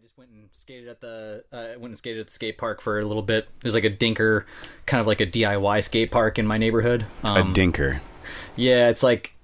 [0.00, 2.80] I just went and skated at the uh, went and skated at the skate park
[2.80, 3.48] for a little bit.
[3.60, 4.44] There's like a dinker,
[4.86, 7.04] kind of like a DIY skate park in my neighborhood.
[7.22, 8.00] Um, a dinker.
[8.56, 9.34] yeah, it's like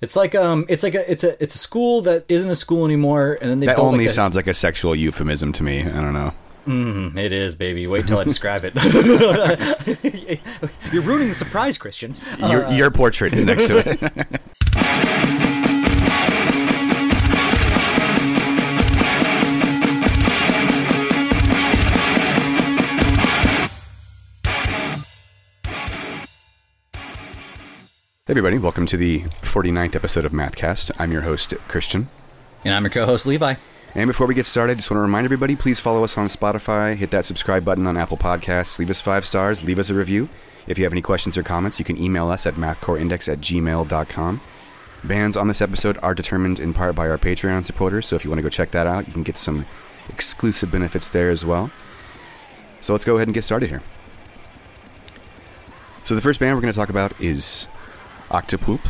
[0.00, 2.86] it's like um it's like a it's a it's a school that isn't a school
[2.86, 5.82] anymore, and then they That only like a, sounds like a sexual euphemism to me.
[5.82, 6.32] I don't know.
[6.66, 7.86] Mm, it is, baby.
[7.86, 8.74] Wait till I describe it.
[10.94, 12.16] You're ruining the surprise, Christian.
[12.38, 15.42] Your your portrait is next to it.
[28.26, 30.90] Hey everybody, welcome to the 49th episode of Mathcast.
[30.98, 32.08] I'm your host, Christian.
[32.64, 33.54] And I'm your co-host Levi.
[33.94, 36.26] And before we get started, I just want to remind everybody please follow us on
[36.26, 39.94] Spotify, hit that subscribe button on Apple Podcasts, leave us five stars, leave us a
[39.94, 40.28] review.
[40.66, 44.40] If you have any questions or comments, you can email us at mathcoreindex at gmail.com.
[45.04, 48.30] Bands on this episode are determined in part by our Patreon supporters, so if you
[48.30, 49.66] want to go check that out, you can get some
[50.08, 51.70] exclusive benefits there as well.
[52.80, 53.82] So let's go ahead and get started here.
[56.02, 57.68] So the first band we're going to talk about is
[58.30, 58.80] Octopoop.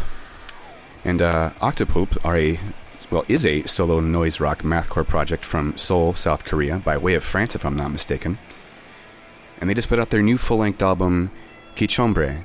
[1.05, 2.59] And uh, Octopoop are a
[3.11, 7.23] well is a solo noise rock mathcore project from Seoul, South Korea, by way of
[7.23, 8.39] France, if I'm not mistaken.
[9.61, 11.31] And they just put out their new full-length album,
[11.77, 12.43] Kichombre,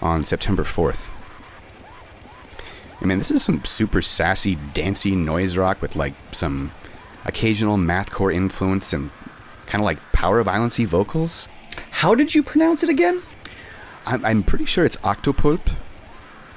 [0.00, 1.08] on September 4th.
[3.00, 6.70] I mean, this is some super sassy, dancey noise rock with like some
[7.24, 9.10] occasional mathcore influence and
[9.66, 11.48] kind of like power violency vocals.
[11.90, 13.22] How did you pronounce it again?
[14.06, 15.74] I'm, I'm pretty sure it's Octopulp.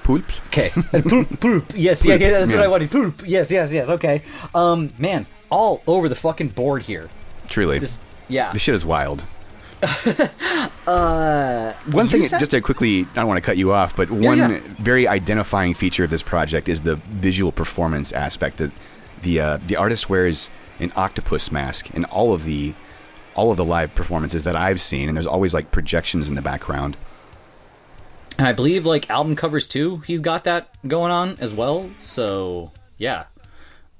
[0.05, 0.23] Pulp?
[0.49, 0.69] Okay.
[1.01, 1.73] poop, poop.
[1.75, 2.61] Yes, yeah, Poop, yeah, that's what.
[2.61, 2.91] I wanted.
[2.91, 3.23] Poop.
[3.25, 3.89] Yes, yes, yes.
[3.89, 4.21] Okay.
[4.53, 7.09] Um, man, all over the fucking board here.
[7.47, 7.79] Truly.
[7.79, 8.53] This, yeah.
[8.53, 9.25] This shit is wild.
[10.87, 14.11] Uh, One thing, said- just to quickly, I don't want to cut you off, but
[14.11, 14.59] one yeah.
[14.77, 18.57] very identifying feature of this project is the visual performance aspect.
[18.57, 18.71] That
[19.23, 22.75] the uh, the artist wears an octopus mask in all of the
[23.35, 26.41] all of the live performances that I've seen, and there's always like projections in the
[26.43, 26.97] background.
[28.37, 29.97] And I believe like album covers too.
[29.99, 31.89] He's got that going on as well.
[31.97, 33.25] So yeah.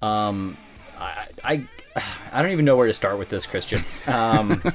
[0.01, 0.57] Um,
[0.97, 1.67] I I,
[2.31, 3.81] I don't even know where to start with this, Christian.
[4.07, 4.61] Um.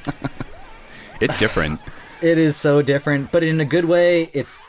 [1.21, 1.81] It's different.
[2.23, 4.31] It is so different, but in a good way.
[4.33, 4.63] It's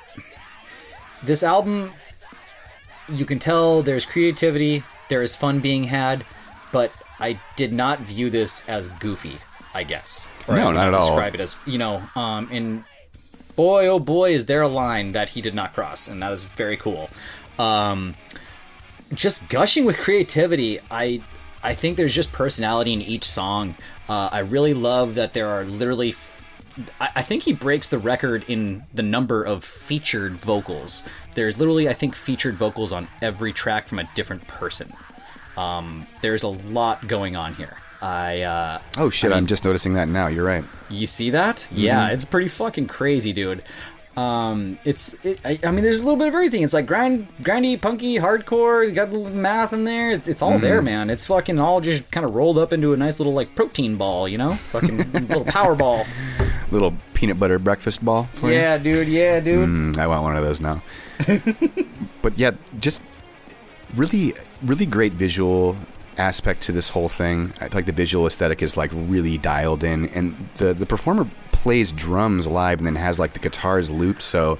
[1.24, 1.94] this album.
[3.08, 6.26] You can tell there's creativity, there is fun being had,
[6.72, 9.38] but I did not view this as goofy.
[9.74, 10.28] I guess.
[10.50, 11.08] No, I not at all.
[11.12, 12.84] Describe it as you know, um, and
[13.62, 16.46] boy, oh boy, is there a line that he did not cross, and that is
[16.46, 17.12] very cool.
[17.60, 18.16] Um,
[19.14, 20.80] just gushing with creativity.
[20.90, 21.22] I
[21.62, 23.76] I think there's just personality in each song.
[24.10, 26.16] Uh, I really love that there are literally.
[27.00, 31.04] I, I think he breaks the record in the number of featured vocals.
[31.36, 34.92] There's literally, I think, featured vocals on every track from a different person.
[35.56, 37.78] Um, there's a lot going on here.
[38.02, 39.32] I uh, Oh shit!
[39.32, 40.28] I am just noticing that now.
[40.28, 40.66] You're right.
[40.90, 41.68] you see that?
[41.72, 43.64] Yeah, it's pretty fucking crazy, dude.
[44.18, 46.64] Um, it's it, I, I mean, there's a little bit of everything.
[46.64, 48.86] It's like grind, grindy, punky, hardcore.
[48.86, 50.12] You got the math in there.
[50.12, 51.10] It's, it's all there, man.
[51.10, 54.28] It's fucking all just kind of rolled up into a nice little like protein ball,
[54.28, 54.52] you know?
[54.52, 56.06] Fucking little power ball.
[56.72, 58.26] Little peanut butter breakfast ball.
[58.34, 58.56] For you?
[58.56, 59.08] Yeah, dude.
[59.08, 59.70] Yeah, dude.
[59.70, 60.82] Mm, I want one of those now.
[62.22, 62.52] but yeah,
[62.82, 63.02] just
[63.96, 65.78] really, really great visual
[66.18, 67.54] aspect to this whole thing.
[67.62, 71.28] I feel like the visual aesthetic is like really dialed in, and the the performer
[71.52, 74.58] plays drums live and then has like the guitars looped, so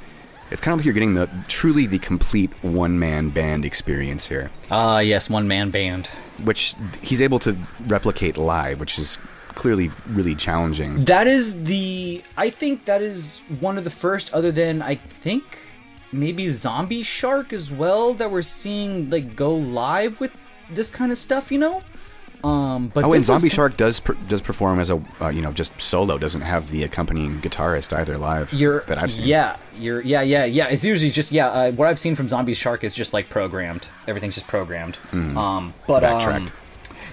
[0.52, 4.50] it's kind of like you're getting the truly the complete one man band experience here,
[4.70, 6.08] Ah, yes, one man band.
[6.44, 7.56] which he's able to
[7.88, 9.18] replicate live, which is
[9.50, 11.00] clearly really challenging.
[11.02, 12.24] That is the.
[12.38, 15.44] I think that is one of the first, other than I think
[16.12, 20.32] maybe Zombie Shark as well, that we're seeing like go live with
[20.74, 21.52] this kind of stuff.
[21.52, 21.82] You know.
[22.44, 25.44] Um, but Oh, and Zombie is, Shark does per, does perform as a uh, you
[25.44, 26.18] know just solo.
[26.18, 28.52] Doesn't have the accompanying guitarist either live.
[28.52, 29.28] You're that I've seen.
[29.28, 30.68] Yeah, you're yeah yeah yeah.
[30.70, 31.50] It's usually just yeah.
[31.50, 33.88] Uh, what I've seen from Zombie Shark is just like programmed.
[34.08, 34.98] Everything's just programmed.
[35.14, 36.10] Um, but Hmm.
[36.18, 36.48] Backtracked.
[36.48, 36.52] um,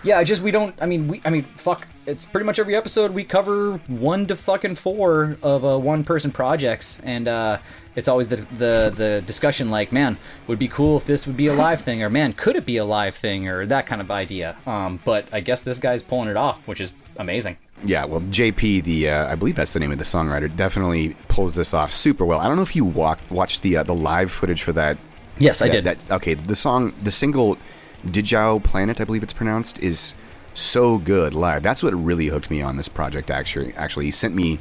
[0.02, 0.74] yeah, just we don't.
[0.80, 1.20] I mean, we.
[1.26, 1.86] I mean, fuck.
[2.06, 6.30] It's pretty much every episode we cover one to fucking four of uh, one person
[6.30, 7.58] projects, and uh,
[7.98, 11.48] it's always the the the discussion like, man, would be cool if this would be
[11.48, 14.10] a live thing, or man, could it be a live thing, or that kind of
[14.10, 14.56] idea.
[14.66, 17.56] Um, but I guess this guy's pulling it off, which is amazing.
[17.84, 21.56] Yeah, well, JP, the uh, I believe that's the name of the songwriter, definitely pulls
[21.56, 22.38] this off super well.
[22.38, 24.96] I don't know if you walk, watched the uh, the live footage for that.
[25.38, 25.84] Yes, I did.
[25.84, 27.58] That, okay, the song, the single,
[28.04, 30.14] Dijao Planet, I believe it's pronounced, is
[30.54, 31.62] so good live.
[31.62, 33.30] That's what really hooked me on this project.
[33.30, 34.58] Actually, actually, he sent me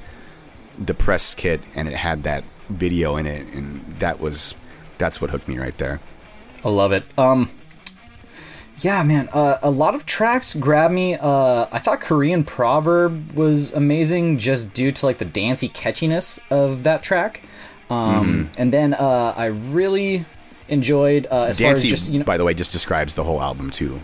[0.78, 4.56] the press kit, and it had that video in it, and that was
[4.98, 6.00] that's what hooked me right there.
[6.66, 7.04] I love it.
[7.18, 7.50] Um,
[8.80, 11.16] yeah, man, uh, a lot of tracks grab me.
[11.16, 16.84] Uh, I thought Korean Proverb was amazing just due to like the dancey catchiness of
[16.84, 17.42] that track.
[17.90, 20.26] Um, And then uh, I really
[20.68, 22.26] enjoyed uh, as far as just you know.
[22.26, 24.00] by the way, just describes the whole album too.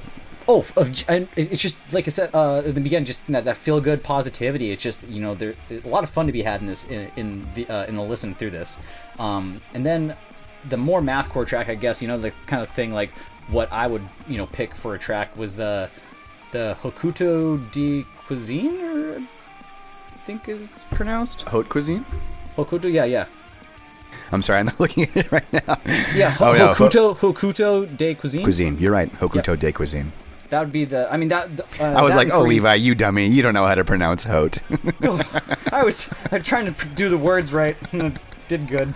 [0.48, 3.58] Oh, of, and it's just like I said uh, at the beginning, just that, that
[3.58, 4.72] feel good positivity.
[4.72, 7.10] It's just you know there's a lot of fun to be had in this in,
[7.16, 8.80] in the uh, in the listen through this,
[9.20, 10.16] um, and then
[10.70, 13.12] the more mathcore track, I guess you know the kind of thing like
[13.50, 15.90] what I would you know pick for a track was the
[16.52, 22.06] the Hokuto de Cuisine or I think it's pronounced Haute cuisine.
[22.56, 22.92] Hokuto.
[22.92, 23.26] Yeah, yeah,
[24.32, 25.80] I'm sorry, I'm not looking at it right now.
[26.16, 26.30] yeah.
[26.32, 28.44] Ho- Oh, no, Hokuto Hokuto de Cuisine.
[28.44, 28.78] Cuisine.
[28.80, 29.12] You're right.
[29.20, 30.12] Hokuto de cuisine.
[30.54, 31.12] That would be the.
[31.12, 31.50] I mean that.
[31.80, 33.26] Uh, I was that like, oh, Levi, you dummy.
[33.26, 34.60] You don't know how to pronounce Haute.
[35.72, 36.08] I was
[36.44, 37.76] trying to do the words right.
[38.48, 38.94] Did good.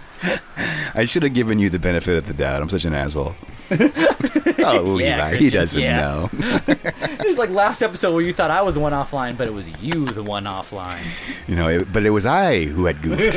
[0.94, 2.62] I should have given you the benefit of the doubt.
[2.62, 3.34] I'm such an asshole.
[3.72, 5.98] oh, Levi, he doesn't yeah.
[5.98, 6.30] know.
[6.68, 9.54] It was like last episode where you thought I was the one offline, but it
[9.54, 11.50] was you the one offline.
[11.50, 13.36] You know, it, but it was I who had goofed.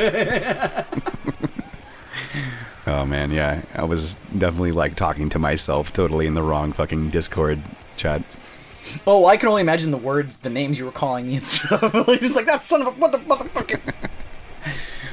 [2.85, 7.09] oh man, yeah, I was definitely like talking to myself, totally in the wrong fucking
[7.09, 7.63] Discord
[7.97, 8.21] chat.
[9.05, 11.81] Oh, I can only imagine the words, the names you were calling me and stuff.
[12.19, 13.79] He's like that son of a mother motherfucker.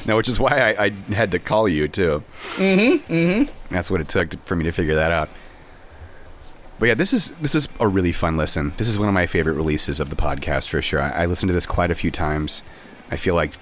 [0.09, 2.25] No, which is why I, I had to call you too.
[2.57, 3.13] Mm-hmm.
[3.13, 3.75] Mm-hmm.
[3.75, 5.29] That's what it took to, for me to figure that out.
[6.79, 8.73] But yeah, this is this is a really fun listen.
[8.79, 11.03] This is one of my favorite releases of the podcast for sure.
[11.03, 12.63] I, I listened to this quite a few times.
[13.11, 13.53] I feel like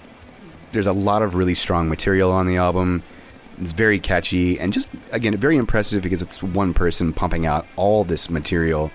[0.71, 3.03] there's a lot of really strong material on the album.
[3.61, 8.05] It's very catchy and just again very impressive because it's one person pumping out all
[8.05, 8.93] this material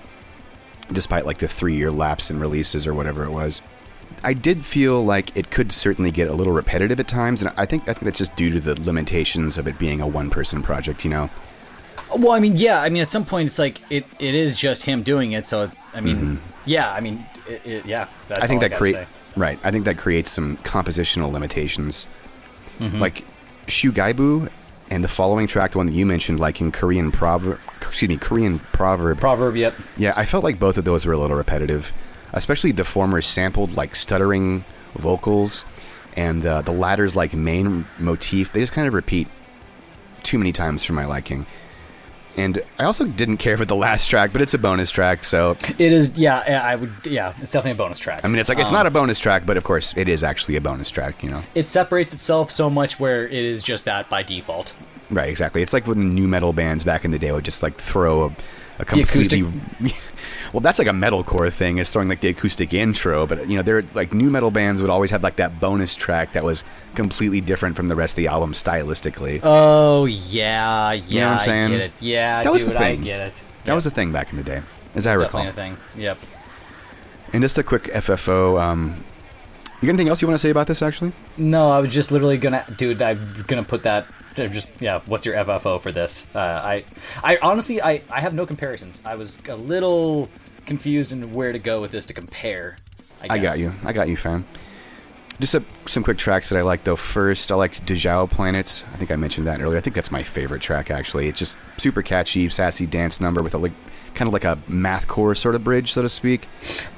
[0.94, 3.62] despite like the three year lapse in releases or whatever it was.
[4.24, 7.66] I did feel like it could certainly get a little repetitive at times, and I
[7.66, 10.62] think I think that's just due to the limitations of it being a one person
[10.62, 11.04] project.
[11.04, 11.30] You know,
[12.16, 14.84] Well, I mean, yeah, I mean, at some point it's like it, it is just
[14.84, 15.46] him doing it.
[15.46, 18.06] So, I mean, yeah, I mean, it, it, yeah.
[18.30, 18.44] Mm-hmm.
[18.44, 19.58] I think that gotta create right.
[19.64, 22.08] I think that creates some compositional limitations,
[22.80, 23.00] Mm-hmm.
[23.00, 23.26] like
[23.68, 24.50] Shugaibu
[24.90, 27.60] and the following track, the one that you mentioned, like in Korean proverb.
[27.82, 29.20] Excuse me, Korean proverb.
[29.20, 29.56] proverb.
[29.56, 29.76] Yep.
[29.98, 31.92] Yeah, I felt like both of those were a little repetitive,
[32.34, 34.64] especially the former sampled like stuttering
[34.96, 35.66] vocals,
[36.16, 38.52] and uh, the latter's like main motif.
[38.54, 39.28] They just kind of repeat
[40.24, 41.46] too many times for my liking.
[42.38, 45.58] And I also didn't care for the last track, but it's a bonus track, so
[45.78, 46.18] It is.
[46.18, 46.94] Yeah, I would.
[47.04, 48.24] Yeah, it's definitely a bonus track.
[48.24, 50.24] I mean, it's like it's Um, not a bonus track, but of course it is
[50.24, 51.44] actually a bonus track, you know.
[51.56, 54.74] It separates itself so much where it is just that by default.
[55.12, 55.62] Right, exactly.
[55.62, 58.36] It's like when new metal bands back in the day would just like throw a,
[58.80, 59.44] a completely.
[60.54, 63.28] well, that's like a metalcore thing, is throwing like the acoustic intro.
[63.28, 66.32] But you know, they're like new metal bands would always have like that bonus track
[66.34, 66.64] that was
[66.96, 69.42] completely different from the rest of the album stylistically.
[69.44, 71.28] Oh yeah, yeah.
[71.28, 71.66] what I'm saying?
[71.66, 71.92] I get it.
[72.00, 73.02] Yeah, That was dude, the thing.
[73.02, 73.34] I get it.
[73.66, 74.62] that was a thing back in the day,
[74.96, 75.44] as I recall.
[75.44, 76.02] definitely a thing.
[76.02, 76.18] Yep.
[77.34, 78.62] And just a quick FFO.
[78.62, 79.04] Um,
[79.82, 80.82] you got anything else you want to say about this?
[80.82, 83.02] Actually, No, I was just literally gonna, dude.
[83.02, 84.06] I'm gonna put that.
[84.36, 85.02] Just yeah.
[85.06, 86.34] What's your FFO for this?
[86.36, 86.86] Uh, I,
[87.24, 89.02] I honestly, I, I have no comparisons.
[89.06, 90.30] I was a little
[90.66, 92.78] confused in where to go with this to compare.
[93.22, 93.74] I, I got you.
[93.84, 94.46] I got you, fam.
[95.40, 96.96] Just a, some quick tracks that I like though.
[96.96, 98.84] First, I like Dejao Planets.
[98.94, 99.78] I think I mentioned that earlier.
[99.78, 101.28] I think that's my favorite track actually.
[101.28, 103.74] It's just super catchy, sassy dance number with a like
[104.14, 106.48] kind of like a mathcore sort of bridge, so to speak.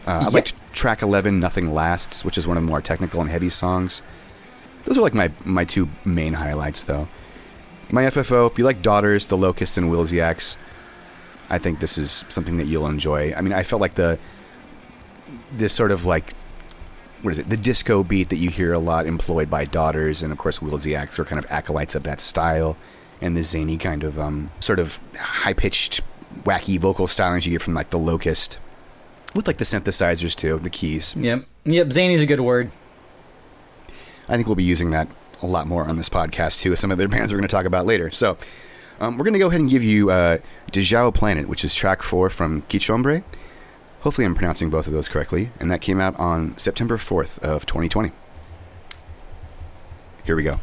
[0.05, 3.29] Uh, I liked track 11, Nothing Lasts, which is one of the more technical and
[3.29, 4.01] heavy songs.
[4.85, 7.07] Those are like my my two main highlights though.
[7.93, 10.57] My FFO, if you like Daughters, The Locust, and Wilsiacs,
[11.47, 13.35] I think this is something that you'll enjoy.
[13.35, 14.17] I mean, I felt like the
[15.51, 16.33] this sort of like
[17.21, 17.51] what is it?
[17.51, 21.19] The disco beat that you hear a lot employed by Daughters, and of course Wilsiacs
[21.19, 22.77] are kind of acolytes of that style,
[23.21, 26.01] and the zany kind of um, sort of high pitched,
[26.45, 28.57] wacky vocal stylings you get from like the Locust,
[29.35, 31.15] with like the synthesizers too, the keys.
[31.15, 31.41] Yep.
[31.65, 31.93] Yep.
[31.93, 32.71] Zany's a good word.
[34.27, 35.07] I think we'll be using that
[35.43, 37.85] a lot more on this podcast too, some other bands we're going to talk about
[37.85, 38.11] later.
[38.11, 38.37] So.
[38.99, 40.37] Um, we're going to go ahead and give you uh,
[40.71, 43.23] Dejao Planet, which is track four from Quichombre.
[44.01, 45.51] Hopefully, I'm pronouncing both of those correctly.
[45.59, 48.11] And that came out on September 4th of 2020.
[50.25, 50.59] Here we go.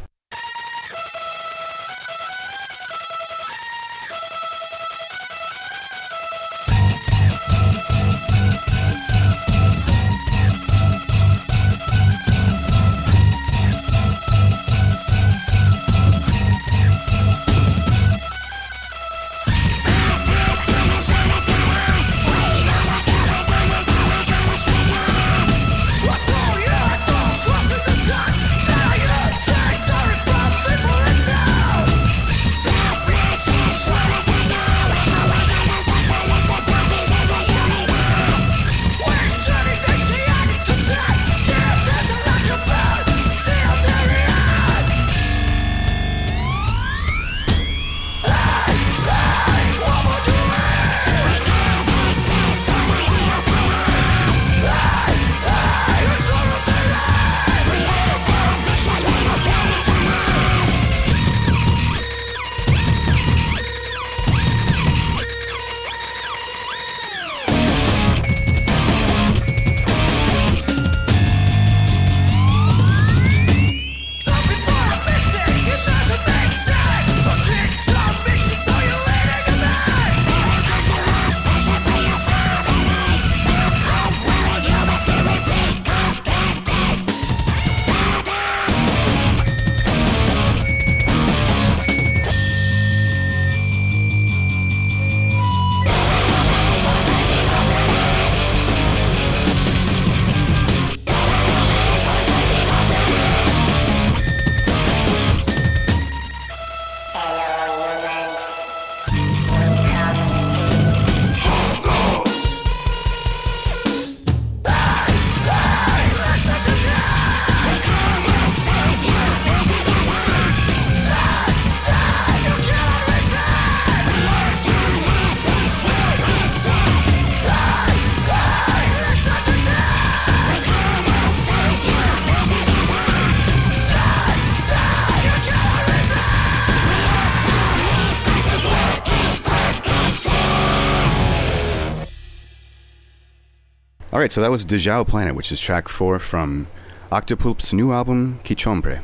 [144.21, 146.67] All right, so that was Dejao Planet, which is track four from
[147.11, 149.01] Octopulp's new album, Quichombre.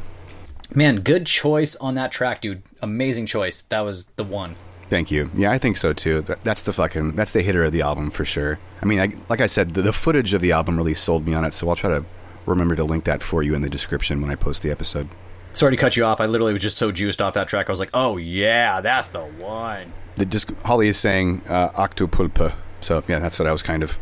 [0.75, 2.61] Man, good choice on that track, dude.
[2.83, 3.63] Amazing choice.
[3.63, 4.55] That was the one.
[4.91, 5.31] Thank you.
[5.35, 6.21] Yeah, I think so too.
[6.21, 8.59] That, that's the fucking that's the hitter of the album for sure.
[8.79, 11.33] I mean, I, like I said, the, the footage of the album really sold me
[11.33, 11.55] on it.
[11.55, 12.05] So I'll try to
[12.45, 15.09] remember to link that for you in the description when I post the episode.
[15.55, 16.21] Sorry to cut you off.
[16.21, 17.69] I literally was just so juiced off that track.
[17.69, 19.93] I was like, oh yeah, that's the one.
[20.13, 22.53] The disc, Holly is saying uh, Octopulpa.
[22.81, 23.99] So yeah, that's what I was kind of.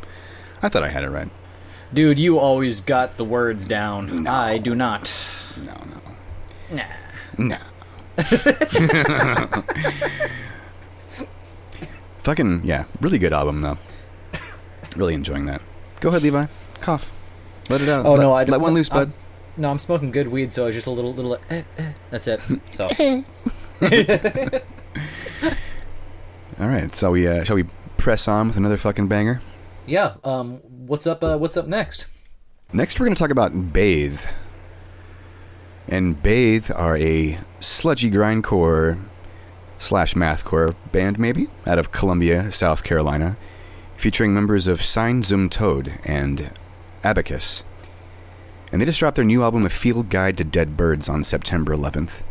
[0.66, 1.30] I thought I had it right.
[1.94, 4.24] Dude, you always got the words down.
[4.24, 4.32] No.
[4.32, 5.14] I do not.
[5.64, 5.74] No,
[6.72, 6.84] no,
[7.38, 7.48] Nah.
[7.48, 7.58] no.
[12.24, 13.78] Fucking yeah, really good album though.
[14.96, 15.62] Really enjoying that.
[16.00, 16.48] Go ahead, Levi.
[16.82, 17.12] Cough.
[17.70, 18.06] Let it out.
[18.08, 19.12] Oh let, no, I let one loose, I'm- bud.
[19.58, 21.38] No, I'm smoking good weed, so I was just a little, little.
[21.50, 22.42] Eh, eh, that's it.
[22.72, 22.88] So
[26.60, 27.64] All right, so we uh, shall we
[27.98, 29.42] press on with another fucking banger?
[29.86, 30.16] Yeah.
[30.24, 31.24] Um, what's up?
[31.24, 32.08] Uh, what's up next?
[32.74, 34.22] Next, we're going to talk about Bathe.
[35.88, 39.04] And Bathe are a sludgy grindcore
[39.78, 43.38] slash mathcore band, maybe, out of Columbia, South Carolina,
[43.96, 46.52] featuring members of Sign Zum Toad and
[47.04, 47.64] Abacus.
[48.72, 51.76] And they just dropped their new album, A Field Guide to Dead Birds, on September
[51.76, 52.24] 11th.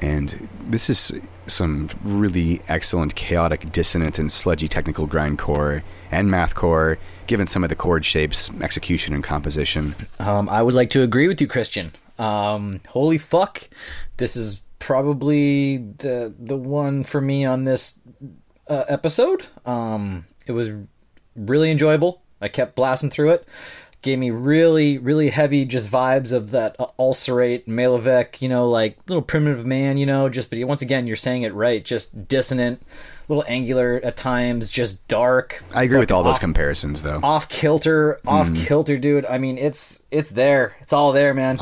[0.00, 1.12] And this is
[1.46, 7.76] some really excellent, chaotic, dissonant, and sludgy technical grindcore and mathcore, given some of the
[7.76, 9.94] chord shapes, execution, and composition.
[10.18, 11.92] Um, I would like to agree with you, Christian.
[12.18, 13.68] Um, holy fuck,
[14.18, 18.00] this is probably the the one for me on this
[18.68, 19.46] uh, episode.
[19.64, 20.70] Um, it was
[21.36, 22.22] really enjoyable.
[22.40, 23.46] I kept blasting through it.
[24.02, 28.96] Gave me really, really heavy just vibes of that uh, ulcerate Malevich, you know, like
[29.06, 32.80] little primitive man, you know, just, but once again, you're saying it right, just dissonant,
[33.28, 35.62] little angular at times, just dark.
[35.74, 37.20] I agree with all those comparisons, though.
[37.22, 38.64] off kilter, off Mm.
[38.66, 39.26] kilter, dude.
[39.26, 40.74] I mean, it's it's there.
[40.80, 41.58] It's all there, man.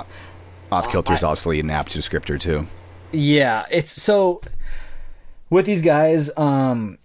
[0.71, 2.67] Off Kilter is also an apt descriptor, too.
[3.11, 4.43] Yeah, it's so
[5.51, 6.31] with these guys.
[6.37, 6.99] Um,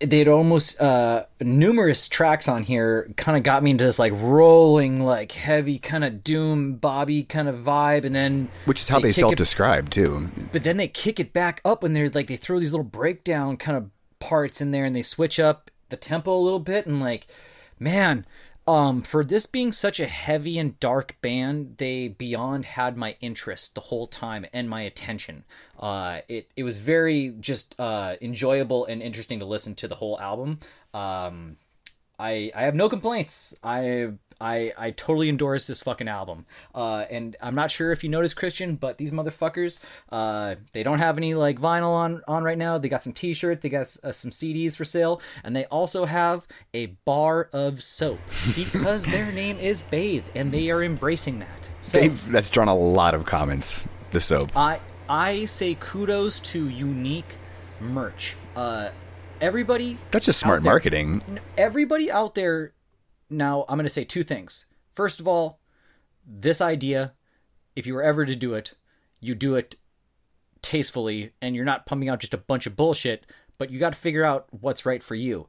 [0.00, 5.00] they'd almost uh numerous tracks on here kind of got me into this like rolling,
[5.00, 9.08] like heavy kind of doom bobby kind of vibe, and then Which is how they,
[9.10, 10.28] kick it- self describe, too.
[10.52, 13.56] but then they kick it back up when they're like they throw these little breakdown
[13.56, 13.90] kind of
[14.20, 17.26] parts in there and they switch up the tempo a little bit and like
[17.78, 18.24] man
[18.66, 23.74] um for this being such a heavy and dark band they beyond had my interest
[23.74, 25.44] the whole time and my attention
[25.78, 30.18] uh it it was very just uh enjoyable and interesting to listen to the whole
[30.20, 30.58] album
[30.94, 31.56] um
[32.20, 33.54] I I have no complaints.
[33.64, 36.46] I I I totally endorse this fucking album.
[36.74, 39.78] Uh, and I'm not sure if you noticed Christian, but these motherfuckers,
[40.10, 42.78] uh, they don't have any like vinyl on on right now.
[42.78, 46.46] They got some T-shirts, they got uh, some CDs for sale, and they also have
[46.74, 48.18] a bar of soap
[48.56, 51.68] because their name is Bathe, and they are embracing that.
[51.82, 54.56] So They've, that's drawn a lot of comments, the soap.
[54.56, 57.36] I I say kudos to unique
[57.80, 58.36] merch.
[58.54, 58.90] Uh,
[59.40, 61.22] everybody That's just smart there- marketing.
[61.56, 62.72] everybody out there
[63.30, 64.66] now i'm going to say two things.
[64.94, 65.60] First of all
[66.26, 67.14] this idea
[67.74, 68.74] if you were ever to do it
[69.20, 69.76] you do it
[70.62, 73.26] tastefully and you're not pumping out just a bunch of bullshit
[73.58, 75.46] but you got to figure out what's right for you.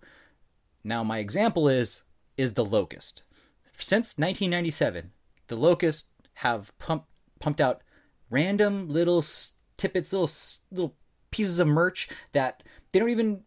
[0.83, 2.03] Now my example is
[2.37, 3.23] is the locust.
[3.77, 5.11] Since 1997
[5.47, 7.07] the locust have pumped
[7.39, 7.81] pumped out
[8.29, 9.23] random little
[9.77, 10.29] tippets little
[10.71, 10.95] little
[11.31, 13.43] pieces of merch that they don't even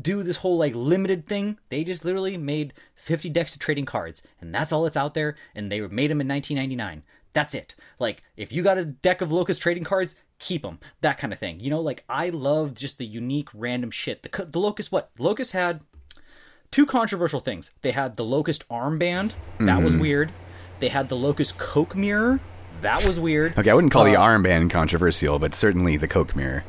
[0.00, 1.58] do this whole like limited thing.
[1.68, 5.36] They just literally made 50 decks of trading cards, and that's all that's out there.
[5.54, 7.02] And they made them in 1999.
[7.32, 7.74] That's it.
[7.98, 10.78] Like, if you got a deck of Locust trading cards, keep them.
[11.02, 11.60] That kind of thing.
[11.60, 14.22] You know, like I love just the unique random shit.
[14.22, 15.82] The the Locust, what Locust had
[16.70, 17.72] two controversial things.
[17.82, 19.34] They had the Locust armband.
[19.60, 20.32] That was weird.
[20.80, 22.40] They had the Locust Coke mirror.
[22.82, 23.56] That was weird.
[23.58, 26.64] Okay, I wouldn't call the Uh, armband controversial, but certainly the Coke mirror.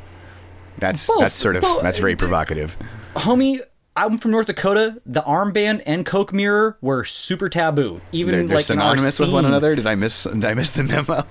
[0.79, 1.81] That's Both, that's sort of both.
[1.81, 2.77] that's very provocative.
[3.15, 3.59] homie
[3.95, 8.57] i'm from north dakota the armband and coke mirror were super taboo even They're, they're
[8.57, 9.75] like synonymous with one another.
[9.75, 11.25] Did I miss did I miss the memo?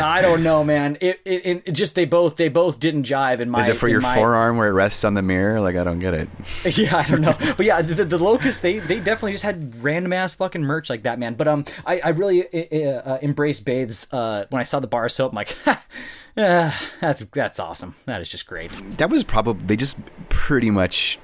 [0.00, 3.38] i don't know man it, it, it it just they both they both didn't jive
[3.40, 5.60] in my Is it for your my- forearm where it rests on the mirror?
[5.60, 6.28] Like I don't get it.
[6.78, 10.12] yeah i don't know but yeah the, the locust they they definitely just had random
[10.12, 14.12] ass fucking merch like that man but um i i really uh, uh, embraced bathes
[14.12, 15.56] uh when i saw the bar soap i'm like
[16.36, 21.18] uh, that's that's awesome that is just great That was probably they just pretty much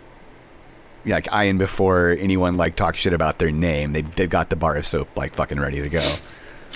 [1.04, 3.92] yeah, like eyeing before anyone like talk shit about their name.
[3.92, 6.14] They they've got the bar of soap like fucking ready to go.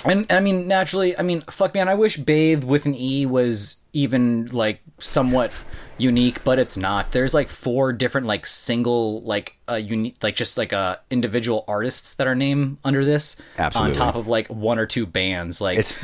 [0.04, 3.76] And I mean, naturally, I mean, fuck, man, I wish "bathe" with an E was
[3.92, 5.52] even like somewhat
[5.96, 7.12] unique, but it's not.
[7.12, 12.16] There's like four different like single like uh unique like just like uh individual artists
[12.16, 13.92] that are named under this Absolutely.
[13.92, 15.60] on top of like one or two bands.
[15.60, 15.98] Like It's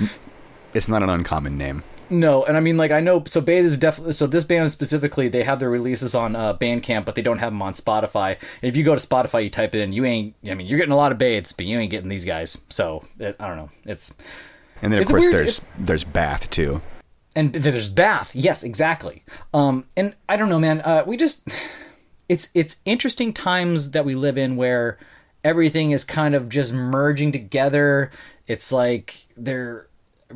[0.75, 1.83] it's not an uncommon name.
[2.13, 3.25] No, and I mean, like, I know.
[3.27, 4.13] So Bathe is definitely.
[4.13, 7.51] So this band specifically, they have their releases on uh, Bandcamp, but they don't have
[7.53, 8.37] them on Spotify.
[8.63, 10.35] And if you go to Spotify, you type it in, you ain't.
[10.49, 12.65] I mean, you're getting a lot of Bathes, but you ain't getting these guys.
[12.69, 13.71] So it, I don't know.
[13.85, 14.15] It's
[14.83, 16.83] And then of course weird, there's there's Bath too.
[17.35, 18.31] and there's Bath.
[18.35, 19.25] Yes, exactly.
[19.55, 20.81] Um, and I don't know, man.
[20.83, 21.49] Uh, we just.
[22.29, 24.99] It's it's interesting times that we live in where
[25.45, 28.11] everything is kind of just merging together.
[28.47, 29.87] It's like they're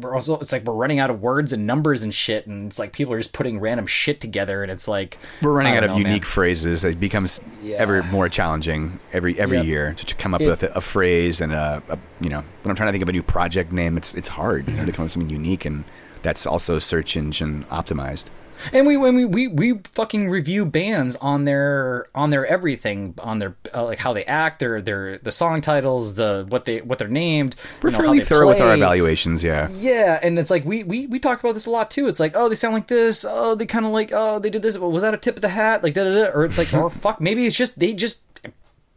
[0.00, 2.78] we're also it's like we're running out of words and numbers and shit, and it's
[2.78, 5.90] like people are just putting random shit together, and it's like We're running out don't
[5.90, 6.06] of know, man.
[6.12, 6.85] unique phrases.
[6.85, 7.76] It becomes Yeah.
[7.76, 9.66] ever more challenging every every Yep.
[9.66, 12.70] year to come up It- with a, a phrase and a, a you know when
[12.70, 14.92] I'm trying to think of a new project name, it's it's hard you know, to
[14.92, 15.85] come up with something unique and
[16.22, 18.26] that's also search engine optimized.
[18.73, 23.38] And we when we, we we fucking review bands on their on their everything on
[23.38, 26.99] their uh, like how they act, their their the song titles, the what they what
[26.99, 27.57] they're named.
[27.83, 29.69] We're you know, fairly thorough with our evaluations, yeah.
[29.71, 32.09] Yeah, and it's like we we we talk about this a lot too.
[32.09, 33.25] It's like, oh, they sound like this.
[33.29, 34.79] Oh, they kind of like, oh, they did this.
[34.79, 35.83] Was that a tip of the hat?
[35.83, 36.31] Like da da da.
[36.33, 38.23] Or it's like, oh fuck, maybe it's just they just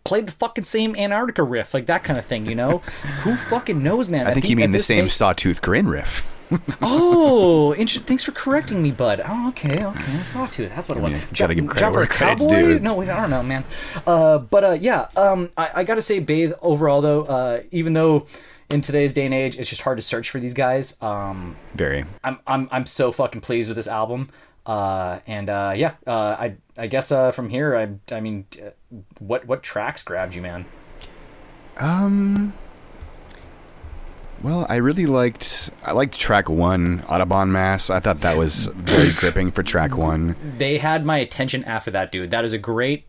[0.04, 2.46] played the fucking same Antarctica riff, like that kind of thing.
[2.46, 2.80] You know,
[3.24, 4.28] who fucking knows, man?
[4.28, 6.39] I think you mean the same day- sawtooth grin riff.
[6.82, 9.22] Oh, inter- thanks for correcting me, bud.
[9.26, 10.70] Oh, okay, okay, Sawtooth.
[10.70, 11.14] That's what it was.
[11.14, 12.62] mean, gotta give credit where credit's cowboy?
[12.62, 12.80] due.
[12.80, 13.64] No, wait, I don't know, man.
[14.08, 18.26] Uh, but uh, yeah, um, I, I gotta say, Bathe overall though, uh, even though
[18.70, 22.06] in today's day and age it's just hard to search for these guys, um, Very.
[22.24, 24.30] I'm I'm I'm so fucking pleased with this album.
[24.66, 28.70] Uh, and uh, yeah, uh, I I guess uh, from here, I I mean, uh,
[29.20, 30.66] what what tracks grabbed you, man?
[31.78, 32.54] Um.
[34.42, 37.90] Well, I really liked I liked track one, Audubon Mass.
[37.90, 40.36] I thought that was very gripping for track one.
[40.58, 42.32] They had my attention after that, dude.
[42.32, 43.06] That is a great.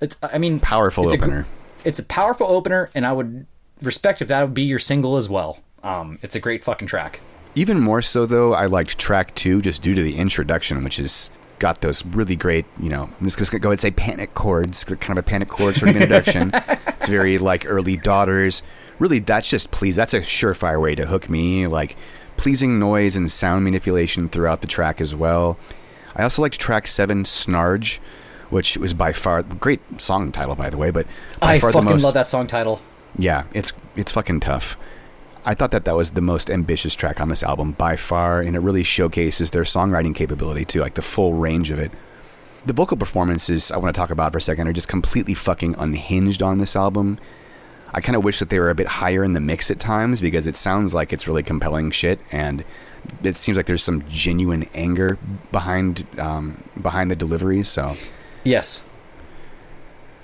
[0.00, 1.46] It's, I mean, Powerful it's a opener.
[1.84, 3.46] it's a powerful opener, and I would
[3.80, 5.60] respect if that would be your single as well.
[5.84, 7.20] Um, it's a great fucking track.
[7.54, 11.30] Even more so, though, I liked track two just due to the introduction, which has
[11.58, 14.34] got those really great, you know, I'm just going to go ahead and say panic
[14.34, 16.50] chords, kind of a panic chord sort of introduction.
[16.88, 18.62] it's very like early daughters.
[19.02, 21.66] Really, that's just please, that's a surefire way to hook me.
[21.66, 21.96] Like
[22.36, 25.58] pleasing noise and sound manipulation throughout the track as well.
[26.14, 27.98] I also liked track seven, Snarge,
[28.48, 31.08] which was by far great song title, by the way, but
[31.40, 32.80] by I far fucking the most love that song title.
[33.18, 34.76] yeah, it's it's fucking tough.
[35.44, 38.54] I thought that that was the most ambitious track on this album by far, and
[38.54, 41.90] it really showcases their songwriting capability too, like the full range of it.
[42.66, 45.74] The vocal performances I want to talk about for a second are just completely fucking
[45.76, 47.18] unhinged on this album.
[47.94, 50.20] I kind of wish that they were a bit higher in the mix at times
[50.20, 52.64] because it sounds like it's really compelling shit, and
[53.22, 55.18] it seems like there's some genuine anger
[55.50, 57.62] behind um, behind the delivery.
[57.64, 57.96] So
[58.44, 58.84] Yes.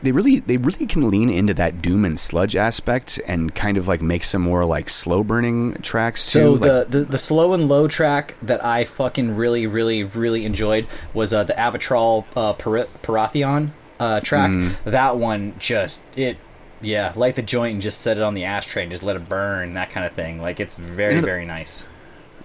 [0.02, 3.88] they really they really can lean into that doom and sludge aspect and kind of
[3.88, 6.60] like make some more like slow burning tracks So too.
[6.64, 10.86] like, the, the the slow and low track that I fucking really really really enjoyed
[11.12, 14.50] was uh, the Avitrol uh, Par- Parathion uh, track.
[14.50, 14.74] Mm.
[14.84, 16.38] That one just it
[16.80, 19.28] yeah light the joint and just set it on the ashtray and just let it
[19.28, 20.40] burn that kind of thing.
[20.40, 21.86] Like it's very You know very nice.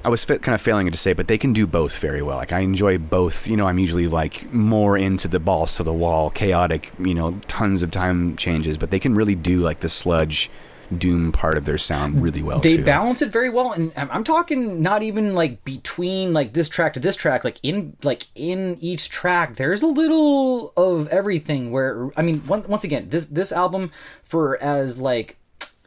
[0.05, 2.35] I was fit, kind of failing to say, but they can do both very well.
[2.35, 3.47] Like I enjoy both.
[3.47, 6.91] You know, I'm usually like more into the balls to the wall, chaotic.
[6.99, 10.51] You know, tons of time changes, but they can really do like the sludge
[10.99, 12.83] doom part of their sound really well they too.
[12.83, 16.99] balance it very well and I'm- talking not even like between like this track to
[16.99, 17.43] this track.
[17.43, 22.63] Like in like in each track there's a little of everything where i mean one,
[22.67, 23.91] once again this this album
[24.23, 25.37] for as like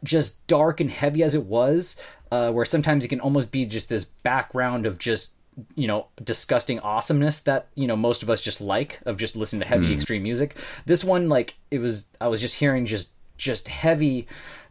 [0.05, 3.89] just dark and heavy as it was uh where sometimes it can almost be just
[3.89, 5.33] this background of just
[5.75, 9.61] you know disgusting awesomeness that you know most of us just like of just listening
[9.61, 10.55] to heavy extreme music.
[10.85, 14.27] This one like it was i was just hearing just just heavy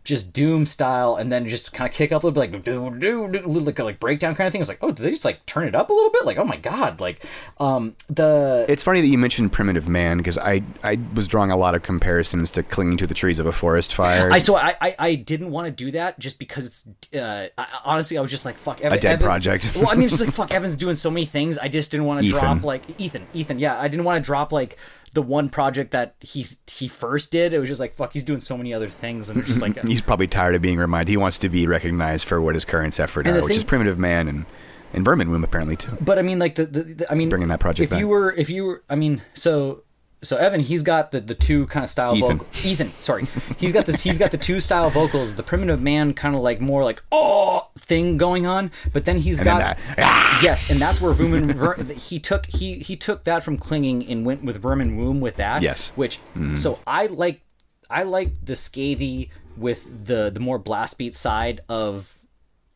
[0.06, 2.90] just doom style and then just kind of kick up a little bit like do
[2.98, 4.60] do do like like breakdown kind of thing.
[4.60, 6.26] I was like, oh, did they just like turn it up a little bit?
[6.26, 7.26] Like, oh my god, like
[7.60, 11.58] um the It's funny that you mentioned Primitive Man because I I was drawing a
[11.58, 14.32] lot of comparisons to Clinging to the Trees of a Forest Fire.
[14.32, 17.68] I so I, I I didn't want to do that just because it's uh I,
[17.84, 19.76] honestly I was just like fuck Evan, A dead Evan- project.
[19.76, 21.58] well, I mean, it's like fuck Evan's doing so many things.
[21.58, 23.58] I just didn't want to drop like Ethan, Ethan.
[23.58, 24.78] Yeah, I didn't want to drop like
[25.16, 27.54] the one project that he's he first did.
[27.54, 29.82] It was just like fuck, he's doing so many other things, and it's just like
[29.88, 31.10] He's probably tired of being reminded.
[31.10, 34.28] He wants to be recognized for what his current effort are, which is Primitive Man
[34.28, 34.46] and
[34.94, 35.98] and Vermin Womb apparently too.
[36.00, 38.32] But I mean, like the, the, the I mean, Bringing that project If you were,
[38.34, 39.84] if you were, I mean, so
[40.22, 42.38] so Evan, he's got the, the two kind of style Ethan.
[42.40, 42.48] vocal.
[42.64, 43.26] Ethan, sorry,
[43.58, 44.02] he's got this.
[44.02, 45.36] He's got the two style vocals.
[45.36, 49.38] The primitive man kind of like more like oh thing going on, but then he's
[49.38, 53.44] then got that, yes, and that's where Vermin Ver, he took he he took that
[53.44, 55.62] from clinging and went with Vermin Womb with that.
[55.62, 55.92] Yes.
[55.96, 56.20] which
[56.56, 57.42] so I like
[57.90, 62.18] I like the scathy with the the more blast beat side of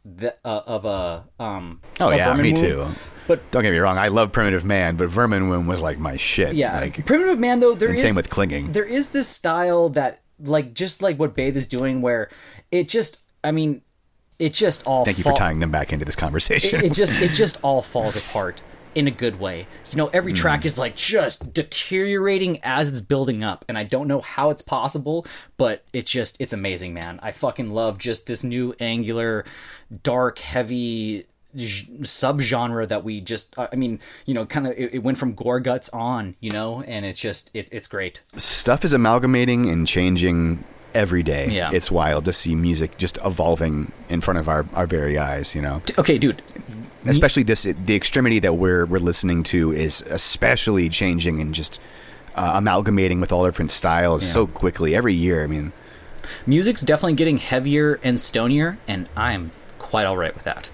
[0.06, 1.82] the uh, of a um.
[1.99, 2.62] Oh yeah, me Womb.
[2.62, 2.88] too.
[3.30, 6.18] But Don't get me wrong, I love Primitive Man, but Vermin Womb was like my
[6.18, 6.56] shit.
[6.56, 8.72] Yeah, Like, primitive man though there and is same with Clinging.
[8.74, 12.30] There is this style that like just like what Bathe is doing, where
[12.72, 13.82] it just I mean,
[14.39, 16.80] it just all Thank you fall- for tying them back into this conversation.
[16.80, 18.62] It, it just it just all falls apart
[18.96, 19.68] in a good way.
[19.92, 20.38] You know, every Mm.
[20.38, 24.63] track is like just deteriorating as it's building up, and I don't know how it's
[24.63, 27.20] possible, but it's just it's amazing, man.
[27.22, 29.46] I fucking love just this new angular,
[30.04, 35.18] dark, heavy subgenre that we just I mean, you know, kind of it, it went
[35.18, 38.22] from Gorguts on, you know, and it's just it, it's great.
[38.38, 41.50] Stuff is amalgamating and changing every day.
[41.50, 41.72] Yeah.
[41.72, 45.62] It's wild to see music just evolving in front of our, our very eyes, you
[45.62, 45.82] know.
[45.98, 46.42] Okay, dude.
[47.06, 51.80] Especially this the extremity that we're we're listening to is especially changing and just
[52.36, 55.44] uh, amalgamating with all different styles so quickly every year.
[55.44, 55.72] I mean,
[56.46, 60.70] Music's definitely getting heavier and stonier, and I'm quite all right with that.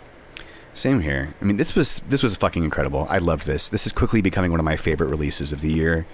[0.75, 1.33] Same here.
[1.41, 3.07] I mean, this was this was fucking incredible.
[3.09, 3.69] I loved this.
[3.69, 6.05] This is quickly becoming one of my favorite releases of the year.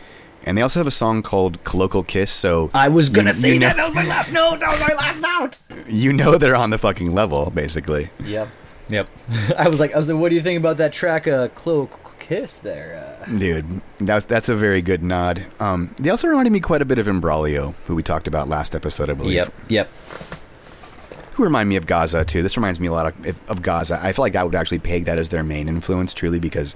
[0.44, 3.54] And they also have a song called "Colloquial Kiss," so I was gonna you- say
[3.56, 3.76] you that.
[3.76, 4.60] know- That was my last note.
[4.60, 5.58] That was my last note.
[5.88, 8.10] You know they're on the fucking level, basically.
[8.24, 8.48] Yep.
[8.90, 9.10] Yep.
[9.58, 11.88] I was like, I was like, what do you think about that track, uh, Clo
[12.20, 13.18] Kiss there?
[13.28, 15.46] Uh, Dude, that's that's a very good nod.
[15.60, 18.74] Um, they also reminded me quite a bit of Imbroglio, who we talked about last
[18.76, 19.34] episode, I believe.
[19.34, 19.54] Yep.
[19.70, 19.90] Yep.
[21.34, 22.42] Who remind me of Gaza too.
[22.44, 24.00] This reminds me a lot of, of, Gaza.
[24.04, 26.76] I feel like I would actually peg that as their main influence, truly, because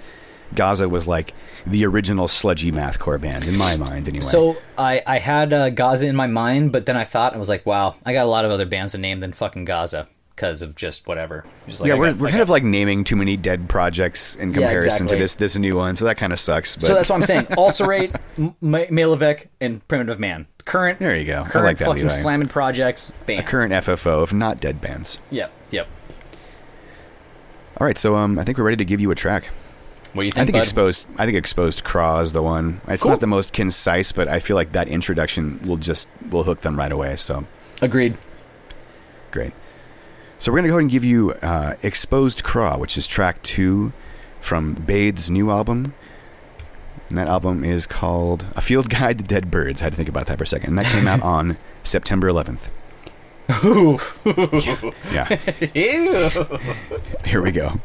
[0.53, 1.33] Gaza was like
[1.65, 4.21] the original sludgy mathcore band in my mind, anyway.
[4.21, 7.49] So I, I had uh, Gaza in my mind, but then I thought I was
[7.49, 10.61] like, wow, I got a lot of other bands to name than fucking Gaza because
[10.61, 11.45] of just whatever.
[11.67, 14.35] Just like, yeah, we're, got- we're kind got- of like naming too many dead projects
[14.35, 15.17] in comparison exactly.
[15.17, 16.75] to this this new one, so that kind of sucks.
[16.75, 17.47] But So that's what I'm saying.
[17.57, 20.47] Ulcerate, M- Ma- Malevich, and Primitive Man.
[20.65, 20.97] Current.
[20.99, 21.41] There you go.
[21.43, 22.13] I Current like that, fucking Levi.
[22.15, 23.13] slamming projects.
[23.27, 23.39] Bam.
[23.39, 25.19] a current FFO of not dead bands.
[25.29, 25.51] Yep.
[25.71, 25.87] Yep.
[27.79, 29.45] All right, so um, I think we're ready to give you a track.
[30.13, 30.41] What do you think?
[30.41, 30.59] I think bud?
[30.59, 31.07] exposed.
[31.19, 32.81] I think exposed craw is the one.
[32.87, 33.11] It's Cool.
[33.11, 36.79] not the most concise, but I feel like that introduction will just will hook them
[36.79, 37.15] right away.
[37.17, 37.45] So
[37.81, 38.17] Agreed.
[39.31, 39.53] great.
[40.39, 43.91] So we're gonna go ahead and give you uh, exposed craw, which is track two
[44.39, 45.93] from Bathe's new album.
[47.09, 49.81] And that album is called A Field Guide to Dead Birds.
[49.81, 50.69] I had to think about that for a second.
[50.69, 52.69] And that came out on September 11th.
[53.63, 53.99] Ooh.
[55.13, 55.37] Yeah,
[55.75, 56.59] Ew.
[57.25, 57.79] here we go.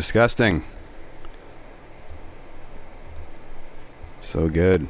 [0.00, 0.64] Disgusting.
[4.22, 4.88] So good.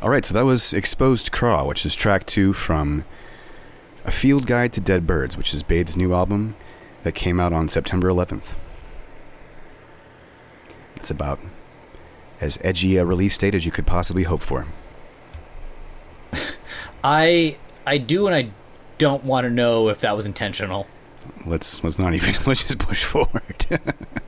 [0.00, 3.04] All right, so that was Exposed Craw, which is track two from
[4.06, 6.56] A Field Guide to Dead Birds, which is Bathe's new album
[7.02, 8.54] that came out on September 11th.
[10.96, 11.38] It's about
[12.40, 14.66] as edgy a release date as you could possibly hope for.
[17.04, 18.50] I I do and I
[18.96, 20.86] don't want to know if that was intentional.
[21.44, 23.66] Let's let's not even let's just push forward.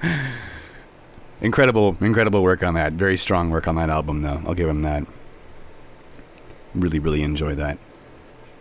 [1.40, 2.92] incredible, incredible work on that.
[2.94, 4.42] Very strong work on that album, though.
[4.46, 5.04] I'll give him that.
[6.74, 7.78] Really, really enjoy that.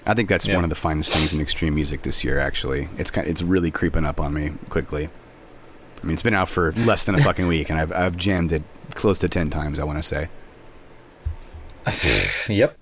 [0.06, 0.56] I think that's Yeah.
[0.56, 2.39] one of the finest things in extreme music this year.
[2.39, 5.10] Actually, it's kind, it's really creeping up on me quickly.
[6.02, 8.52] I mean, it's been out for less than a fucking week, and I've I've jammed
[8.52, 9.80] it close to ten times.
[9.80, 10.30] I want to say.
[12.50, 12.78] Yep.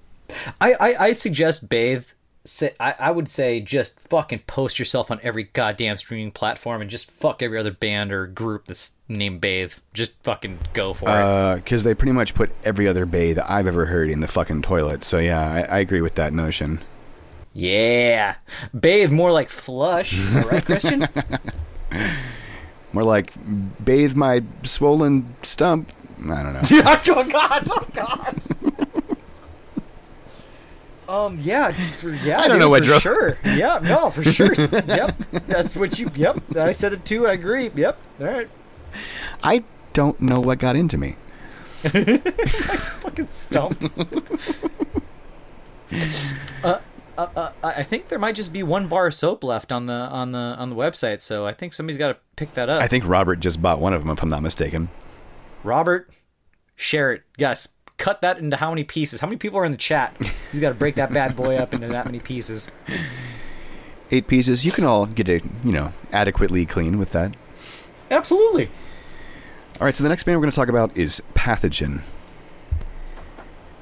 [0.60, 2.06] I, I, I suggest Bathe.
[2.46, 6.90] Say, I, I would say just fucking post yourself on every goddamn streaming platform and
[6.90, 9.74] just fuck every other band or group that's named Bathe.
[9.94, 11.12] Just fucking go for it.
[11.12, 14.28] Uh Because they pretty much put every other bay that I've ever heard in the
[14.28, 15.04] fucking toilet.
[15.04, 16.82] So yeah, I, I agree with that notion.
[17.54, 18.36] Yeah.
[18.80, 20.20] Bathe more like flush.
[20.32, 21.08] right, Christian?
[22.96, 23.34] More like
[23.84, 25.92] bathe my swollen stump.
[26.30, 26.62] I don't know.
[26.72, 27.68] oh god!
[27.70, 28.42] Oh god!
[31.10, 31.40] um.
[31.42, 31.72] Yeah.
[31.98, 32.40] For, yeah.
[32.40, 33.38] I don't dude, know what for drove- Sure.
[33.46, 33.80] Yeah.
[33.82, 34.10] No.
[34.10, 34.54] For sure.
[34.54, 35.16] yep.
[35.48, 36.10] That's what you.
[36.16, 36.56] Yep.
[36.58, 37.28] I said it too.
[37.28, 37.70] I agree.
[37.74, 37.98] Yep.
[38.22, 38.50] All right.
[39.44, 39.64] I
[39.94, 41.16] don't know what got into me.
[41.86, 43.92] Fucking stump.
[46.64, 46.80] uh,
[47.18, 49.94] uh, uh, I think there might just be one bar of soap left on the
[49.94, 52.82] on the on the website, so I think somebody's got to pick that up.
[52.82, 54.90] I think Robert just bought one of them, if I'm not mistaken.
[55.64, 56.10] Robert,
[56.76, 57.24] share it.
[57.38, 59.20] Yes, cut that into how many pieces?
[59.20, 60.16] How many people are in the chat?
[60.52, 62.72] He's got to break that bad boy up into that many pieces.
[64.12, 64.66] Eight pieces.
[64.66, 67.36] You can all get it, you know, adequately clean with that.
[68.12, 68.70] Absolutely.
[69.80, 72.02] All right, so the next band we're going to talk about is Pathogen.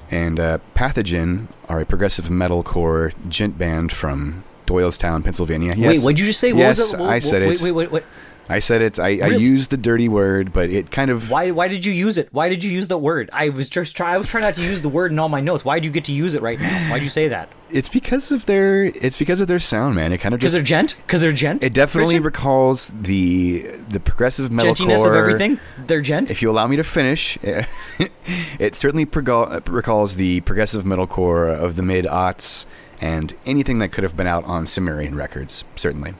[0.09, 5.73] And uh, Pathogen are a progressive metalcore djent band from Doylestown, Pennsylvania.
[5.75, 6.53] Yes, Wait, what'd you just say?
[6.53, 6.99] What yes, was it?
[6.99, 7.63] What- I said wait, it.
[7.63, 8.03] Wait, wait, wait.
[8.49, 8.99] I said it.
[8.99, 11.51] I, I used the dirty word, but it kind of Why?
[11.51, 12.29] Why did you use it?
[12.31, 13.29] Why did you use the word?
[13.31, 14.13] I was just try.
[14.13, 15.63] I was trying not to use the word in all my notes.
[15.63, 16.91] Why did you get to use it right now?
[16.91, 17.49] Why'd you say that?
[17.73, 20.13] it's because of their it's because of their sound, man.
[20.13, 20.53] It kind of just.
[20.53, 20.95] Because they're djent.
[20.97, 21.63] Because they're djent.
[21.63, 22.23] it definitely Christian?
[22.23, 24.75] recalls the the progressive metalcore.
[24.75, 25.59] djentiness of everything.
[25.87, 26.29] They're djent.
[26.29, 31.81] If you allow me to finish, it certainly prego- recalls the progressive metalcore of the
[31.81, 32.65] mid aughts
[33.01, 35.63] and anything that could have been out on Sumerian records.
[35.75, 36.13] Certainly.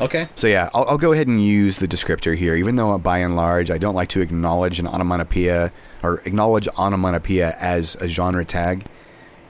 [0.00, 0.28] Okay.
[0.34, 3.36] So yeah, I'll, I'll go ahead and use the descriptor here, even though by and
[3.36, 8.86] large I don't like to acknowledge an onomatopoeia or acknowledge onomatopoeia as a genre tag.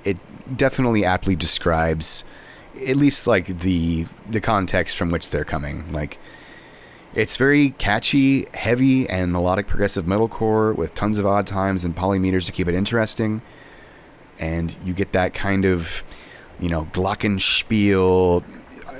[0.04, 0.18] It
[0.56, 2.24] definitely aptly describes
[2.86, 5.92] at least like the the context from which they're coming.
[5.92, 6.18] Like
[7.16, 12.44] it's very catchy, heavy, and melodic progressive metalcore with tons of odd times and polymeters
[12.44, 13.40] to keep it interesting.
[14.38, 16.04] And you get that kind of,
[16.60, 18.44] you know, glockenspiel,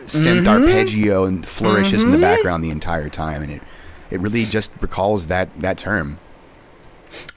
[0.07, 3.63] synth arpeggio, and flourishes in the background the entire time, and it
[4.11, 6.19] it really just recalls that that term.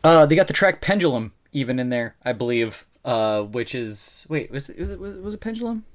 [0.03, 2.86] Uh, they got the track Pendulum even in there, I believe.
[3.05, 5.86] Uh, which is wait, was it was it, was it, Pendulum?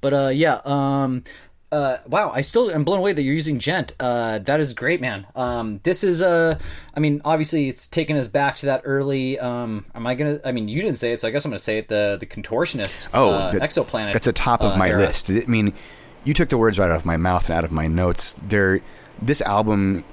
[0.00, 0.60] But uh, yeah.
[0.64, 1.24] Um,
[1.70, 3.92] uh, wow, I still am blown away that you're using djent.
[3.98, 5.26] Uh, that is great, man.
[5.34, 6.58] Um, this is uh,
[6.94, 9.38] I mean, obviously it's taken us back to that early.
[9.38, 10.40] Um, am I gonna?
[10.44, 11.88] I mean, you didn't say it, so I guess I'm gonna say it.
[11.88, 13.08] The the contortionist.
[13.14, 14.12] Oh, uh, that- exoplanet.
[14.12, 15.00] That's the top of uh, my era.
[15.00, 15.30] list.
[15.30, 15.72] I mean,
[16.24, 18.34] you took the words right out of my mouth and out of my notes.
[18.46, 18.80] There,
[19.20, 20.04] this album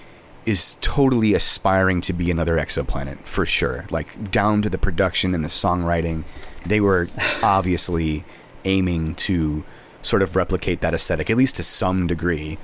[0.45, 3.85] is totally aspiring to be another exoplanet for sure.
[3.91, 6.23] Like down to the production and the songwriting,
[6.65, 7.07] they were
[7.43, 8.23] obviously
[8.65, 9.63] aiming to
[10.01, 12.57] sort of replicate that aesthetic, at least to some degree.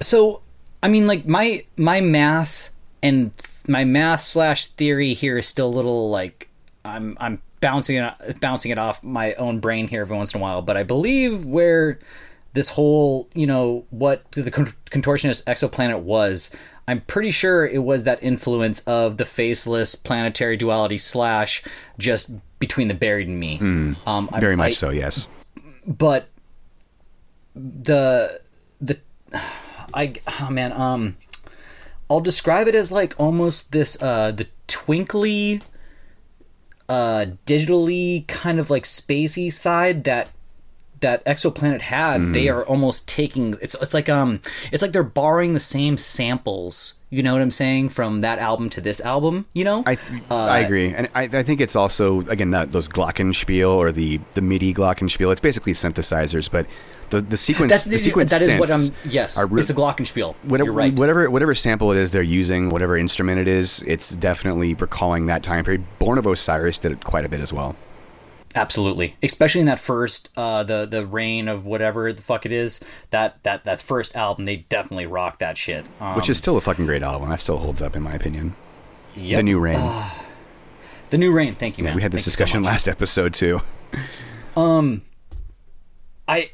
[0.00, 0.42] so
[0.82, 2.68] i mean like my my math
[3.02, 3.32] and
[3.66, 6.48] my math slash theory here is still a little like
[6.84, 10.42] i'm i'm bouncing it bouncing it off my own brain here every once in a
[10.42, 11.98] while but i believe where
[12.54, 16.50] this whole you know what the contortionist exoplanet was
[16.88, 21.62] i'm pretty sure it was that influence of the faceless planetary duality slash
[21.98, 23.58] just between the buried and me
[24.06, 25.28] um I- Very much I- so, yes.
[25.86, 26.28] but
[27.54, 28.40] the
[28.80, 28.98] the
[29.94, 31.16] I oh man um
[32.10, 35.62] I'll describe it as like almost this uh the twinkly
[36.88, 40.28] uh digitally kind of like spacey side that
[41.04, 42.32] that Exoplanet had, Mm.
[42.34, 44.40] they are almost taking it's it's like um
[44.72, 46.94] it's like they're borrowing the same samples.
[47.10, 49.46] You know what I'm saying from that album to this album.
[49.52, 52.88] You know, I th- I agree, and I, I think it's also again that those
[52.88, 55.30] glockenspiel or the the MIDI glockenspiel.
[55.30, 56.66] It's basically synthesizers, but
[57.10, 58.80] the the sequence that's the sequence that is what I'm.
[59.08, 60.34] Yes, are it's the Glockenspiel.
[60.42, 60.92] whatever, You're right.
[60.98, 65.42] whatever whatever sample it is they're using, whatever instrument it is, it's definitely recalling that
[65.44, 65.84] time period.
[66.00, 67.76] Born of Osiris did it quite a bit as well.
[68.56, 72.82] Absolutely, especially in that first, uh, the the reign of whatever the fuck it is.
[73.10, 75.84] That that that first album, they definitely rocked that shit.
[76.00, 77.30] Um, Which is still a fucking great album.
[77.30, 78.54] That still holds up in my opinion.
[79.16, 79.38] yep.
[79.38, 80.04] The New Reign.
[81.10, 81.54] the new reign.
[81.56, 81.96] Thank you, yeah, man.
[81.96, 83.60] we had this Thank you so discussion last episode too.
[84.56, 85.02] Um,
[86.28, 86.50] I,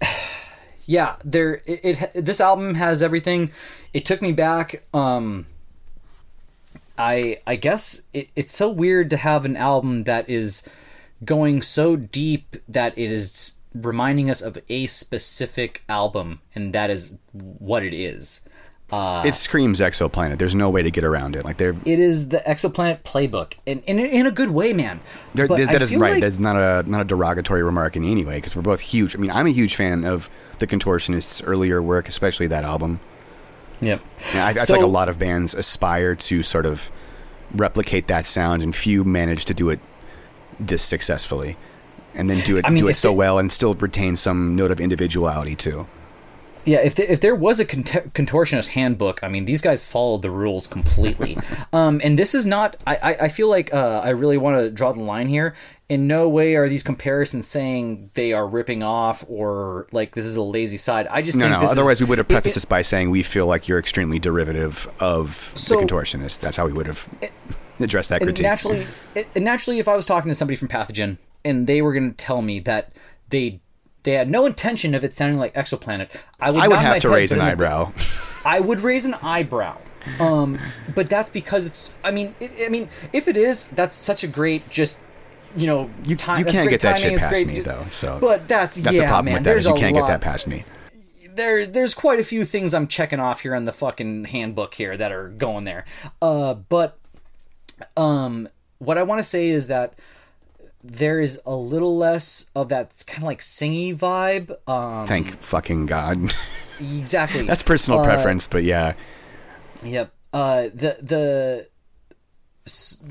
[0.87, 1.61] yeah, there.
[1.67, 1.81] It,
[2.15, 3.51] it this album has everything.
[3.93, 4.83] It took me back.
[4.95, 5.47] Um,
[6.97, 10.69] I I guess it, it's so weird to have an album that is
[11.25, 17.17] going so deep that it is reminding us of a specific album, and that is
[17.33, 18.41] what it is.
[18.91, 20.39] Uh, It screams exoplanet.
[20.39, 21.45] There's no way to get around it.
[21.45, 24.99] Like they're it is the Exoplanet playbook, and in, in a good way, man.
[25.35, 26.15] There, But there's- I that is right.
[26.15, 29.15] like- That's not a not a derogatory remark in any way because we're both huge.
[29.15, 32.99] I mean, I'm a huge fan of the Contortionists' earlier work, especially that album.
[33.81, 34.01] Yep.
[34.33, 36.91] And I, I So- feel like a lot of bands aspire to sort of
[37.55, 39.79] replicate that sound, and few manage to do it
[40.61, 41.57] this successfully,
[42.15, 44.55] and then do it I mean, do it so it- well and still retain some
[44.57, 45.87] note of individuality too.
[46.67, 50.21] Yeah, if there, if there was a cont- contortionist handbook, I mean, these guys followed
[50.21, 51.39] the rules completely.
[51.73, 52.77] um, and this is not.
[52.87, 55.55] I, I, I feel like uh, I really want to draw the line here.
[55.89, 60.37] In no way are these comparisons saying they are ripping off or like this is
[60.37, 61.07] a lazy side.
[61.07, 61.67] I just No, think no.
[61.69, 63.79] Otherwise, is, we would have it- prefaced it- this by saying we feel like you're
[63.79, 66.41] extremely derivative of So- the contortionist.
[66.41, 67.09] That's how we would have
[67.85, 68.45] addressed that and critique.
[68.45, 72.11] naturally, and naturally, if I was talking to somebody from Pathogen and they were going
[72.11, 72.93] to tell me that
[73.29, 73.61] they
[74.03, 76.09] they had no intention of it sounding like Exoplanet,
[76.41, 77.93] I would I would have to head, raise an eyebrow.
[78.45, 79.79] I would raise an eyebrow.
[80.19, 80.59] Um,
[80.95, 81.95] but that's because it's.
[82.03, 84.99] I mean, it, I mean, if it is, that's such a great just.
[85.57, 87.85] You know, You, time, you can't get that timing, shit past great- me though.
[87.91, 89.35] So But that's, that's yeah, the problem man.
[89.35, 90.65] with that is you can't lot, get that past me.
[91.35, 94.97] There's there's quite a few things I'm checking off here in the fucking handbook here
[94.97, 95.87] that are going there.
[96.23, 97.00] Uh, but
[97.97, 99.95] um, what I want to say is that
[100.83, 104.57] there is a little less of that kind of like singy vibe.
[104.69, 106.33] Um, Thank fucking god.
[106.81, 107.43] exactly.
[107.47, 108.95] That's personal Uh, preference, but yeah.
[109.85, 110.13] Yep.
[110.33, 111.67] Uh, the the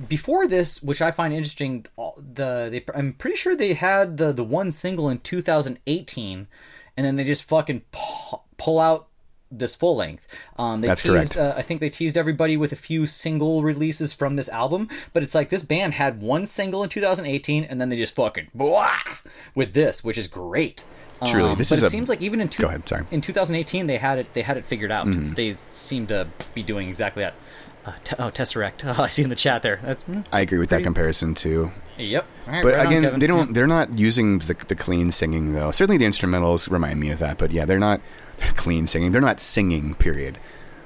[0.08, 4.44] before this, which I find interesting, the they, I'm pretty sure they had the the
[4.44, 6.48] one single in 2018,
[6.98, 9.09] and then they just fucking pu- pull out
[9.52, 10.28] this full length.
[10.58, 11.38] Um, they That's teased, correct.
[11.38, 15.24] Uh, I think they teased everybody with a few single releases from this album, but
[15.24, 18.98] it's like this band had one single in 2018, and then they just fucking blah,
[19.56, 20.84] with this, which is great.
[21.26, 23.06] Truly, Um, this but is it a- seems like even in two, Go ahead, sorry.
[23.12, 25.06] in 2018 they had it they had it figured out.
[25.08, 25.34] Mm-hmm.
[25.34, 27.34] They seem to be doing exactly that.
[27.86, 28.84] Uh, te- oh, Tesseract.
[29.00, 29.80] Oh, I see in the chat there.
[29.84, 31.72] That's mm, I agree with that comparison too.
[31.98, 32.26] yep.
[32.48, 33.20] Right, But right again, Kevin.
[33.20, 33.54] they don't.
[33.54, 35.72] They're not using the, the clean singing though.
[35.72, 37.38] Certainly, the instrumentals remind me of that.
[37.38, 38.00] But yeah, they're not
[38.56, 39.12] clean singing.
[39.12, 39.94] They're not singing.
[39.96, 40.38] Period.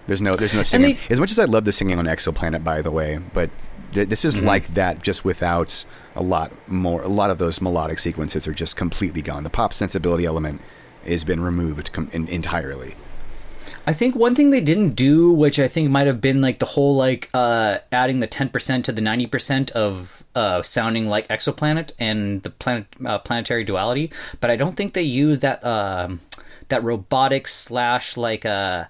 [0.07, 0.35] There's no.
[0.35, 0.95] There's no singing.
[0.95, 3.49] they- as much as I love the singing on Exoplanet, by the way, but
[3.93, 4.27] th- this Mm-hmm.
[4.39, 5.85] is like that, just without
[6.15, 7.01] a lot more.
[7.01, 9.43] A lot of those melodic sequences are just completely gone.
[9.43, 10.61] The pop sensibility element
[11.05, 12.95] has been removed com- in, entirely.
[13.85, 16.65] I think one thing they didn't do, which I think might have been like the
[16.65, 22.41] whole like uh, adding the 10% to the 90% of uh, sounding like exoplanet and
[22.43, 26.21] the planet uh, planetary duality, but I don't think they use that um
[26.69, 28.89] that robotic slash like a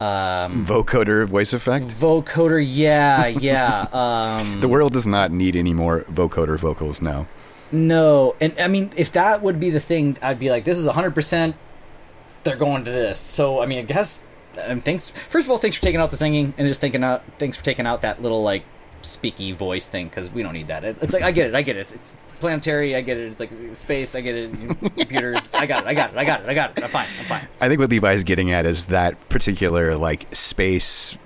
[0.00, 1.88] um, Vocoder voice effect.
[1.88, 2.64] vocoder.
[2.66, 3.86] Yeah, yeah.
[3.94, 7.26] Um, The world does not need any more vocoder vocals now.
[7.72, 10.86] No, and I mean, if that would be the thing, I'd be like, this is
[10.86, 11.54] 100%.
[12.44, 13.18] They're going to this.
[13.20, 14.24] So, I mean, I guess.
[14.62, 15.10] Um, thanks.
[15.30, 17.22] First of all, thanks for taking out the singing and just thinking out.
[17.38, 18.64] Thanks for taking out that little like
[19.04, 20.84] speaky voice thing because we don't need that.
[20.84, 21.54] It, it's like I get it.
[21.54, 21.80] I get it.
[21.80, 22.94] It's, it's planetary.
[22.96, 23.30] I get it.
[23.30, 24.14] It's like space.
[24.14, 24.50] I get it.
[24.96, 25.48] Computers.
[25.54, 25.88] I got it.
[25.88, 26.16] I got it.
[26.18, 26.48] I got it.
[26.48, 26.82] I got it.
[26.84, 27.06] I'm fine.
[27.20, 27.48] I'm fine.
[27.60, 31.16] I think what Levi's getting at is that particular like space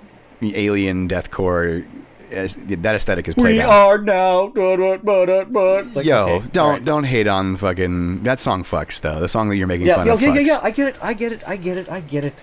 [0.41, 1.85] alien deathcore
[2.31, 3.71] as, that aesthetic is played We out.
[3.71, 4.47] are now.
[4.47, 5.85] But, but, but, but.
[5.87, 6.85] It's like, Yo, okay, don't all right.
[6.85, 9.19] don't hate on fucking that song fucks though.
[9.19, 10.35] The song that you're making Yeah, fun yeah, of yeah, fucks.
[10.35, 10.59] yeah, yeah.
[10.61, 10.95] I get it.
[11.03, 11.43] I get it.
[11.47, 11.89] I get it.
[11.91, 12.35] I get it.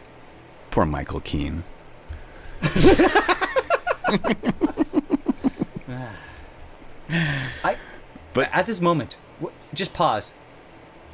[0.72, 1.62] Poor Michael Keene.
[7.10, 7.76] I.
[8.34, 9.16] But- at this moment,
[9.72, 10.34] just pause.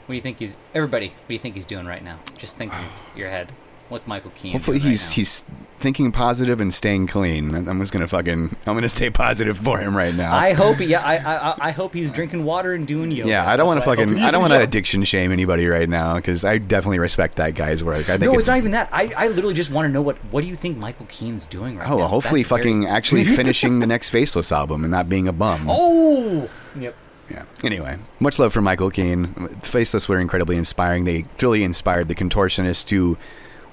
[0.07, 0.57] What do you think he's?
[0.75, 2.19] Everybody, what do you think he's doing right now?
[2.37, 2.85] Just think in
[3.17, 3.53] your head.
[3.89, 4.53] What's Michael Keene?
[4.53, 5.15] Hopefully right he's now?
[5.15, 5.45] he's
[5.79, 7.55] thinking positive and staying clean.
[7.55, 10.35] I'm just gonna fucking I'm gonna stay positive for him right now.
[10.35, 10.81] I hope.
[10.81, 13.29] Yeah, I, I I hope he's drinking water and doing yoga.
[13.29, 15.89] yeah, I don't want to fucking hope I, don't want to addiction shame anybody right
[15.89, 18.09] now because I definitely respect that guy's work.
[18.09, 18.89] I think No, it's, it's not even that.
[18.93, 21.77] I, I literally just want to know what what do you think Michael Keene's doing
[21.77, 21.97] right oh, now?
[21.99, 25.33] well, hopefully That's very- fucking actually finishing the next Faceless album and not being a
[25.33, 25.67] bum.
[25.69, 26.49] Oh.
[26.79, 26.95] Yep.
[27.31, 27.45] Yeah.
[27.65, 29.49] Anyway, much love for Michael Keene.
[29.61, 31.05] Faceless were incredibly inspiring.
[31.05, 33.19] They really inspired the contortionists to.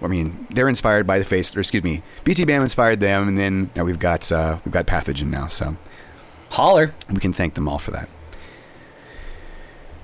[0.02, 1.56] I mean, they're inspired by the face.
[1.56, 4.88] Or excuse me, BT Bam inspired them, and then now we've got uh, we've got
[4.88, 5.76] Pathogen now, so
[6.52, 6.94] Holler.
[7.10, 8.10] we can thank them all for that.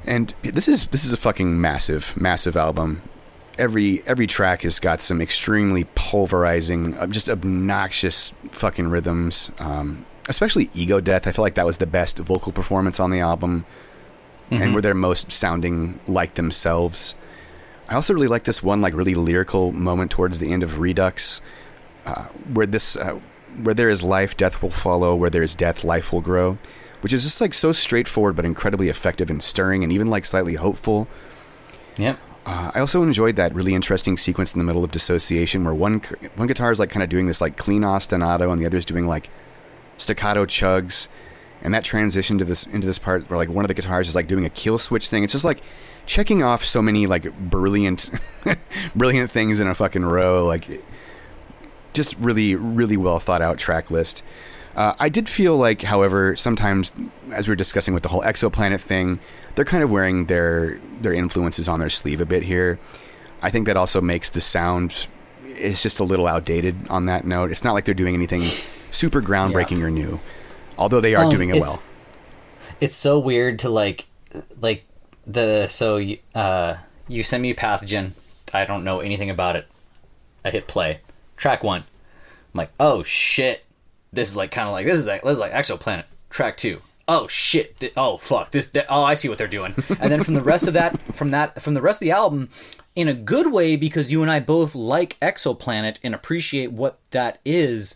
[0.06, 3.02] And this is this is a fucking massive, massive album.
[3.58, 9.52] Every every track has got some extremely pulverizing, uh, just obnoxious fucking rhythms.
[9.60, 11.28] Um, especially Ego Death.
[11.28, 13.66] I feel like that was the best vocal performance on the album,
[14.52, 17.16] and were their most sounding like themselves.
[17.88, 21.42] I also really like this one, like really lyrical moment towards the end of Redux,
[22.06, 23.20] uh, where this, uh,
[23.62, 25.16] where there is life, death will follow.
[25.16, 26.58] Where there is death, life will grow,
[27.02, 30.56] which is just like so straightforward but incredibly effective and stirring, and even like slightly
[30.56, 31.08] hopeful.
[31.98, 32.20] Yep.
[32.46, 36.02] Uh, I also enjoyed that really interesting sequence in the middle of Dissociation, where one
[36.36, 38.86] one guitar is like kind of doing this like clean ostinato, and the other is
[38.86, 39.30] doing like
[39.98, 41.08] staccato chugs,
[41.62, 44.16] and that transition to this into this part where like one of the guitars is
[44.16, 45.24] like doing a kill switch thing.
[45.24, 45.62] It's just like
[46.06, 48.10] checking off so many like brilliant,
[48.96, 50.46] brilliant things in a fucking row.
[50.46, 50.82] Like
[51.94, 54.24] just really, really well thought out track list.
[54.76, 56.94] Uh, I did feel like, however, sometimes
[57.32, 59.20] as we were discussing with the whole exoplanet thing,
[59.56, 62.78] they're kind of wearing their their influences on their sleeve a bit here.
[63.42, 65.08] I think that also makes the sound
[65.48, 67.52] it's just a little outdated on that note.
[67.52, 68.42] It's not like they're doing anything
[68.92, 70.20] super groundbreaking or new,
[70.78, 71.82] although they are Um, doing it it's- well.
[72.82, 74.06] It's so weird to like,
[74.60, 74.84] like
[75.28, 76.02] the so
[76.34, 78.12] uh you send me pathogen.
[78.54, 79.68] I don't know anything about it.
[80.44, 81.02] I hit play.
[81.38, 81.82] Track one.
[81.82, 83.64] I'm like, oh shit.
[84.14, 86.06] This is like kind of like this is like this is like exoplanet.
[86.30, 86.82] Track two.
[87.08, 87.94] Oh shit.
[87.96, 88.52] Oh fuck.
[88.52, 88.70] This.
[88.70, 89.76] th- oh, I see what they're doing.
[90.00, 92.50] And then from the rest of that, from that, from the rest of the album,
[92.96, 97.40] in a good way because you and I both like exoplanet and appreciate what that
[97.46, 97.96] is.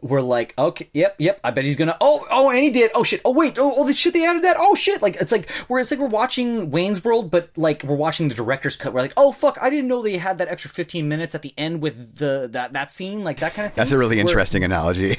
[0.00, 1.40] We're like, okay, yep, yep.
[1.42, 1.96] I bet he's gonna.
[2.00, 2.92] Oh, oh, and he did.
[2.94, 3.20] Oh shit.
[3.24, 3.58] Oh wait.
[3.58, 4.56] Oh, oh, the shit they added that.
[4.58, 5.02] Oh shit.
[5.02, 8.34] Like it's like we're it's like we're watching Wayne's World, but like we're watching the
[8.34, 8.92] director's cut.
[8.92, 11.52] We're like, oh fuck, I didn't know they had that extra fifteen minutes at the
[11.58, 13.80] end with the that that scene, like that kind of thing.
[13.80, 15.16] That's a really We're- interesting analogy.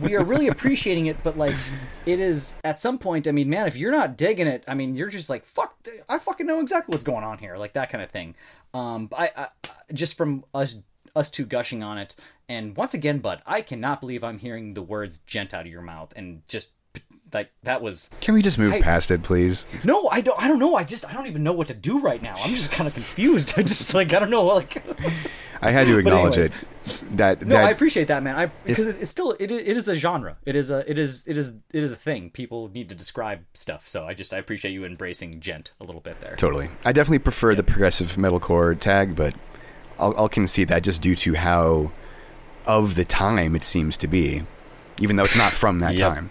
[0.00, 1.56] we are really appreciating it, but like
[2.06, 3.26] it is at some point.
[3.26, 5.74] I mean, man, if you're not digging it, I mean, you're just like fuck.
[6.08, 8.36] I fucking know exactly what's going on here, like that kind of thing.
[8.72, 9.48] Um, I, I
[9.92, 10.76] just from us
[11.14, 12.14] us two gushing on it,
[12.48, 15.82] and once again, Bud, I cannot believe I'm hearing the words "djent" out of your
[15.82, 16.72] mouth, and just
[17.32, 19.66] like that was Can we just move I- past it, please?
[19.84, 20.40] no, I don't.
[20.42, 20.74] I don't know.
[20.76, 22.34] I just I don't even know what to do right now.
[22.36, 23.54] I'm just kind of confused.
[23.56, 24.44] I just like I don't know.
[24.44, 24.82] Like
[25.62, 26.50] I had to acknowledge anyways.
[26.52, 27.16] it.
[27.16, 28.36] That No, that I appreciate that, man.
[28.36, 30.36] I because it's still it, it is a genre.
[30.44, 32.28] It is a it is it is it is a thing.
[32.30, 33.88] People need to describe stuff.
[33.88, 36.34] So I just I appreciate you embracing djent a little bit there.
[36.36, 36.68] Totally.
[36.84, 39.34] I definitely prefer the progressive metalcore tag, but
[40.02, 41.92] I'll, I'll concede that just due to how
[42.66, 44.42] of the time it seems to be,
[45.00, 46.14] even though it's not from that Yep.
[46.14, 46.30] time.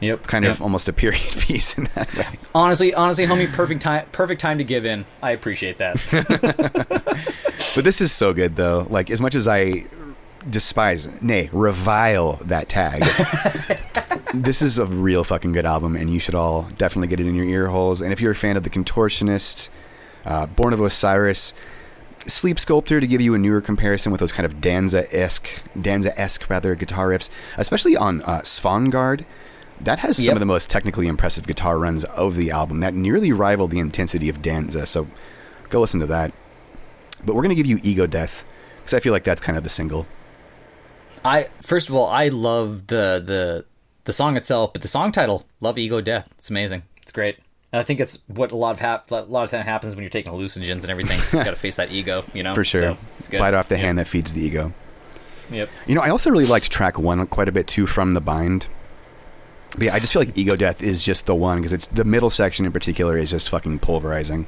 [0.00, 0.26] Yep.
[0.26, 2.26] Kind of almost a period piece in that way.
[2.54, 5.04] honestly, honestly, homie, perfect time perfect time to give in.
[5.22, 5.98] I appreciate that.
[7.74, 8.86] But this is so good, though.
[8.90, 9.86] Like, as much as I
[10.50, 13.02] despise, nay, revile that tag,
[14.34, 17.34] this is a real fucking good album, and you should all definitely get it in
[17.34, 18.02] your ear holes.
[18.02, 19.70] And if you're a fan of The Contortionist,
[20.26, 21.54] uh, Born of Osiris,
[22.26, 25.48] Sleep Sculptor to give you a newer comparison with those kind of Danza-esque,
[25.80, 29.24] Danza-esque rather guitar riffs, especially on uh, Svangard.
[29.80, 30.34] That has some Yep.
[30.34, 34.28] of the most technically impressive guitar runs of the album that nearly rival the intensity
[34.28, 34.86] of Danza.
[34.86, 35.08] So
[35.70, 36.32] go listen to that.
[37.24, 38.44] But we're gonna give you Ego Death
[38.78, 40.06] because I feel like that's kind of the single.
[41.24, 43.64] I first of all, I love the the
[44.04, 46.82] the song itself, but the song title, "Love Ego Death," it's amazing.
[47.02, 47.38] It's great.
[47.72, 50.02] And I think it's what a lot of hap- a lot of time happens when
[50.02, 51.18] you're taking hallucinogens and everything.
[51.32, 52.54] you got to face that ego, you know.
[52.54, 52.80] For sure.
[52.82, 53.38] So, it's good.
[53.38, 53.84] Bite off the Yep.
[53.84, 54.72] hand that feeds the ego.
[55.50, 55.70] Yep.
[55.86, 58.66] You know, I also really liked track one quite a bit too from the bind.
[59.72, 62.04] But yeah, I just feel like Ego Death is just the one because it's the
[62.04, 64.46] middle section in particular is just fucking pulverizing.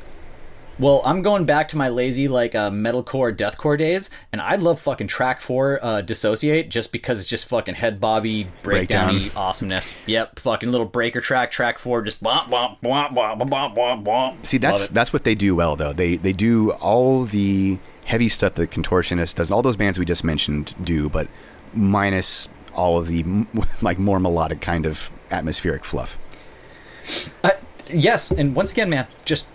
[0.78, 4.80] Well, I'm going back to my lazy like uh, metalcore, deathcore days, and I love
[4.80, 9.30] fucking track four, uh, dissociate, just because it's just fucking head bobby breakdowny Breakdown.
[9.36, 9.94] awesomeness.
[10.06, 14.44] Yep, fucking little breaker track, track four, just bump bump bump bump bump bump bump.
[14.46, 15.92] See, that's that's what they do well though.
[15.92, 20.24] They they do all the heavy stuff that Contortionist does, all those bands we just
[20.24, 21.28] mentioned do, but
[21.72, 23.24] minus all of the
[23.82, 26.18] like more melodic kind of atmospheric fluff.
[27.44, 27.50] Uh,
[27.88, 29.46] yes, and once again, man, just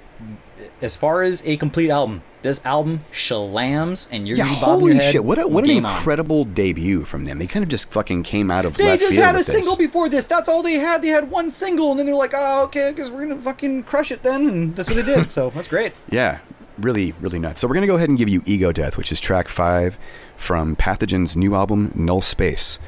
[0.82, 4.80] as far as a complete album, this album shalams, and you're Yeah, gonna be bobbing
[4.80, 5.12] holy your head.
[5.12, 5.24] shit!
[5.26, 5.92] What a, what an game on.
[5.94, 7.38] incredible debut from them.
[7.40, 9.56] They kind of just fucking came out of They left just had a with this.
[9.56, 10.26] single before this.
[10.26, 11.02] That's all they had.
[11.02, 14.12] They had one single, and then they're like, "Oh, okay, because we're gonna fucking crush
[14.12, 15.32] it then." And that's what they did.
[15.34, 15.94] so that's great.
[16.10, 16.40] Yeah,
[16.78, 17.60] really, really nuts.
[17.62, 19.98] So we're gonna go ahead and give you "Ego Death," which is track five
[20.38, 22.80] from Pathogen's new album "Null Space,"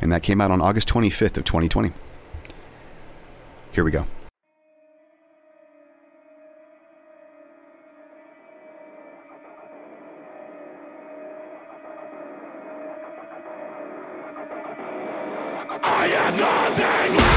[0.00, 1.90] and that came out on August 25th of 2020.
[3.72, 4.06] Here we go.
[15.82, 17.29] This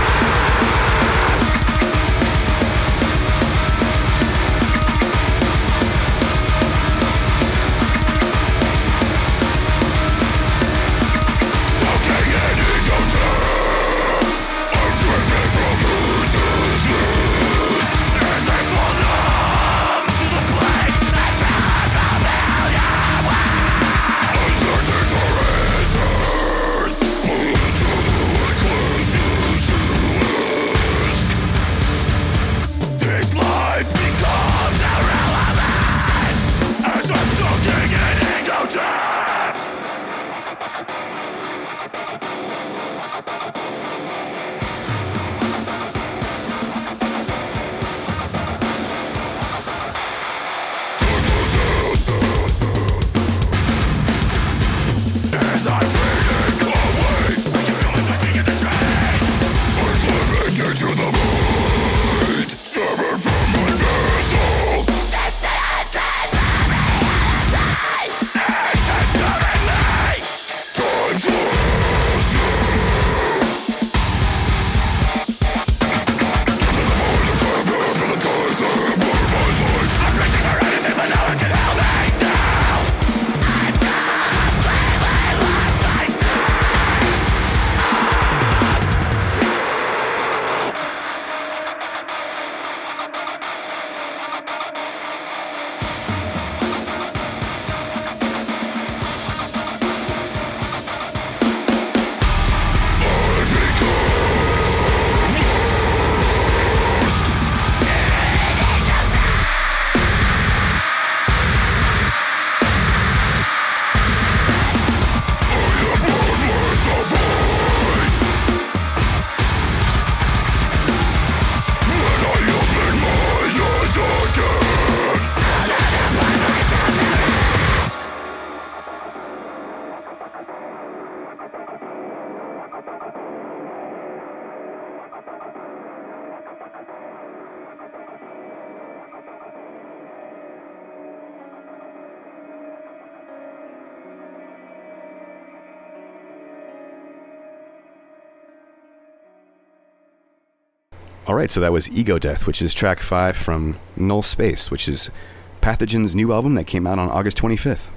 [151.43, 155.11] right, so that was "Ego Death," which is track five from Null Space, which is
[155.59, 157.89] Pathogen's new album that came out on August 25th.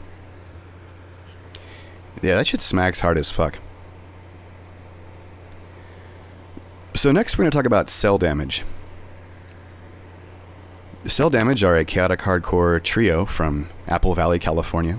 [2.23, 3.61] Yeah, that shit smacks hard as fuck.
[6.95, 8.65] So next, we're going to talk about Cell Damage.
[11.05, 14.99] Cell Damage are a chaotic hardcore trio from Apple Valley, California.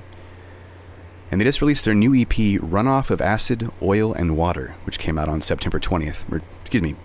[1.29, 2.29] And they just released their new EP,
[2.61, 6.31] Runoff of Acid, Oil, and Water, which came out on September 20th.
[6.31, 6.95] Or, excuse me,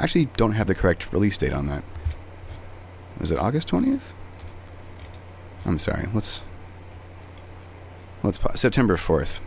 [0.00, 1.84] I actually don't have the correct release date on that.
[3.20, 4.00] Is it August 20th?
[5.66, 6.08] I'm sorry.
[6.14, 6.40] Let's
[8.22, 9.40] let's September 4th.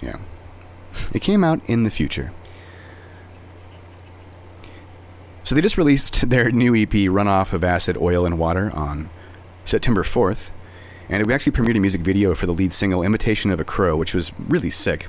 [0.00, 0.16] Yeah.
[1.12, 2.32] It came out in the future.
[5.44, 9.10] So they just released their new EP Runoff of Acid, Oil and Water on
[9.66, 10.52] September 4th,
[11.10, 13.94] and we actually premiered a music video for the lead single Imitation of a Crow,
[13.94, 15.08] which was really sick.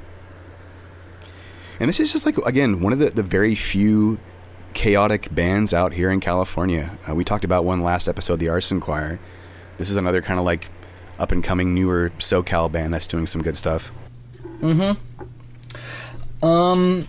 [1.80, 4.20] And this is just like again one of the, the very few
[4.74, 6.98] chaotic bands out here in California.
[7.08, 9.20] Uh, we talked about one last episode, the Arson Choir.
[9.78, 10.70] This is another kind of like
[11.18, 13.92] up and coming newer SoCal band that's doing some good stuff.
[16.42, 17.08] Um,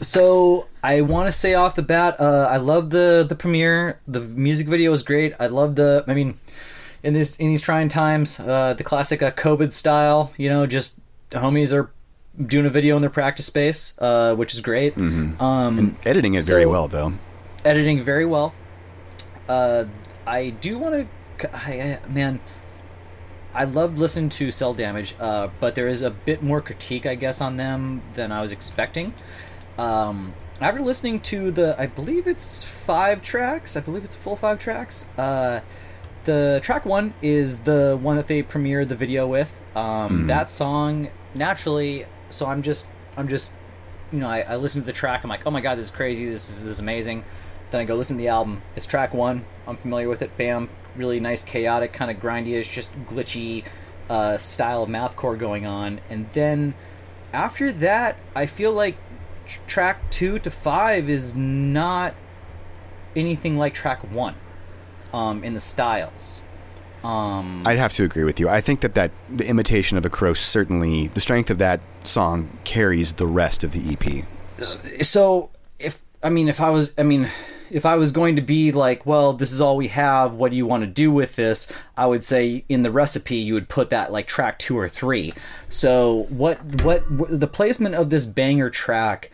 [0.00, 4.00] so I want to say off the bat, uh, I love the the premiere.
[4.06, 5.34] The music video was great.
[5.38, 6.04] I love the.
[6.06, 6.38] I mean,
[7.02, 10.32] in this in these trying times, uh, the classic uh, COVID style.
[10.36, 11.00] You know, just
[11.30, 11.90] homies are
[12.44, 14.96] doing a video in their practice space, uh, which is great.
[14.96, 17.14] Um, Editing it very well though.
[17.64, 18.54] editing very well.
[19.48, 19.84] Uh,
[20.26, 22.40] I do want to, man.
[23.52, 27.16] I loved listening to Cell Damage, uh, but there is a bit more critique, I
[27.16, 29.12] guess, on them than I was expecting.
[29.76, 33.76] Um, after listening to the, I believe it's five tracks.
[33.76, 35.08] I believe it's a full five tracks.
[35.18, 35.60] Uh,
[36.24, 39.50] the track one is the one that they premiered the video with.
[39.74, 42.06] Um, That song naturally.
[42.30, 43.52] So I'm just, I'm just,
[44.12, 45.22] you know, I, I listen to the track.
[45.22, 46.28] I'm like, oh my god, this is crazy.
[46.28, 47.24] This is this is amazing.
[47.70, 48.62] Then I go listen to the album.
[48.74, 49.44] It's track one.
[49.66, 50.36] I'm familiar with it.
[50.36, 53.64] Bam, really nice, chaotic, kind of grindy-ish, just glitchy
[54.08, 56.00] uh, style of mathcore going on.
[56.10, 56.74] And then
[57.32, 58.96] after that, I feel like
[59.46, 62.14] tr- track two to five is not
[63.14, 64.34] anything like track one
[65.12, 66.42] um, in the styles.
[67.02, 68.48] Um, I'd have to agree with you.
[68.48, 72.50] I think that that the imitation of a crow certainly the strength of that song
[72.64, 74.24] carries the rest of the EP.
[75.02, 77.30] so if I mean if I was I mean
[77.70, 80.34] if I was going to be like, well, this is all we have.
[80.34, 81.72] What do you want to do with this?
[81.96, 85.32] I would say in the recipe you would put that like track two or three.
[85.68, 89.30] So what what, the placement of this banger track,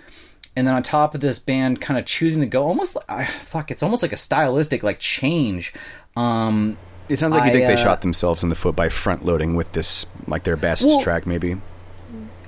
[0.54, 3.70] and then on top of this band kind of choosing to go almost I fuck,
[3.70, 5.72] it's almost like a stylistic like change.
[6.14, 6.76] Um,
[7.08, 9.24] It sounds like you I, think they uh, shot themselves in the foot by front
[9.24, 11.56] loading with this like their best Well- track maybe.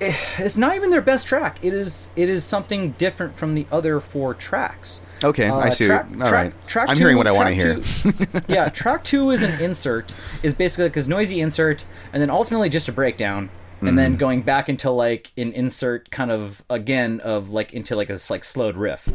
[0.01, 1.59] it's not even their best track.
[1.61, 5.01] It is it is something different from the other four tracks.
[5.23, 5.85] Okay, I Uh, see.
[5.87, 6.67] track- All track- right.
[6.67, 8.41] track I'm two- hearing what I want to hear.
[8.47, 11.83] yeah, track two is an insert, is basically like this noisy insert,
[12.13, 13.49] and then ultimately just a breakdown,
[13.81, 14.19] and then Mm-hmm.
[14.19, 18.45] going back into like an insert kind of again of like into like this like
[18.45, 19.09] slowed riff,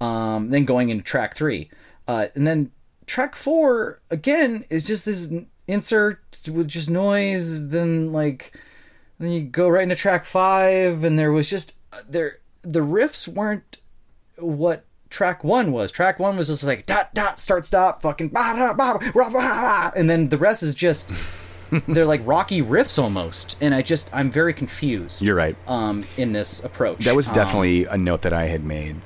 [0.00, 1.68] um, then going into track three,
[2.08, 2.70] uh, and then
[3.06, 5.32] track four again is just this
[5.66, 8.52] insert with just noise, then like
[9.18, 13.26] then you go right into track five, and there was just uh, there the riffs
[13.28, 13.78] weren't
[14.38, 15.90] what track one was.
[15.92, 19.40] Track one was just like dot dot start stop fucking ba da ba rah, rah,
[19.40, 21.12] rah, and then the rest is just
[21.88, 25.22] they're like rocky riffs almost, and I just I'm very confused.
[25.22, 25.56] You're right.
[25.68, 28.96] Um, in this approach, That was Um, definitely a note that I had made.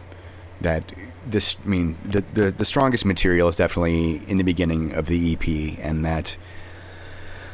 [0.61, 0.91] That
[1.27, 5.35] this, I mean, the, the the strongest material is definitely in the beginning of the
[5.35, 6.37] EP, and that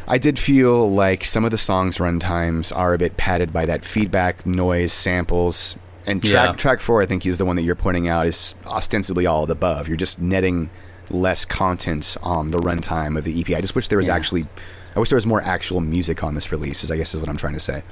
[0.06, 3.84] I did feel like some of the songs' runtimes are a bit padded by that
[3.84, 5.76] feedback, noise, samples,
[6.06, 6.56] and track Yeah.
[6.56, 7.02] track four.
[7.02, 9.88] I think is the one that you're pointing out is ostensibly all of the above.
[9.88, 10.70] You're just netting
[11.10, 13.54] less content on the runtime of the EP.
[13.56, 14.14] I just wish there was Yeah.
[14.16, 14.46] actually,
[14.94, 16.84] I wish there was more actual music on this release.
[16.84, 17.82] Is I guess is what I'm trying to say.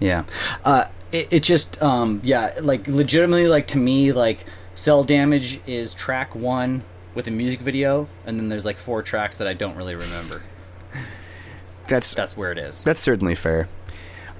[0.00, 0.24] Yeah.
[0.64, 4.44] Uh, it, it just, um, yeah, like legitimately, like to me, like
[4.74, 6.82] Cell Damage is track one
[7.14, 10.42] with a music video, and then there's like four tracks that I don't really remember.
[11.88, 12.84] That's That's where it is.
[12.84, 13.68] That's certainly fair.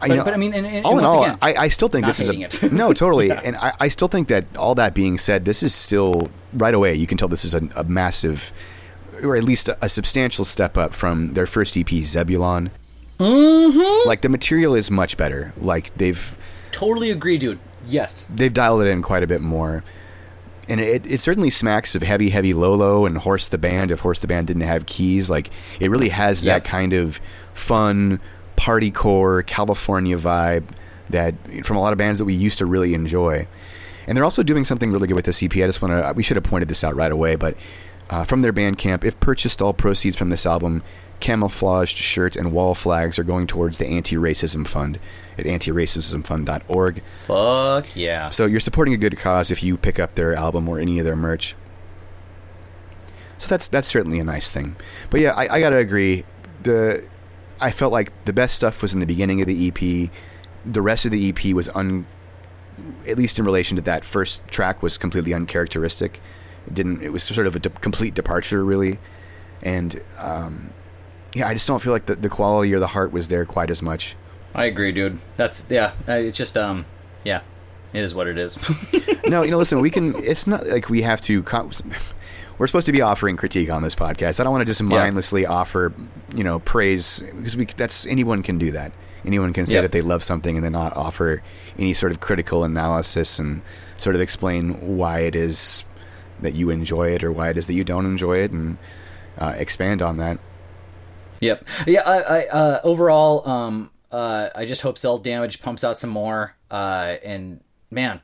[0.00, 1.88] I, But- know, but I mean, and- and all in all, again, I, I still
[1.88, 5.18] think this is a no, totally, and I, I still think that all that being
[5.18, 6.94] said, this is still right away.
[6.94, 8.52] You can tell this is a, a massive,
[9.22, 12.70] or at least a, a substantial step up from their first EP, Zebulon.
[13.18, 14.08] Mm-hmm.
[14.08, 15.52] Like the material is much better.
[15.60, 16.34] Like they've
[16.72, 17.58] Totally agree, dude.
[17.86, 18.24] Yes.
[18.32, 19.82] they've dialed it in quite a bit more.
[20.68, 23.90] And it, it certainly smacks of heavy, heavy Low Low and Horse the Band.
[23.90, 25.50] If Horse the Band didn't have keys, like
[25.80, 26.62] it really has Yep.
[26.64, 27.20] that kind of
[27.54, 28.20] fun,
[28.56, 30.64] party core California vibe
[31.08, 33.48] that from a lot of bands that we used to really enjoy.
[34.06, 35.52] And they're also doing something really good with the EP.
[35.56, 37.56] I just want to, we should have pointed this out right away, but
[38.10, 40.82] uh, from their Bandcamp, if purchased, all proceeds from this album,
[41.20, 44.98] camouflaged shirts and wall flags are going towards the Anti-Racism Fund
[45.40, 47.02] at antiracismfund.org.
[47.26, 48.30] Fuck yeah.
[48.30, 51.04] So you're supporting a good cause if you pick up their album or any of
[51.04, 51.56] their merch.
[53.38, 54.76] So that's that's certainly a nice thing.
[55.08, 56.24] But yeah, I, I gotta agree.
[56.62, 57.08] The
[57.60, 60.10] I felt like the best stuff was in the beginning of the EP.
[60.64, 62.06] The rest of the EP was un,
[63.08, 66.20] at least in relation to that first track, was completely uncharacteristic.
[66.66, 67.02] It didn't.
[67.02, 68.98] It was sort of a de- complete departure, really.
[69.62, 70.72] And um,
[71.34, 73.70] yeah, I just don't feel like the, the quality or the heart was there quite
[73.70, 74.16] as much.
[74.54, 75.18] I agree, dude.
[75.36, 75.92] That's yeah.
[76.08, 76.86] It's just um,
[77.24, 77.42] yeah.
[77.92, 78.56] It is what it is.
[79.26, 80.14] no, you know, listen, we can.
[80.22, 81.42] It's not like we have to.
[81.42, 81.70] co-
[82.58, 84.38] We're supposed to be offering critique on this podcast.
[84.38, 85.92] I don't want to just mindlessly offer,
[86.34, 87.64] you know, praise because we.
[87.64, 88.92] That's anyone can do that.
[89.24, 91.42] Anyone can say that they love something and then not offer
[91.78, 93.62] any sort of critical analysis and
[93.96, 95.84] sort of explain why it is
[96.40, 98.78] that you enjoy it or why it is that you don't enjoy it and
[99.36, 100.38] uh, expand on that.
[101.40, 101.66] Yep.
[101.86, 102.00] Yeah.
[102.06, 106.54] I, I uh, overall, um, uh, I just hope Cell Damage pumps out some more.
[106.70, 108.20] Uh, and man,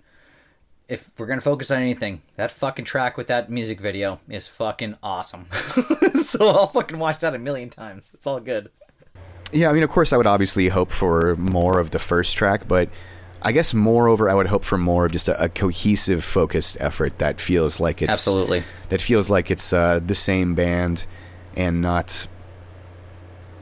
[0.88, 4.96] if we're gonna focus on anything, that fucking track with that music video is fucking
[5.02, 5.46] awesome.
[6.14, 8.10] so I'll fucking watch that a million times.
[8.14, 8.70] It's all good.
[9.52, 12.66] Yeah, I mean, of course, I would obviously hope for more of the first track,
[12.66, 12.88] but
[13.42, 17.18] I guess moreover, I would hope for more of just a, a cohesive, focused effort
[17.18, 18.64] that feels like it's Absolutely.
[18.88, 21.06] that feels like it's uh, the same band
[21.54, 22.26] and not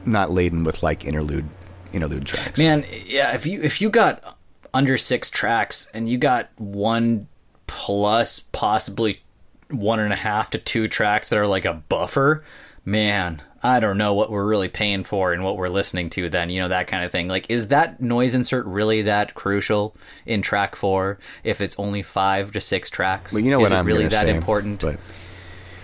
[0.05, 1.49] not laden with like interlude
[1.95, 2.57] interlude tracks.
[2.59, 3.33] Man, yeah.
[3.33, 4.37] If you if you got
[4.73, 7.27] under six tracks and you got one
[7.67, 9.21] plus possibly
[9.69, 12.43] one and a half to two tracks that are like a buffer,
[12.83, 16.49] man, I don't know what we're really paying for and what we're listening to then,
[16.51, 17.27] you know, that kind of thing.
[17.27, 22.51] Like, is that noise insert really that crucial in track four if it's only five
[22.51, 23.33] to six tracks?
[23.33, 24.81] Well, you know is what it I'm really that say, important?
[24.81, 24.99] But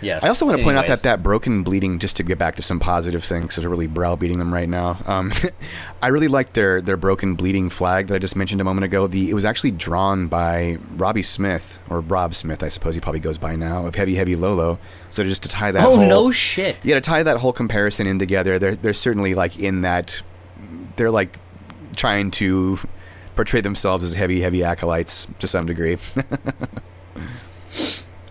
[0.01, 0.23] yes.
[0.23, 2.61] I also want to point out that that broken bleeding, just to get back to
[2.61, 4.99] some positive things, because they're really browbeating them right now.
[5.05, 5.31] Um,
[6.01, 9.07] I really liked their their broken bleeding flag that I just mentioned a moment ago.
[9.07, 13.19] The it was actually drawn by Robbie Smith or Rob Smith, I suppose he probably
[13.19, 14.79] goes by now of Heavy Heavy Low Low.
[15.09, 15.85] So just to tie that.
[15.85, 16.77] Oh, whole, no shit.
[16.83, 20.21] Yeah, to tie that whole comparison in together, they're they're certainly like in that.
[20.97, 21.37] They're like
[21.95, 22.79] trying to
[23.35, 25.97] portray themselves as heavy heavy acolytes to some degree.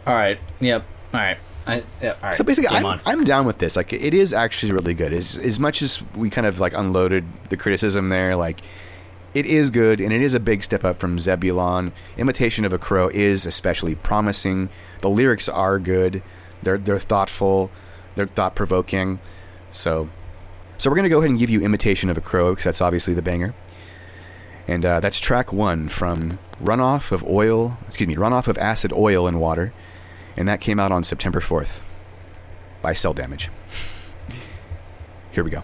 [0.06, 0.38] All right.
[0.60, 0.84] Yep.
[1.14, 1.38] All right.
[1.70, 2.34] I, yeah, all right.
[2.34, 3.00] So basically, Game I'm, on.
[3.06, 3.76] I'm down with this.
[3.76, 5.12] Like, it is actually really good.
[5.12, 8.60] As as much as we kind of like unloaded the criticism there, like
[9.32, 11.92] it is good and it is a big step up from Zebulon.
[12.16, 14.68] Imitation of a Crow is especially promising.
[15.02, 16.22] The lyrics are good.
[16.62, 17.70] They're they're thoughtful.
[18.16, 19.20] They're thought provoking.
[19.70, 20.08] So,
[20.78, 23.14] so we're gonna go ahead and give you Imitation of a Crow because that's obviously
[23.14, 23.54] the banger.
[24.66, 27.78] And uh, that's track one from Runoff of Oil.
[27.88, 29.72] Excuse me, Runoff of Acid Oil and Water
[30.36, 31.80] and that came out on September 4th
[32.82, 33.50] by Cell Damage.
[35.32, 35.62] Here we go.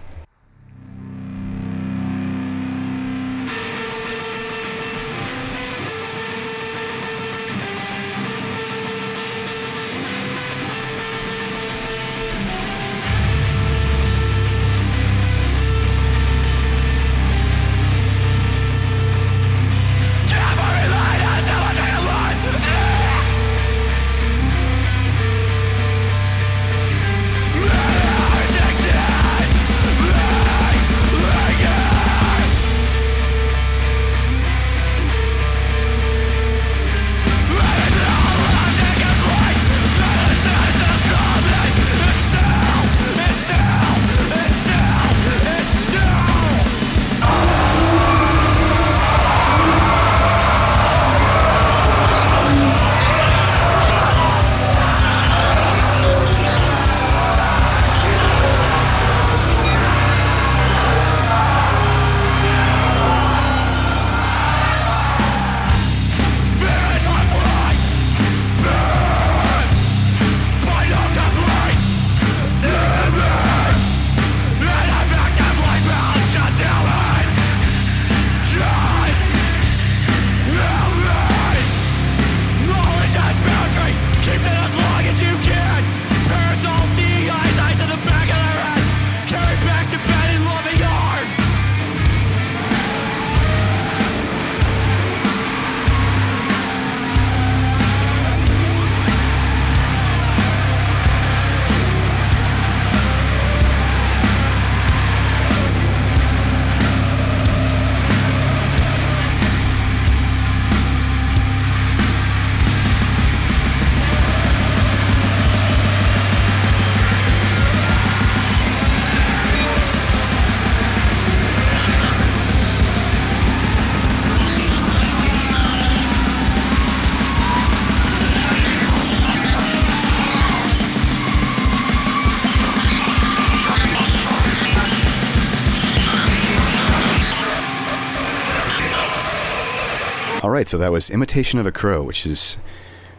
[140.56, 142.56] Right, so that was Imitation of a Crow, which is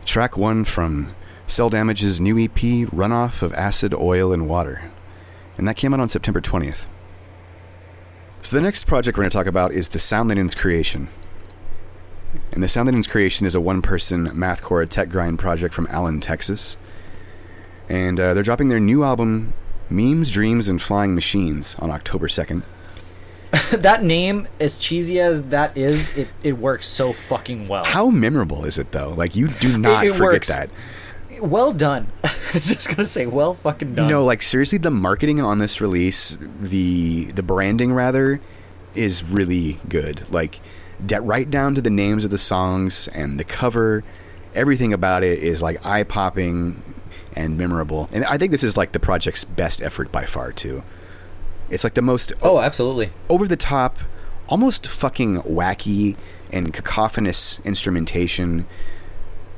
[0.06, 1.14] track one from
[1.46, 4.90] Cell Damage's new EP, Runoff of Acid, Oil, and Water.
[5.56, 6.88] And that came out on September 20th.
[8.42, 11.10] So the next project we're going to talk about is the Soundlinens Creation.
[12.54, 16.76] And the Soundlinens Creation is a one person mathcore tech grind project from Allen, Texas.
[17.88, 19.54] And uh, they're dropping their new album,
[19.92, 22.64] Memes, Dreams, and Flying Machines, on October 2nd.
[23.72, 27.84] that name, as cheesy as that is, it, it works so fucking well.
[27.84, 29.10] How memorable is it, though?
[29.10, 30.48] Like, you do not it forget works.
[30.48, 30.70] that.
[31.42, 32.08] Well done.
[32.54, 34.10] Just gonna say, well fucking done.
[34.10, 38.42] No, like seriously, the marketing on this release, the the branding rather,
[38.96, 40.30] is really good.
[40.32, 40.60] Like,
[41.06, 44.04] de- right down to the names of the songs and the cover,
[44.56, 46.96] everything about it is like eye popping
[47.34, 48.10] and memorable.
[48.12, 50.84] And I think this is like the project's best effort by far too.
[51.70, 53.12] It's like the most Oh, absolutely.
[53.30, 53.98] over the top,
[54.48, 56.16] almost fucking wacky
[56.52, 58.66] and cacophonous instrumentation.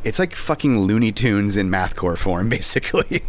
[0.03, 3.21] It's like fucking Looney Tunes in mathcore form, basically.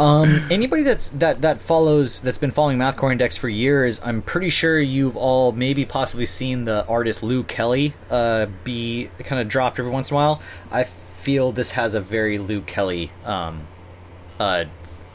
[0.00, 4.48] Um, anybody that's that that follows that's been following Mathcore Index for years, I'm pretty
[4.48, 9.80] sure you've all maybe possibly seen the artist Lou Kelly uh, be kind of dropped
[9.80, 10.40] every once in a while.
[10.70, 13.66] I feel this has a very Lou Kelly um,
[14.38, 14.66] uh,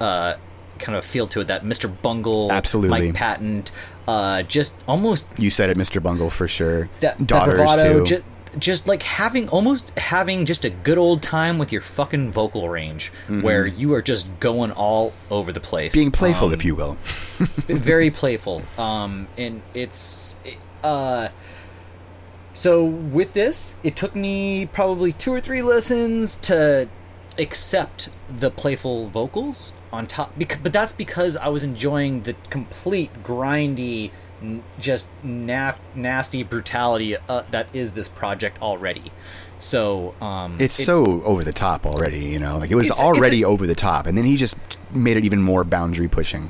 [0.02, 0.36] uh,
[0.84, 1.48] kind of feel to it.
[1.48, 1.92] That Mr.
[2.02, 3.08] Bungle, Absolutely.
[3.08, 3.64] Mike Patton,
[4.08, 6.02] uh, just almost You said it, Mr.
[6.04, 6.90] Bungle, for sure.
[7.00, 8.18] that, that bravado, too.
[8.18, 8.24] ju-
[8.60, 13.12] just like having almost having just a good old time with your fucking vocal range,
[13.28, 16.00] where you are just going all over the place, Mm-hmm.
[16.02, 16.94] Being playful, Um, if you will.
[17.68, 18.62] very playful.
[18.78, 20.38] Um, and it's
[20.84, 21.30] uh,
[22.54, 26.88] so with this, it took me probably two or three listens to
[27.40, 30.38] accept the playful vocals on top.
[30.38, 34.12] Because, but that's because I was enjoying the complete grindy,
[34.42, 39.12] n- just na- nasty brutality uh, that is this project already.
[39.60, 42.58] So um, It's it- so over the top already, you know.
[42.58, 44.58] Like it was It's- it's already a- over the top, and then he just
[44.92, 46.50] made it even more boundary pushing.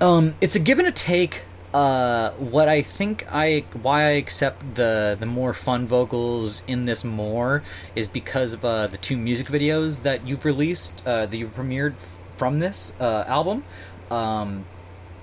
[0.00, 1.42] Um, it's a give and a take.
[1.78, 7.04] Uh, what I think I why I accept the the more fun vocals in this
[7.04, 7.62] more
[7.94, 11.94] is because of uh, the two music videos that you've released, uh, that you've premiered
[12.36, 13.62] from this uh, album.
[14.10, 14.64] Um,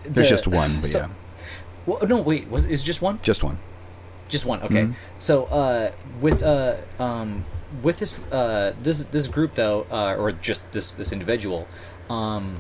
[0.08, 1.10] There's just one, but so- yeah,
[1.86, 3.20] Well, no, wait, was is just one?
[3.32, 3.58] just one.
[4.30, 4.60] Just one.
[4.68, 4.84] Okay.
[4.86, 4.96] Mhm.
[5.20, 5.92] So uh,
[6.22, 7.44] with uh, um,
[7.84, 11.68] with this uh, this this group though, uh, or just this this individual,
[12.10, 12.56] um,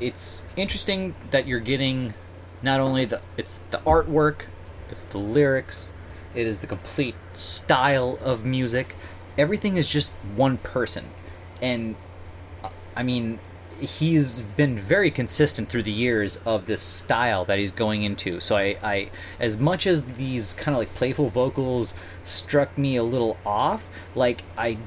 [0.00, 2.12] it's interesting that you're getting
[2.66, 4.42] not only the it's the artwork,
[4.90, 5.90] it's the lyrics,
[6.34, 8.96] it is the complete style of music.
[9.38, 11.04] Everything is just one person,
[11.62, 11.94] and
[12.96, 13.38] I mean,
[13.78, 18.40] he's been very consistent through the years of this style that he's going into.
[18.40, 21.94] So I, I as much as these kind of like playful vocals
[22.24, 24.78] struck me a little off, like I,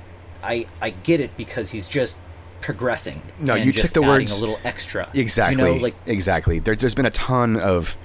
[0.43, 2.19] I, I get it because he's just
[2.61, 3.21] progressing.
[3.39, 5.09] No, you took the words- a little extra.
[5.13, 5.63] Exactly.
[5.63, 6.59] You know, like exactly.
[6.59, 7.97] There, there's been a ton of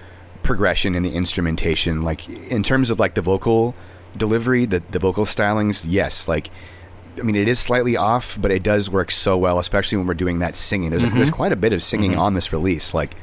[0.42, 3.74] progression in the instrumentation, like in terms of like the vocal
[4.16, 5.84] delivery, the the vocal stylings.
[5.88, 6.50] Yes, like
[7.18, 10.14] I mean, it is slightly off, but it does work so well, especially when we're
[10.14, 10.90] doing that singing.
[10.90, 11.30] There's there's mm-hmm.
[11.30, 12.20] quite a bit of singing mm-hmm.
[12.20, 13.14] on this release, like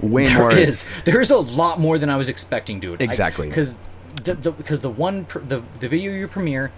[0.00, 0.52] way There more.
[0.52, 0.86] is.
[1.04, 3.00] There's a lot more than I was expecting, dude.
[3.00, 3.48] Exactly.
[3.48, 3.76] Because
[4.24, 6.72] the, the because the one pr- the the video you premiere,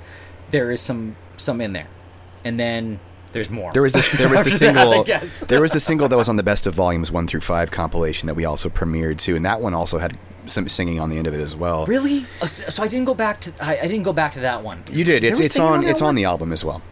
[0.50, 1.88] there is some some in there,
[2.44, 3.00] and then
[3.32, 3.72] there's more.
[3.72, 4.08] There was this.
[4.10, 5.46] There was the After that, single.
[5.48, 8.26] there was the single that was on the best of volumes one through five compilation
[8.26, 10.16] that we also premiered too, and that one also had
[10.46, 11.86] some singing on the end of it as well.
[11.86, 12.26] really.
[12.40, 14.82] Oh, so I didn't go back to I, I didn't go back to that one.
[14.90, 15.24] You did.
[15.24, 16.82] It's it's on that it's on the album as well.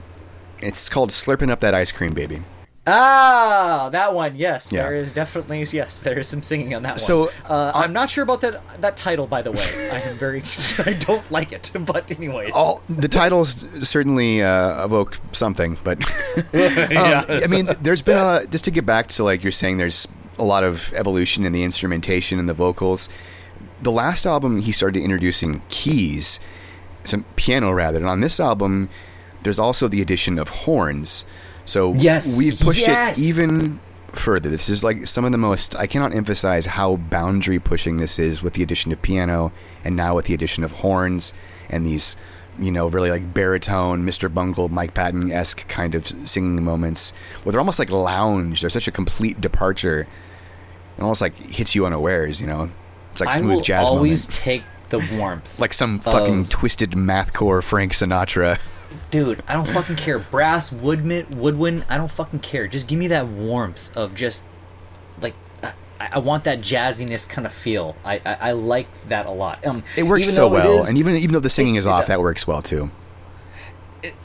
[0.61, 2.43] It's called "Slurping Up That Ice Cream, Baby."
[2.87, 4.37] Ah, that one.
[4.37, 4.83] Yes, Yeah.
[4.85, 6.99] there is definitely yes, there is some singing on that one.
[6.99, 9.27] So, uh, I'm not sure about that that title.
[9.27, 10.43] By the way, I am very
[10.87, 11.71] I don't like it.
[11.87, 15.99] But anyways, All the titles certainly uh, evoke something, but
[16.53, 19.79] yeah, um, I mean, there's been a just to get back to like you're saying,
[19.79, 20.07] there's
[20.39, 23.09] a lot of evolution in the instrumentation and the vocals.
[23.83, 26.39] The last album, he started introducing keys,
[27.05, 28.89] some piano rather, and on this album,
[29.43, 31.25] there's also the addition of horns.
[31.67, 33.19] So Yes, we've pushed yes.
[33.19, 33.81] it even
[34.13, 34.49] further.
[34.49, 35.77] This is like some of the most.
[35.77, 39.53] I cannot emphasize how boundary pushing this is with the addition of piano,
[39.85, 41.35] and now with the addition of horns
[41.69, 42.17] and these,
[42.59, 44.33] you know, really like baritone, Mr.
[44.33, 47.13] Bungle, Mike Patton esque kind of singing moments,
[47.43, 48.61] where they're almost like lounge.
[48.63, 50.07] They're such a complete departure.
[50.97, 52.41] It almost like hits you unawares.
[52.41, 52.71] You know,
[53.11, 54.41] it's like I smooth will jazz always moment.
[54.41, 55.59] take the warmth.
[55.61, 58.59] like some fucking twisted mathcore Frank Sinatra.
[59.11, 60.19] Dude, I don't fucking care.
[60.19, 62.67] Brass, woodman, woodwind, I don't fucking care.
[62.69, 64.45] Just give me that warmth of just
[65.21, 65.73] like I,
[66.13, 67.97] I want that jazziness kind of feel.
[68.05, 69.65] I, I I like that a lot.
[69.67, 71.91] Um, It works so well, is- and even even though the singing it- is it
[71.91, 72.09] off, does.
[72.09, 72.91] that works well too.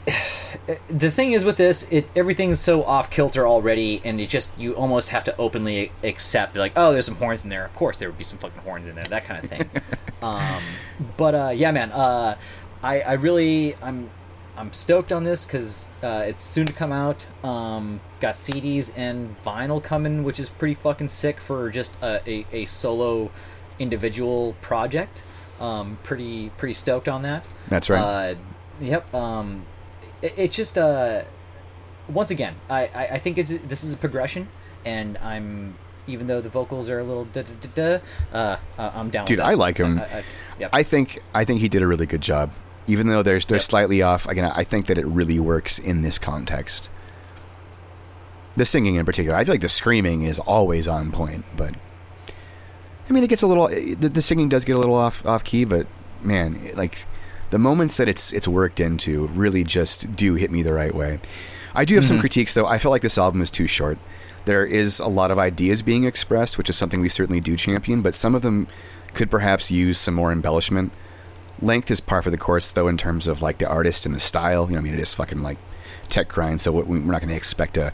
[0.88, 4.74] the thing is with this, it everything's so off kilter already, and it just you
[4.74, 7.64] almost have to openly accept like, oh, there's some horns in there.
[7.64, 9.70] Of course, there would be some fucking horns in there, that kind of thing.
[10.22, 10.62] um,
[11.16, 12.36] but uh, yeah, man, uh,
[12.82, 14.10] I I really I'm
[14.56, 17.26] I'm stoked on this because uh, it's soon to come out.
[17.42, 22.46] Um, got CDs and vinyl coming, which is pretty fucking sick for just a, a,
[22.52, 23.30] a solo
[23.78, 25.22] individual project.
[25.58, 27.48] Um, pretty pretty stoked on that.
[27.68, 28.00] That's right.
[28.00, 28.34] Uh,
[28.80, 29.14] yep.
[29.14, 29.64] Um,
[30.20, 31.22] it, it's just uh,
[32.08, 34.48] once again, I, I, I think it's, this is a progression,
[34.84, 35.76] and I'm
[36.06, 39.24] even though the vocals are a little da da da da, uh, uh, I'm down.
[39.24, 39.98] Dude, I like him.
[39.98, 40.24] I, I,
[40.58, 40.70] yep.
[40.72, 42.52] I think I think he did a really good job,
[42.86, 43.62] even though they're they're Yep.
[43.62, 44.26] slightly off.
[44.26, 46.90] Again, I think that it really works in this context.
[48.56, 51.74] The singing in particular, I feel like the screaming is always on point, but
[53.08, 53.68] I mean, it gets a little.
[53.68, 55.86] Eh, the, the singing does get a little off off key, but
[56.22, 57.06] man, like
[57.50, 61.20] the moments that it's it's worked into really just do hit me the right way.
[61.74, 62.20] I do have some mm-hmm.
[62.22, 62.66] critiques though.
[62.66, 63.98] I feel like this album is too short.
[64.44, 68.02] There is a lot of ideas being expressed, which is something we certainly do champion,
[68.02, 68.66] but some of them
[69.14, 70.92] could perhaps use some more embellishment.
[71.62, 74.20] Length is par for the course, though, in terms of like the artist and the
[74.20, 74.66] style.
[74.66, 75.58] You know, I mean, it is fucking like
[76.08, 77.92] tech grind, so we- we're not going to expect a,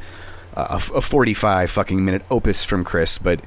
[0.55, 3.19] a a 45 fucking minute opus from Chris.
[3.19, 3.41] But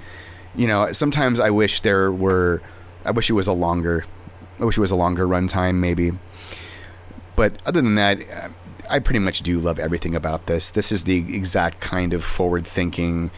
[0.55, 2.61] you know, sometimes I wish there were,
[3.03, 4.05] I wish it was a longer,
[4.59, 6.11] I wish it was a longer runtime, maybe.
[7.35, 8.19] But other than that,
[8.89, 10.69] I pretty much do love everything about this.
[10.69, 13.31] This is the exact kind of forward thinking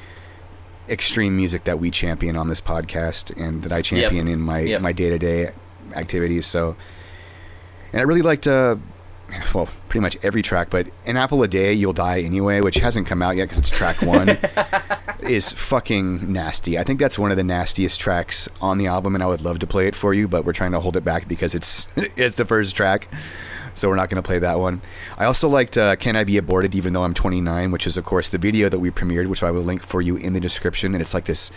[0.89, 4.81] extreme music that we champion on this podcast and that I champion in my Yep.
[4.81, 5.51] my day to day
[5.95, 6.45] activities.
[6.45, 6.75] So,
[7.91, 8.77] and I really liked, uh,
[9.53, 13.07] well, pretty much every track, but "An Apple a Day, You'll Die Anyway," which hasn't
[13.07, 14.37] come out yet because it's track one,
[15.21, 16.77] is fucking nasty.
[16.77, 19.59] I think that's one of the nastiest tracks on the album, and I would love
[19.59, 22.35] to play it for you, but we're trying to hold it back because it's it's
[22.35, 23.07] the first track.
[23.75, 24.81] So we're not going to play that one.
[25.17, 28.05] I also liked uh, "Can I Be Aborted Even Though I'm 29," which is of
[28.05, 30.93] course the video that we premiered, which I will link for you in the description.
[30.93, 31.51] And it's like this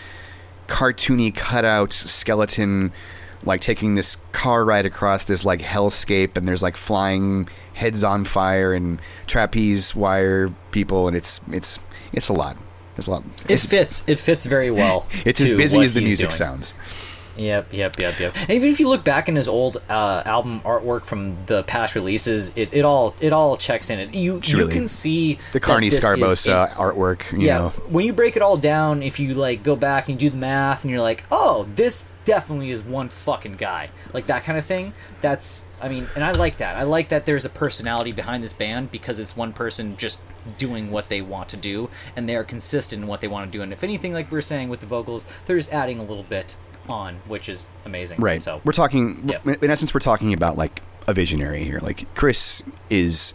[0.67, 2.91] cartoony cutout skeleton
[3.43, 8.25] like taking this car ride across this like hellscape and there's like flying heads on
[8.25, 11.79] fire and trapeze wire people and it's it's
[12.13, 12.57] it's a lot
[12.97, 14.07] It's a lot It it's, fits.
[14.07, 15.05] It fits very well.
[15.25, 16.37] it's as busy as the music doing.
[16.37, 16.73] sounds
[17.37, 18.35] Yep, yep, yep, yep.
[18.35, 21.95] And even if you look back in his old uh, album artwork from the past
[21.95, 23.99] releases, it, it all it all checks in.
[23.99, 24.65] It you Truly.
[24.65, 28.57] you can see the carney scarbosa artwork you yeah, know when you break it all
[28.57, 32.09] down, if you like go back and do the math, and you're like, oh, this
[32.27, 34.93] definitely is one fucking guy, like that kind of thing.
[35.21, 36.75] That's, I mean, and I like that.
[36.75, 40.19] I like that there's a personality behind this band because it's one person just
[40.57, 43.57] doing what they want to do, and they are consistent in what they want to
[43.57, 43.63] do.
[43.63, 46.23] And if anything, like we are saying with the vocals, they're just adding a little
[46.23, 46.57] bit
[46.89, 48.19] on, which is amazing.
[48.19, 48.41] right.
[48.41, 48.61] So.
[48.63, 49.53] We're talking Yeah.
[49.61, 51.79] in essence we're talking about like a visionary here.
[51.81, 53.33] Like chris is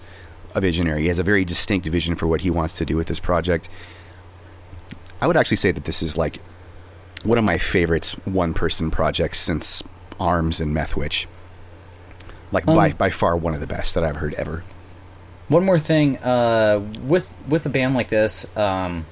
[0.55, 1.03] a visionary.
[1.03, 3.69] He has a very distinct vision for what he wants to do with this project.
[5.21, 6.39] I would actually say that this is like
[7.25, 9.83] one of my favorite one person projects since
[10.19, 11.27] arms and methwitch.
[12.51, 14.63] Like by, Um, by far one of the best that i've heard ever.
[15.49, 19.07] One more thing, uh, with with a band like this, um,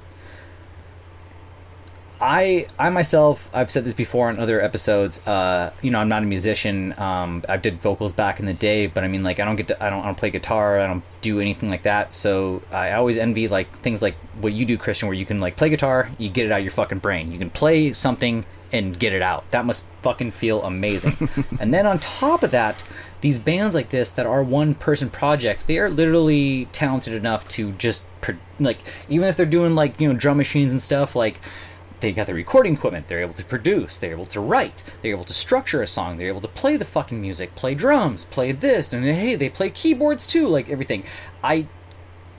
[2.21, 5.27] I I myself I've said this before on other episodes.
[5.27, 6.95] Uh, you know, I'm not a musician.
[6.99, 9.69] Um, I did vocals back in the day, but I mean, like, I don't get
[9.69, 10.79] to, I don't I don't play guitar.
[10.79, 12.15] I don't do anything like that.
[12.15, 15.57] So I always envy like things like what you do, Christian, where you can like
[15.57, 17.33] play guitar, you get it out of your fucking brain.
[17.33, 19.51] You can play something and get it out.
[19.51, 21.29] That must fucking feel amazing.
[21.61, 22.83] and then on top of that,
[23.21, 27.73] these bands like this that are one person projects, they are literally talented enough to
[27.73, 28.07] just
[28.59, 31.41] like even if they're doing like you know drum machines and stuff like
[32.01, 35.25] they got the recording equipment they're able to produce they're able to write they're able
[35.25, 38.93] to structure a song they're able to play the fucking music play drums play this
[38.93, 41.05] and hey they play keyboards too like everything.
[41.43, 41.67] I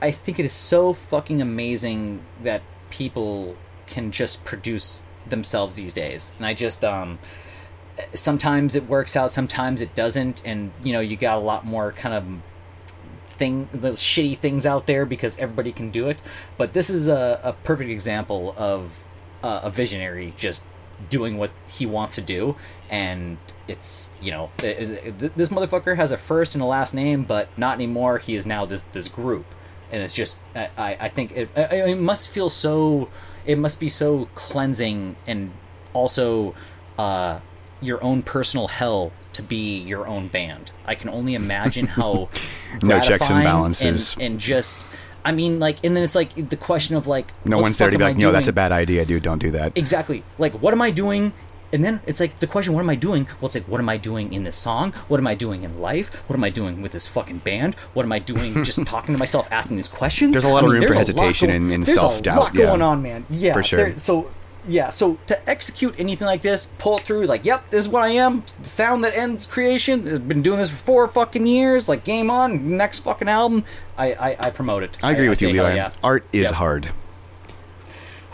[0.00, 3.56] i think it is so fucking amazing that people
[3.86, 6.34] can just produce themselves these days.
[6.36, 7.18] And i just um
[8.14, 11.92] sometimes it works out sometimes it doesn't and you know you got a lot more
[11.92, 12.24] kind of
[13.32, 16.22] thing the shitty things out there because everybody can do it.
[16.56, 18.92] But this is a, a perfect example of
[19.42, 20.62] uh, a visionary just
[21.08, 22.56] doing what he wants to do.
[22.90, 23.38] And
[23.68, 24.64] it's you know it,
[25.06, 28.18] it- th- this motherfucker has a first and a last name but not anymore.
[28.18, 29.46] He is now this this group.
[29.90, 33.10] And it's just i i think it, it it must feel so
[33.44, 35.52] it must be so cleansing and
[35.92, 36.54] also
[36.98, 37.40] uh
[37.82, 40.70] your own personal hell to be your own band.
[40.86, 42.28] I can only imagine how
[42.82, 44.14] No checks and balances.
[44.14, 44.76] and, and just
[45.24, 47.98] i mean like and then it's like the question of like no one's there to
[47.98, 49.72] be like no that's a bad idea dude don't do that.
[49.76, 50.24] Exactly.
[50.38, 51.32] Like what am i doing?
[51.74, 53.26] And then it's like the question what am i doing?
[53.40, 54.92] Well it's like what am i doing in this song?
[55.08, 56.08] What am i doing in life?
[56.28, 57.74] What am i doing with this fucking band?
[57.94, 60.32] What am i doing just talking to myself asking these questions?
[60.32, 62.40] There's a lot of I mean, room for there's hesitation going- and- and self-doubt, a
[62.40, 62.66] lot yeah.
[62.66, 63.24] going on man.
[63.30, 63.78] Yeah For sure.
[63.78, 64.30] there- so
[64.66, 68.02] yeah so to execute anything like this pull it through like yep this is what
[68.02, 71.88] i am the sound that ends creation i've been doing this for four fucking years
[71.88, 73.64] like game on next fucking album
[73.98, 75.92] i i, I promote it i agree with you say hell levi yeah.
[76.02, 76.52] art is Yep.
[76.54, 76.90] hard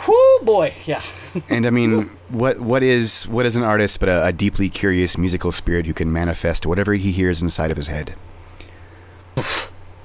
[0.07, 1.03] Whoo boy yeah
[1.49, 5.18] and I mean, what what is what is an artist but a, a deeply curious
[5.18, 8.14] musical spirit who can manifest whatever he hears inside of his head?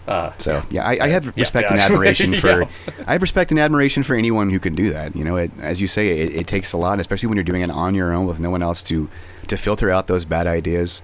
[0.08, 1.74] Uh, So yeah, I, I have respect yeah.
[1.74, 2.68] and admiration for Yeah.
[3.08, 5.16] I have respect and admiration for anyone who can do that.
[5.16, 7.62] You know, it, as you say, it, it takes a lot, especially when you're doing
[7.62, 9.10] it on your own with no one else to
[9.48, 11.02] to filter out those bad ideas.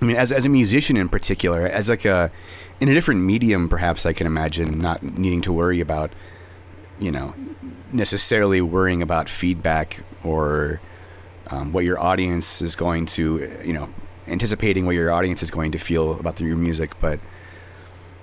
[0.00, 2.30] I mean, as as a musician in particular, as like a
[2.80, 6.10] in a different medium, perhaps I can imagine not needing to worry about,
[6.98, 7.34] you know,
[7.92, 10.80] necessarily worrying about feedback or
[11.48, 13.88] um, what your audience is going to, you know,
[14.26, 16.98] anticipating what your audience is going to feel about your music.
[16.98, 17.20] But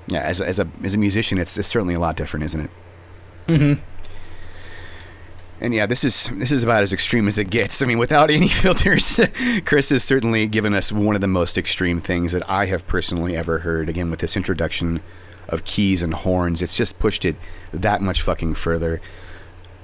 [0.10, 2.62] yeah, as a, as a as a musician, it's, it's certainly a lot different, isn't
[2.62, 2.72] it?
[3.48, 3.82] Mm-hmm.
[5.62, 7.82] And yeah, this is this is about as extreme as it gets.
[7.82, 9.20] I mean, without any filters,
[9.66, 13.36] Chris has certainly given us one of the most extreme things that I have personally
[13.36, 13.90] ever heard.
[13.90, 15.02] Again, with this introduction
[15.48, 17.36] of keys and horns, it's just pushed it
[17.74, 19.02] that much fucking further.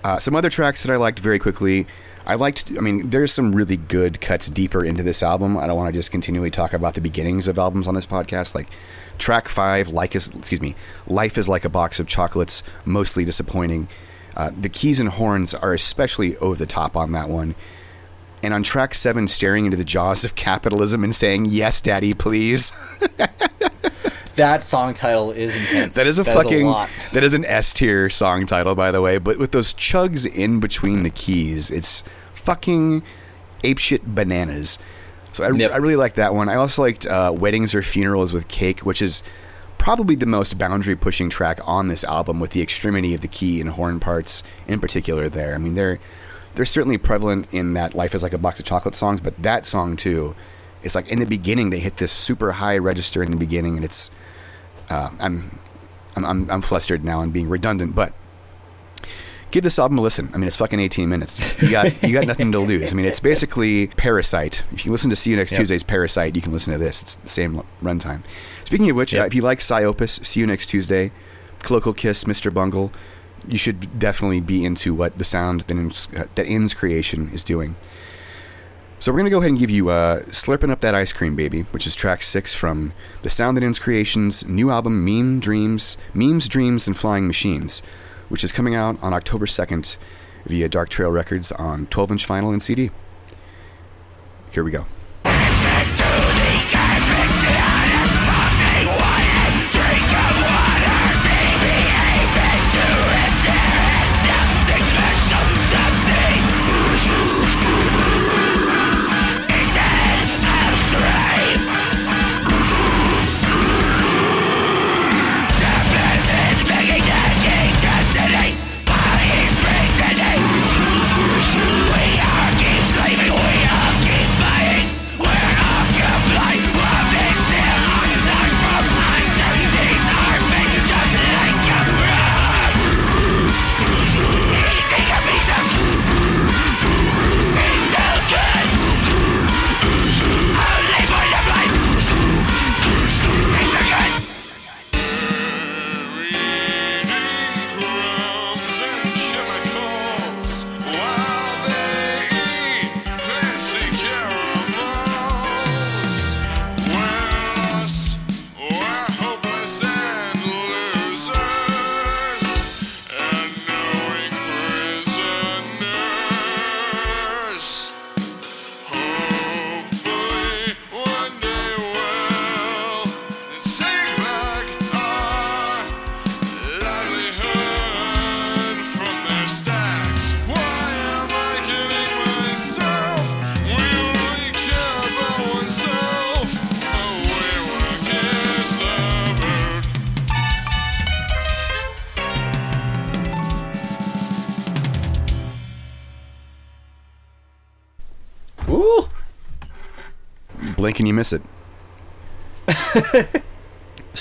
[0.04, 1.88] Uh, some other tracks that I liked very quickly.
[2.26, 2.72] I liked.
[2.78, 5.58] I mean, there's some really good cuts deeper into this album.
[5.58, 8.56] I don't want to just continually talk about the beginnings of albums on this podcast.
[8.56, 8.70] Like
[9.18, 10.76] track five, like is excuse me,
[11.08, 13.88] life is like a box of chocolates, mostly disappointing.
[14.36, 17.56] Uh, the keys and horns are especially over the top on that one.
[18.44, 22.72] And on track seven, staring into the jaws of capitalism and saying, "Yes, Daddy, please."
[24.36, 25.96] That song title is intense.
[25.96, 26.90] That is a That fucking lot.
[27.14, 29.18] that is an S tier song title, by the way.
[29.18, 33.02] But with those chugs in between the keys, it's fucking
[33.64, 34.78] apeshit bananas.
[35.36, 35.72] So I, Yep.
[35.74, 36.48] I really like that one.
[36.48, 39.22] I also liked uh, "Weddings or Funerals with Cake," which is
[39.78, 43.60] probably the most boundary pushing track on this album, with the extremity of the key
[43.60, 45.28] and horn parts in particular.
[45.28, 46.00] There, I mean, they're
[46.56, 49.66] they're certainly prevalent in that "Life Is Like a Box of Chocolate" songs, but that
[49.66, 50.38] song too.
[50.84, 53.84] It's like in the beginning they hit this super high register in the beginning, and
[53.84, 54.12] it's
[54.90, 55.60] uh, I'm,
[56.16, 58.14] I'm I'm I'm flustered now and being redundant, but
[59.56, 60.30] give this album a listen.
[60.34, 61.40] I mean, it's fucking 18 minutes.
[61.62, 62.92] You got you got nothing to lose.
[62.92, 64.64] I mean, it's basically Parasite.
[64.74, 65.60] If you listen to See You Next Yep.
[65.60, 67.02] Tuesday's Parasite, you can listen to this.
[67.02, 68.24] It's the same runtime.
[68.66, 69.24] Speaking of which, Yep.
[69.24, 71.12] uh, if you like Psyopus, See You Next Tuesday,
[71.64, 72.54] Colloquial Kiss, Mr.
[72.54, 72.92] Bungle,
[73.48, 77.42] you should definitely be into what the sound that ends, uh, that ends creation is
[77.44, 77.78] doing.
[79.00, 81.62] So we're gonna go ahead and give you uh, "Slurping Up That Ice Cream, Baby,"
[81.72, 82.92] which is track six from
[83.22, 87.82] the Sound That Ends Creations' new album "Meme Dreams, Memes, Dreams, and Flying Machines,"
[88.30, 89.98] which is coming out on October second
[90.46, 92.92] via Dark Trail Records on 12-inch vinyl and CD.
[94.52, 94.86] Here we go.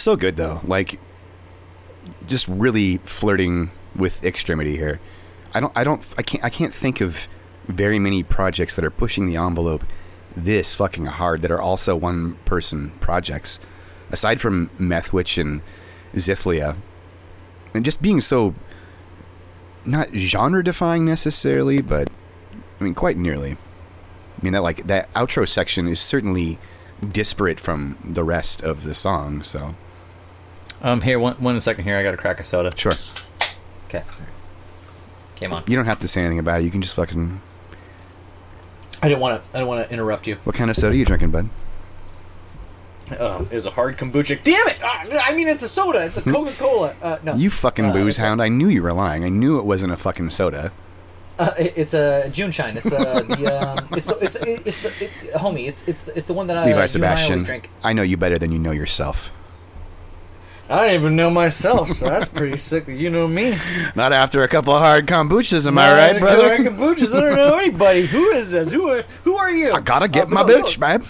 [0.05, 0.61] So good though.
[0.65, 1.01] Like
[2.27, 5.01] just really flirting with extremity here.
[5.55, 7.27] I don't I don't I can't I can't think of
[7.67, 9.85] very many projects that are pushing the envelope
[10.37, 13.59] this fucking hard that are also one person projects.
[14.11, 15.63] Aside from Methwitch and
[16.15, 16.77] Zithlia.
[17.73, 18.55] And just being so
[19.87, 22.11] not genre defying necessarily, but
[22.79, 23.53] I mean quite nearly.
[23.53, 26.59] I mean that like that outro section is certainly
[27.11, 29.43] disparate from the rest of the song.
[29.43, 29.77] So
[30.85, 31.97] Um, here, one, one second here.
[31.97, 32.71] I got to crack a soda.
[32.77, 32.93] sure,
[33.89, 34.03] Okay.
[35.37, 35.65] Came on.
[35.67, 36.65] you don't have to say anything about it.
[36.65, 37.41] You can just fucking.
[39.03, 39.49] I didn't want to.
[39.51, 40.37] I didn't want to interrupt you.
[40.45, 41.49] What kind of soda are you drinking, bud?
[43.19, 44.43] Um, is a hard kombucha.
[44.43, 44.77] Damn it!
[44.83, 46.05] Ah, I mean, it's a soda.
[46.07, 46.95] It's a Coca Cola.
[47.03, 47.35] Uh, no.
[47.35, 48.41] You fucking Uh, booze it's hound!
[48.41, 49.25] I knew you were lying.
[49.25, 50.73] I knew it wasn't a fucking soda.
[51.39, 52.77] Uh, it- it's a JuneShine.
[52.77, 52.97] It's the,
[53.37, 55.67] the um, it's it's the, it's the, it, homie.
[55.69, 57.33] It's it's the, it's the one that I Levi you and I Sebastian.
[57.35, 57.71] always drink.
[57.83, 59.31] I know you better than you know yourself.
[60.69, 62.87] I don't even know myself, so that's pretty sick.
[62.87, 63.55] that You know me.
[63.95, 66.57] Not after a couple of hard kombuchas, am I right, brother?
[66.57, 67.15] Kombuchas.
[67.15, 68.07] I don't know anybody.
[68.07, 68.73] Who is this?
[68.73, 69.73] Who are who are you?
[69.73, 71.03] I gotta get Uh, my but no, booch, babe.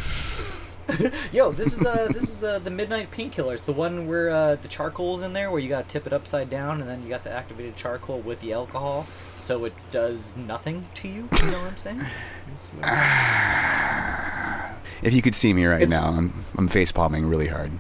[1.33, 3.55] Yo, this is uh this is uh, the midnight painkiller.
[3.55, 6.51] It's the one where uh, the charcoal's in there, where you gotta tip it upside
[6.51, 9.07] down, and then you got the activated charcoal with the alcohol,
[9.39, 11.29] so it does nothing to you.
[11.41, 11.99] You know what I'm saying?
[12.01, 14.81] What I'm saying.
[15.03, 17.73] If you could see me right It's- now, I'm I'm face palming really hard.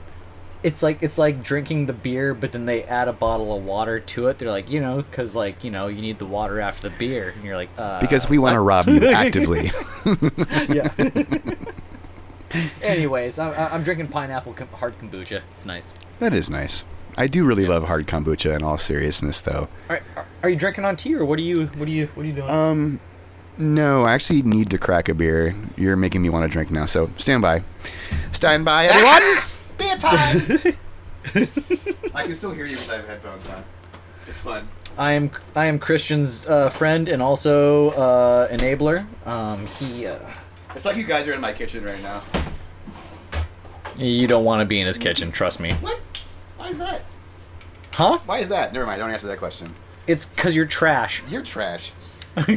[0.64, 4.00] It's like it's like drinking the beer, but then they add a bottle of water
[4.00, 4.38] to it.
[4.38, 7.34] They're like, you know, because like you know, you need the water after the beer,
[7.36, 9.70] and you're like, uh, Because we want to rob you actively.
[10.68, 10.90] yeah.
[12.82, 15.42] Anyways, I'm, I'm drinking pineapple hard kombucha.
[15.56, 15.92] It's nice.
[16.18, 16.84] that is nice.
[17.16, 18.56] I do really love hard kombucha.
[18.56, 19.68] In all seriousness, though.
[19.88, 22.24] Are, are, are you drinking on tea or what are you what are you what
[22.24, 22.50] are you doing?
[22.50, 23.00] Um,
[23.56, 25.54] no, I actually need to crack a beer.
[25.76, 27.62] You're making me want to drink now, so stand by.
[28.32, 29.42] Stand by, everyone.
[29.78, 30.76] Beer time.
[32.14, 33.64] I can still hear you because I have headphones on.
[34.28, 34.68] It's fun.
[34.96, 39.06] I am I am Christian's uh, friend and also uh, enabler.
[39.26, 40.18] Um, he uh,
[40.74, 42.22] It's like you guys are in my kitchen right now.
[43.96, 45.72] you don't want to be in his kitchen, trust me.
[45.74, 45.98] What?
[46.56, 47.02] Why is that?
[47.92, 48.18] Huh?
[48.26, 48.72] Why is that?
[48.72, 49.00] Never mind.
[49.00, 49.72] Don't answer that question.
[50.06, 51.22] It's cuz you're trash.
[51.28, 51.92] You're trash.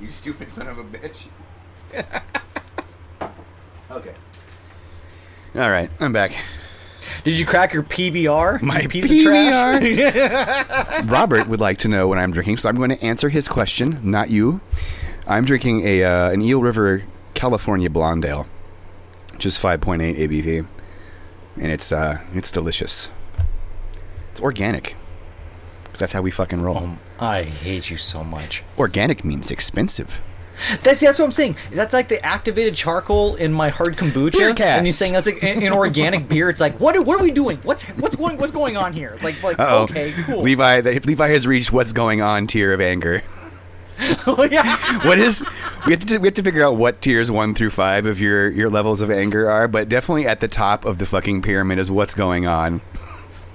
[0.00, 1.26] you stupid son of a bitch.
[3.90, 4.14] okay.
[5.54, 6.32] All right, I'm back.
[7.24, 8.62] Did you crack your PBR?
[8.62, 9.82] My you piece of trash?
[9.82, 11.10] PBR.
[11.10, 13.98] Robert would like to know what I'm drinking, so I'm going to answer his question,
[14.02, 14.60] not you.
[15.26, 17.02] I'm drinking a uh, an Eel River
[17.34, 18.46] California Blonde Ale,
[19.32, 20.66] which is 5.8 ABV,
[21.56, 23.08] and it's uh it's delicious.
[24.30, 24.96] It's organic.
[25.84, 26.96] 'Cause that's how we fucking roll.
[27.20, 28.64] I hate you so much.
[28.78, 30.22] Organic means expensive.
[30.82, 31.56] That's that's what I'm saying.
[31.72, 34.58] That's like the activated charcoal in my hard kombucha.
[34.60, 36.48] And you're saying that's like an, an organic beer.
[36.48, 37.58] It's like what are, what are we doing?
[37.58, 39.18] What's what's going what's going on here?
[39.22, 39.84] Like like Uh-oh.
[39.84, 40.42] okay cool.
[40.42, 43.22] Levi, the, Levi has reached what's going on tier of anger.
[44.26, 45.06] oh yeah.
[45.06, 45.44] What is?
[45.86, 48.48] We have to we have to figure out what tiers one through five of your
[48.50, 51.90] your levels of anger are, but definitely at the top of the fucking pyramid is
[51.90, 52.80] what's going on.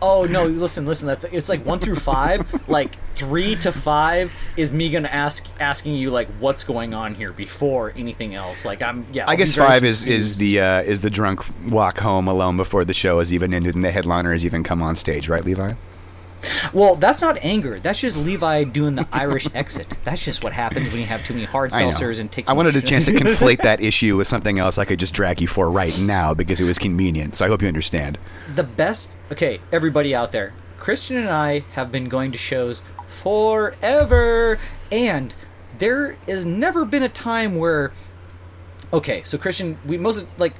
[0.01, 0.45] Oh no!
[0.45, 1.15] Listen, listen.
[1.31, 2.45] It's like one through five.
[2.69, 7.33] like three to five is me gonna ask asking you like what's going on here
[7.33, 8.63] before anything else.
[8.63, 9.25] Like I'm yeah.
[9.27, 12.85] I I'll guess five is is the uh, is the drunk walk home alone before
[12.85, 15.73] the show has even ended and the headliner has even come on stage, right, Levi?
[16.73, 16.95] Well.
[16.95, 17.79] That's not anger.
[17.79, 19.97] That's just Levi doing the Irish exit.
[20.03, 22.49] That's just what happens when you have too many hard seltzers and take.
[22.49, 25.41] I wanted a chance to conflate that issue with something else I could just drag
[25.41, 27.35] you for right now because it was convenient.
[27.35, 28.17] So I hope you understand.
[28.55, 34.57] the best okay everybody out there christian and i have been going to shows forever
[34.91, 35.35] and
[35.77, 37.91] there has never been a time where
[38.93, 40.53] okay so christian we most like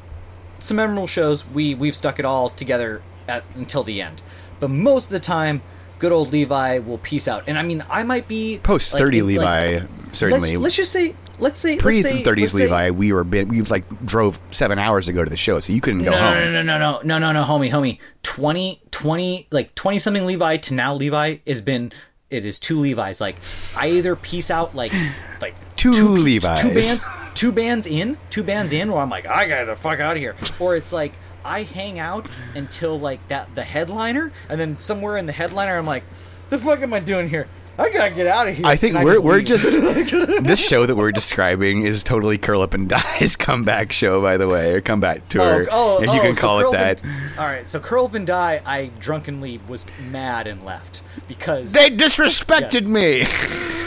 [0.60, 4.22] some memorable shows we we've stuck it all together at until the end
[4.60, 5.62] but most of the time
[6.00, 9.28] good old levi will peace out and i mean i might be post thirty in-
[9.28, 10.52] Levi, like, certainly.
[10.52, 13.62] let's, let's just say let's say Pre thirties let's say- Levi, we were bit, we
[13.62, 16.34] like drove seven hours to go to the show, so you couldn't go no, home.
[16.34, 18.00] No, no, no, no, no, no, no, homie, homie.
[18.24, 21.92] 20, 20, like 20 something Levi to now Levi has been,
[22.32, 23.22] it is two Levi's.
[23.22, 23.36] Like,
[23.76, 24.92] I either piece out like,
[25.40, 26.60] like Two pe- Levi's.
[26.60, 27.06] two bands,
[27.36, 30.22] two bands in, two bands in, where I'm like, I gotta the fuck out of
[30.22, 30.36] here.
[30.60, 31.14] Or it's like,
[31.48, 35.88] I hang out until like that, the headliner, and then somewhere in the headliner, I'm
[35.88, 36.04] like,
[36.50, 37.48] the fuck am I doing here?
[37.80, 38.66] I gotta get out of here.
[38.66, 39.46] I think we're we're leave.
[39.46, 39.66] just
[40.44, 44.48] this show that we're describing is totally curl up and die's comeback show, by the
[44.48, 47.04] way, or comeback tour, Oh, oh, if you oh, can so call it that.
[47.04, 51.72] and- all right, so Curl Up and Die, I drunkenly was mad and left because
[51.74, 52.86] They disrespected Yes.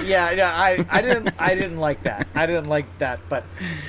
[0.02, 0.08] me.
[0.08, 2.28] yeah, yeah, I, I didn't, I didn't like that.
[2.34, 3.18] I didn't like that.
[3.28, 3.44] But,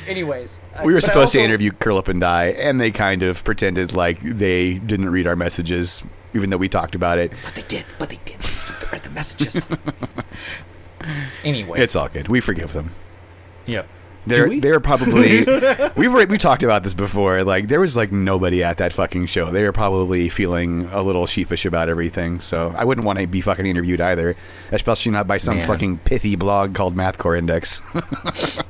[0.07, 3.43] anyways, uh, we were supposed to interview Curl Up and Die, and they kind of
[3.43, 6.03] pretended like they didn't read our messages,
[6.33, 7.31] even though we talked about it.
[7.45, 7.85] But they did.
[7.99, 8.37] But they did.
[8.81, 9.67] They read the messages.
[11.43, 12.27] anyway, It's all good.
[12.27, 12.91] We forgive them.
[13.65, 13.87] Yep.
[14.27, 14.59] They're we?
[14.59, 15.43] they're probably
[15.97, 17.43] we've we talked about this before.
[17.43, 19.49] Like there was like nobody at that fucking show.
[19.49, 22.39] They were probably feeling a little sheepish about everything.
[22.39, 24.35] So I wouldn't want to be fucking interviewed either,
[24.71, 25.67] especially not by some Man.
[25.67, 27.81] fucking pithy blog called Mathcore Index.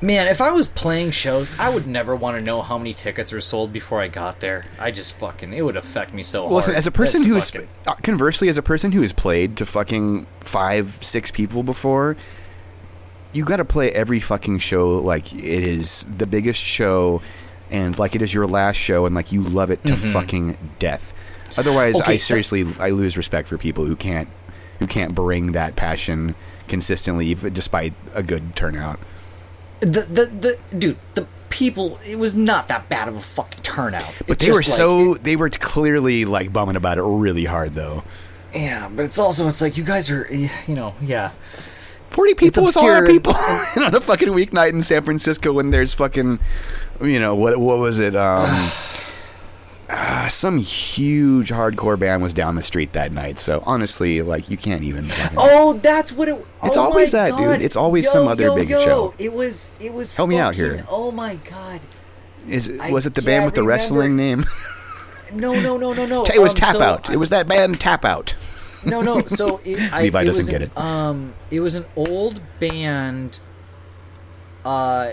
[0.00, 3.32] Man, if I was playing shows, I would never want to know how many tickets
[3.32, 4.64] were sold before I got there.
[4.78, 6.52] I just fucking it would affect me so hard.
[6.52, 9.56] Listen, as a person That's who's fucking- uh, conversely, as a person who has played
[9.56, 12.16] to fucking five, six people before,
[13.32, 17.20] you got to play every fucking show like it is the biggest show,
[17.70, 21.12] and like it is your last show, and like you love it to fucking death.
[21.56, 22.02] Otherwise, Mm-hmm.
[22.04, 24.28] Okay, I that- seriously I lose respect for people who can't
[24.78, 26.36] who can't bring that passion
[26.68, 29.00] consistently, even despite a good turnout.
[29.80, 34.04] The the the dude the people it was not that bad of a fucking turnout
[34.26, 37.74] But It's they were like- so they were clearly like bumming about it really hard
[37.74, 38.02] though.
[38.54, 41.30] yeah but it's also it's like you guys are you know yeah
[42.10, 43.34] Forty people It's is a lot of people
[43.76, 46.40] on a fucking weeknight in San Francisco when there's fucking,
[47.02, 47.58] you know what?
[47.60, 48.16] What was it?
[48.16, 48.48] Um,
[49.90, 53.38] ah, some huge hardcore band was down the street that night.
[53.38, 55.04] So honestly, like you can't even.
[55.06, 56.34] Fucking, Oh, that's what it.
[56.62, 57.62] It's oh always that, dude.
[57.62, 58.78] It's always Yo, some other yo, big yo.
[58.80, 59.14] show.
[59.18, 59.70] It was.
[59.80, 60.12] It was.
[60.12, 60.84] Help me out here.
[60.88, 61.80] Oh my god.
[62.48, 63.74] is I was it the band with the remember.
[63.74, 64.44] wrestling name?
[65.30, 66.24] No, no, no, no, no.
[66.24, 67.10] it was Um, Tap so Out.
[67.10, 68.34] I- It was that band Tap Out.
[68.82, 69.20] No, no.
[69.26, 70.78] So it, I, Levi it doesn't get an, it.
[70.78, 73.38] Um, it was an old band.
[74.64, 75.12] Uh,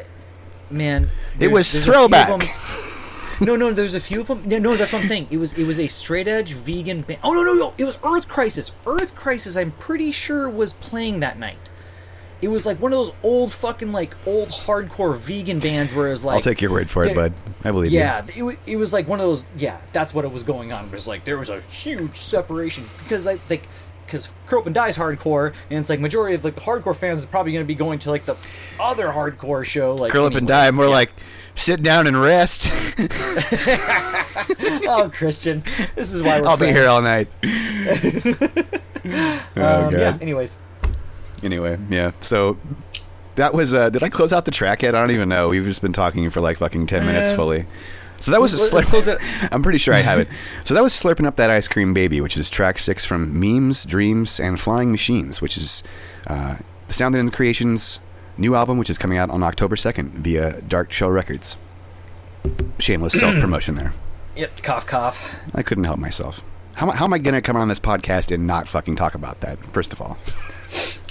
[0.69, 1.09] man.
[1.37, 2.49] there's- was there's a few of throwback.
[3.41, 4.43] No, no, there's a few of them.
[4.45, 5.27] No, no, that's what I'm saying.
[5.29, 7.19] It was it was a straight edge vegan band.
[7.23, 7.73] Oh no, no, no!
[7.77, 8.71] It was Earth Crisis.
[8.85, 9.57] Earth Crisis.
[9.57, 11.69] I'm pretty sure was playing that night.
[12.41, 16.11] It was like one of those old fucking like old hardcore vegan bands where it
[16.11, 17.33] was like I'll take your word for it, bud.
[17.63, 17.99] I believe you.
[17.99, 19.45] yeah, it, it was like one of those.
[19.55, 20.85] Yeah, that's what it was going on.
[20.85, 23.67] It was like there was a huge separation because like like
[24.05, 27.21] because Curl Up and Die's hardcore, and it's like majority of like the hardcore fans
[27.21, 28.37] is probably going to be going to like the
[28.79, 29.95] other hardcore show.
[29.95, 30.11] Like.
[30.11, 30.65] Curl up and anyway.
[30.65, 30.71] die.
[30.71, 31.11] More like
[31.55, 32.71] sit down and rest.
[34.87, 35.63] oh, Christian,
[35.95, 37.27] this is why we're I'll be here all night.
[37.43, 40.17] oh Um, yeah.
[40.21, 40.57] Anyways,
[41.43, 42.11] Anyway, yeah.
[42.21, 42.57] So
[43.35, 43.73] that was.
[43.75, 44.95] Uh, did I close out the track yet?
[44.95, 45.49] I don't even know.
[45.49, 47.65] We've just been talking for like fucking ten minutes Uh, fully.
[48.17, 49.49] So that was a let's- let's close slurp.
[49.51, 50.27] I'm pretty sure I have it.
[50.63, 53.83] So that was slurping up that ice cream baby, which is track six from Memes,
[53.85, 55.83] Dreams, and Flying Machines, which is
[56.25, 56.55] uh,
[56.87, 57.99] Sound and Creations'
[58.37, 61.57] new album, which is coming out on October second via Dark Shell Records.
[62.79, 63.93] Shameless self promotion there.
[64.35, 64.61] yep.
[64.61, 65.33] Cough, cough.
[65.53, 66.43] I couldn't help myself.
[66.75, 69.39] How, how am I going to come on this podcast and not fucking talk about
[69.41, 69.57] that?
[69.67, 70.17] First of all,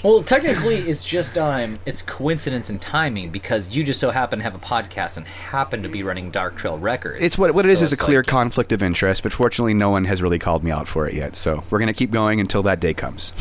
[0.03, 4.43] Well, technically, it's just um, it's coincidence and timing because you just so happen to
[4.43, 7.19] have a podcast and happen to be running Dark Trail Records.
[7.23, 9.73] It's what what it is So is a clear like- conflict of interest, but fortunately,
[9.73, 11.35] no one has really called me out for it yet.
[11.35, 13.33] So we're gonna keep going until that day comes.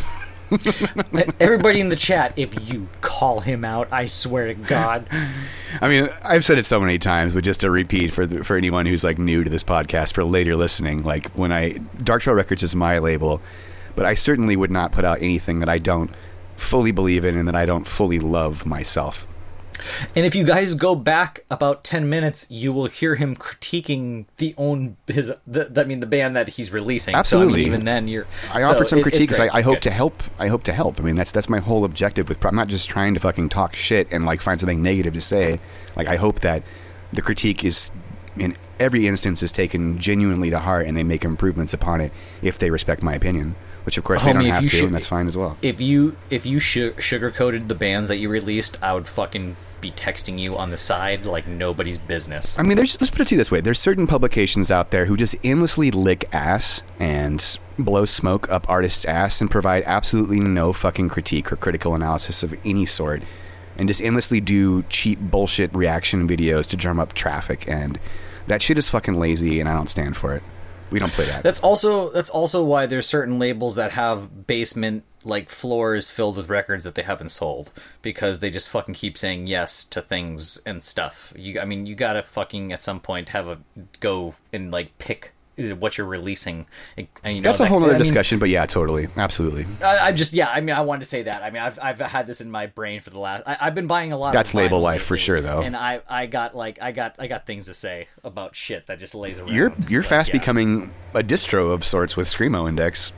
[1.40, 5.06] Everybody in the chat, if you call him out, I swear to God.
[5.80, 8.56] I mean, I've said it so many times, but just to repeat for the, for
[8.56, 12.36] anyone who's like new to this podcast for later listening, like when I Dark Trail
[12.36, 13.40] Records is my label,
[13.96, 16.10] but I certainly would not put out anything that I don't
[16.56, 19.26] fully believe in and that I don't fully love myself.
[20.14, 24.54] And if you guys go back about ten minutes, you will hear him critiquing the
[24.56, 25.32] own his.
[25.46, 27.12] The, I mean, the band that he's releasing.
[27.12, 27.58] So, I Absolutely.
[27.60, 28.26] mean, even then, you're.
[28.52, 29.58] I so offered some it- it's critique because I.
[29.58, 29.82] I hope Good.
[29.84, 30.22] to help.
[30.38, 31.00] I hope to help.
[31.00, 32.44] I mean, that's that's my whole objective with.
[32.44, 35.60] I'm not just trying to fucking talk shit and like find something negative to say.
[35.96, 36.62] Like I hope that
[37.12, 37.90] the critique is,
[38.36, 42.58] in every instance, is taken genuinely to heart and they make improvements upon it if
[42.58, 43.56] they respect my opinion.
[43.84, 45.56] Which of course they Homie, don't if have to, should- and that's fine as well.
[45.60, 49.90] If you if you su- sugarcoated the bands that you released, I would fucking be
[49.90, 52.58] texting you on the side like nobody's business.
[52.58, 55.04] I mean, there's let's put it to you this way: there's certain publications out there
[55.04, 60.72] who just endlessly lick ass and blow smoke up artists' ass and provide absolutely no
[60.72, 63.22] fucking critique or critical analysis of any sort,
[63.76, 67.68] and just endlessly do cheap bullshit reaction videos to drum up traffic.
[67.68, 68.00] And
[68.46, 70.42] that shit is fucking lazy, and I don't stand for it.
[70.94, 71.42] We don't play that.
[71.42, 76.48] That's also that's also why there's certain labels that have basement like floors filled with
[76.48, 80.84] records that they haven't sold because they just fucking keep saying yes to things and
[80.84, 81.32] stuff.
[81.34, 83.58] You I mean you got to fucking at some point have a
[83.98, 86.66] go and like pick what you're releasing.
[86.96, 89.66] And, you know, That's a that- whole other I mean, discussion, but yeah, totally, absolutely.
[89.82, 91.42] I, I just yeah, I mean I wanted to say that.
[91.42, 93.44] I mean I've I've had this in my brain for the last.
[93.46, 94.32] I, I've been buying a lot.
[94.32, 95.60] That's label life for sure, though.
[95.62, 98.98] And I I got like I got I got things to say about shit that
[98.98, 99.52] just lays around.
[99.52, 100.38] You're you're But, fast yeah.
[100.38, 103.12] becoming a distro of sorts with Screamo Index.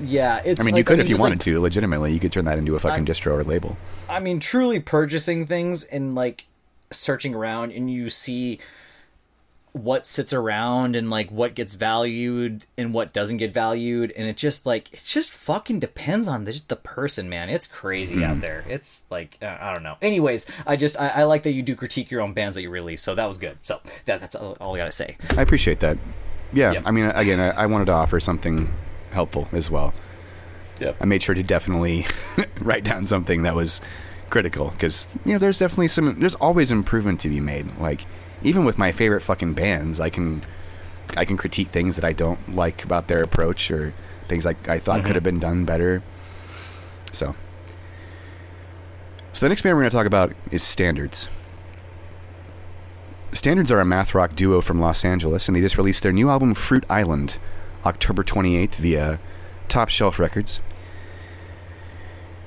[0.00, 0.60] Yeah, it's.
[0.60, 1.60] I mean, like, you could if you just, like, wanted to.
[1.60, 3.76] Legitimately, you could turn that into a fucking distro or label.
[4.08, 6.46] I mean, truly purchasing things and like
[6.90, 8.58] searching around, and you see
[9.72, 14.36] what sits around and like what gets valued and what doesn't get valued, and it
[14.36, 17.48] just like it just fucking depends on the, just the person, man.
[17.48, 18.64] It's crazy out there.
[18.68, 19.96] It's like uh, I don't know.
[20.02, 22.70] Anyways, I just I, I like that you do critique your own bands that you
[22.70, 23.58] release, so that was good.
[23.62, 25.16] So that, that's all, all I gotta say.
[25.36, 25.96] I appreciate that.
[26.52, 26.82] Yeah, Yep.
[26.84, 28.72] I mean, again, I, I wanted to offer something
[29.10, 29.94] helpful as well.
[30.80, 30.96] Yep.
[31.00, 32.06] I made sure to definitely
[32.60, 33.80] write down something that was
[34.28, 37.78] critical because you know there's definitely some there's always improvement to be made.
[37.78, 38.04] Like
[38.44, 40.42] even with my favorite fucking bands, I can
[41.16, 43.92] I can critique things that I don't like about their approach or
[44.28, 45.14] things like I thought could mm-hmm.
[45.14, 46.02] have been done better.
[47.12, 47.34] So,
[49.32, 51.28] so the next band we're going to talk about is Standards.
[53.32, 56.28] Standards are a math rock duo from Los Angeles, and they just released their new
[56.28, 57.38] album Fruit Island
[57.84, 59.20] October 28th via
[59.68, 60.60] Top Shelf Records.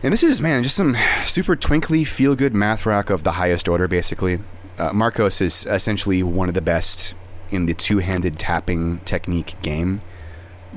[0.03, 0.95] And this is, man, just some
[1.25, 4.39] super twinkly, feel good math rock of the highest order, basically.
[4.77, 7.15] Uh, Marcos is essentially one of the best
[7.49, 10.01] in the two handed tapping technique game.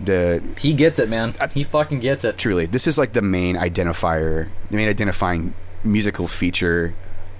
[0.02, 1.34] the He gets it, man.
[1.52, 2.38] He fucking gets it.
[2.38, 6.94] truly this is like the main identifier the main identifying musical feature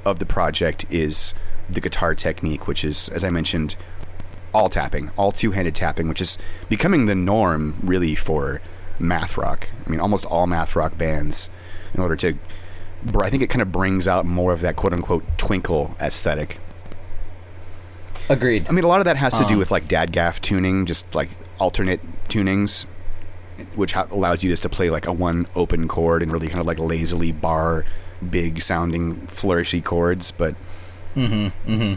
[0.04, 1.34] of the project is
[1.68, 3.76] the guitar technique which is as i mentioned
[4.54, 8.60] all tapping all two-handed tapping which is becoming the norm really for
[8.98, 11.50] math rock i mean almost all math rock bands
[11.94, 12.34] in order to
[13.22, 16.58] i think it kind of brings out more of that quote-unquote twinkle aesthetic
[18.30, 18.68] Agreed.
[18.68, 21.14] I mean, a lot of that has to do Um, with like DADGAD tuning, just
[21.14, 22.84] like alternate tunings,
[23.74, 26.60] which ha- allows you just to play like a one open chord and really kind
[26.60, 27.86] of like lazily bar
[28.30, 30.30] big sounding flourishy chords.
[30.30, 30.56] But
[31.16, 31.72] Mm-hmm.
[31.72, 31.94] Mm-hmm.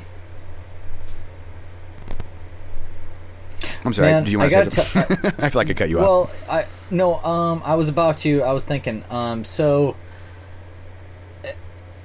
[3.85, 5.31] I'm sorry, Man, did you want I to say something?
[5.37, 6.03] I feel like I cut you off.
[6.05, 7.15] Well, I no.
[7.23, 8.41] Um, I was about to.
[8.43, 9.03] I was thinking.
[9.09, 9.95] Um, so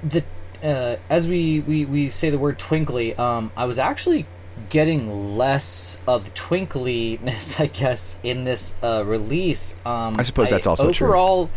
[0.09, 0.23] the
[0.63, 3.15] uh, as we, we we say the word twinkly.
[3.15, 4.25] Um, I was actually
[4.69, 9.75] getting less of twinkliness, I guess, in this uh, release.
[9.85, 11.07] Um, I suppose that's also true.
[11.07, 11.49] overall.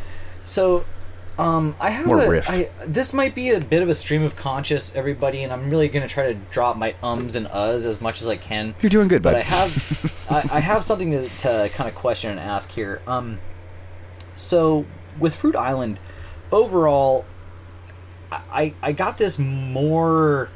[0.45, 0.85] So,
[1.39, 2.51] um, I have More a, riff.
[2.51, 5.89] I- this might be a bit of a stream of conscious, everybody, and I'm really
[5.89, 9.09] gonna try to drop my ums and uhs as much as I can You're doing
[9.09, 9.35] good, but.
[9.35, 13.01] I have I, I have something to, to kind of question and ask here.
[13.07, 13.41] Um,
[14.35, 14.85] so
[15.19, 15.99] with Fruit Island,
[16.53, 17.25] overall,
[18.31, 20.49] I I got this more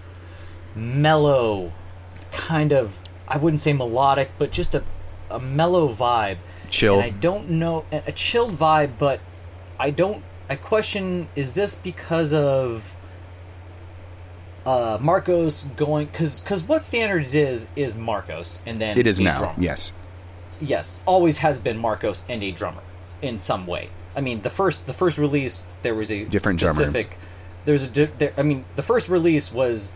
[0.74, 1.72] mellow,
[2.32, 4.84] kind of I wouldn't say melodic, but just a
[5.30, 6.38] a mellow vibe.
[6.70, 6.96] Chill.
[6.96, 9.20] And I don't know a chilled vibe, but
[9.78, 10.22] I don't.
[10.48, 12.96] I question: Is this because of
[14.66, 16.06] uh, Marcos going?
[16.06, 19.54] Because because what standards is is Marcos, and then it is a now, drummer.
[19.58, 19.92] yes.
[20.60, 22.82] yes, always has been Marcos and a drummer
[23.22, 23.90] in some way.
[24.16, 27.06] I mean, the first the first release there was a Different drummer.
[27.64, 27.88] There's a
[28.18, 29.92] there, I mean, the first release was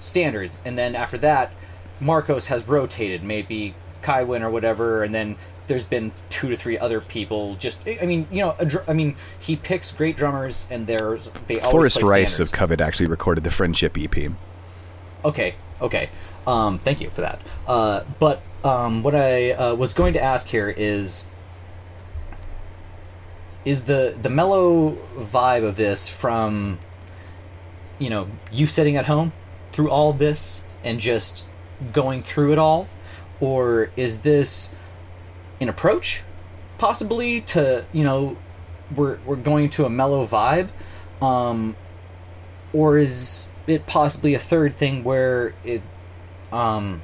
[0.00, 1.52] standards, and then after that,
[2.00, 5.36] Marcos has rotated, maybe Kaiwin or whatever, and then
[5.66, 7.56] there's been two to three other people.
[7.56, 11.30] Just I mean, you know, a dr- I mean, he picks great drummers, and there's
[11.46, 12.50] they always Forrest Rice standards.
[12.50, 14.32] of Covet actually recorded the Friendship EP.
[15.24, 16.10] Okay, okay.
[16.46, 17.40] Um, thank you for that.
[17.66, 21.26] Uh, but um, what I uh, was going to ask here is
[23.64, 26.78] is the the mellow vibe of this from
[27.98, 29.32] you know you sitting at home
[29.72, 31.46] through all this and just
[31.92, 32.88] going through it all?
[33.40, 34.74] Or is this
[35.60, 36.22] an approach
[36.78, 38.36] possibly to you know
[38.94, 40.68] we're we're going to a mellow vibe?
[41.22, 41.76] Um
[42.72, 45.82] or is it possibly a third thing where it
[46.52, 47.02] um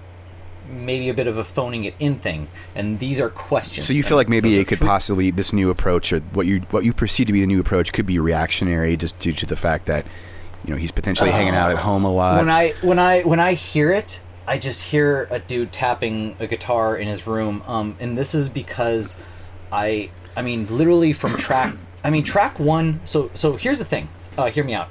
[0.66, 2.48] maybe a bit of a phoning it in thing?
[2.74, 3.86] And these are questions.
[3.86, 6.84] So you feel like maybe it could possibly this new approach or what you what
[6.84, 9.86] you perceive to be the new approach could be reactionary just due to the fact
[9.86, 10.06] that
[10.64, 12.38] you know he's potentially hanging out at home a lot.
[12.38, 16.46] when I when I when I hear it, I just hear a dude tapping a
[16.46, 17.62] guitar in his room.
[17.66, 19.20] Um, and this is because
[19.70, 23.00] I I mean literally from track I mean track one.
[23.04, 24.08] So so here's the thing.
[24.36, 24.88] Uh, hear me out.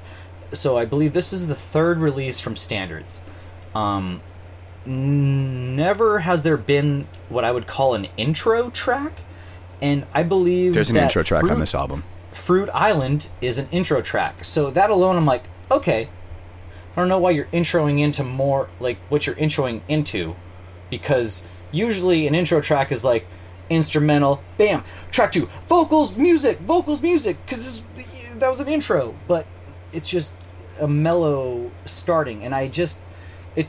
[0.54, 3.24] So I believe this is the third release from Standards.
[3.74, 4.22] Um,
[4.86, 9.14] never has there been what I would call an intro track,
[9.82, 12.04] and I believe There's an intro track Fruit- on this album.
[12.32, 14.44] Fruit Island is an intro track.
[14.44, 15.44] So that alone, I'm like,
[15.74, 16.10] okay.
[16.95, 20.36] I don't know why you're introing into more like what you're introing into,
[20.90, 23.26] because usually an intro track is like
[23.70, 27.84] instrumental, bam, track two, vocals, music, vocals, music, because
[28.36, 29.16] that was an intro.
[29.28, 29.48] But
[29.91, 30.36] it's just
[30.80, 33.00] a mellow starting, and I just
[33.56, 33.68] it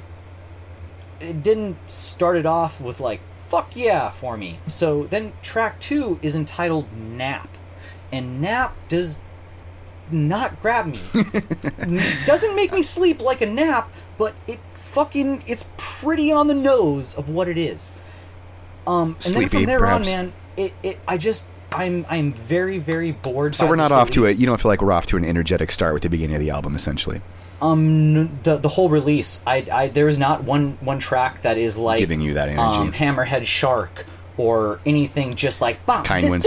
[1.20, 4.58] it didn't start it off with like fuck yeah for me.
[4.68, 7.48] So then track two is entitled Nap,
[8.12, 9.20] and Nap does
[10.14, 11.00] not grab me.
[12.26, 17.16] Doesn't make me sleep like a nap, but it fucking it's pretty on the nose
[17.18, 17.92] of what it is.
[18.86, 20.08] Um, and then Sleepy, from there perhaps.
[20.08, 23.56] on, man, it, it I just I'm I'm very very bored.
[23.56, 24.38] So we're not off to it.
[24.38, 26.50] You don't feel like we're off to an energetic start with the beginning of the
[26.50, 27.20] album, essentially.
[27.60, 31.76] Um, the the whole release, I, I there is not one one track that is
[31.76, 32.78] like Giving you that energy.
[32.78, 34.04] Um, Hammerhead Shark
[34.36, 36.46] or anything just like bam, Kindwin's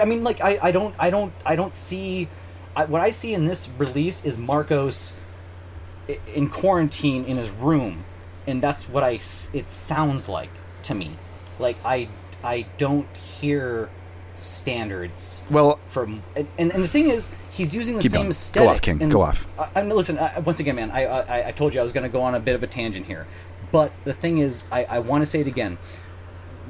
[0.00, 2.28] I mean, like I, I don't I don't I don't see
[2.74, 5.16] I, what I see in this release is Marcos
[6.34, 8.04] in quarantine in his room,
[8.46, 9.18] and that's what I
[9.54, 10.50] it sounds like
[10.84, 11.12] to me.
[11.58, 12.08] Like I
[12.44, 13.88] I don't hear
[14.36, 18.34] standards Well, from and, and, the thing is he's using the same going.
[18.52, 19.02] Go off, King.
[19.02, 19.46] and- Go off.
[19.58, 22.04] I, I listen I, once again man I, I I told you I was going
[22.04, 23.26] to go on a bit of a tangent here
[23.76, 25.76] but the thing is I, I want to say it again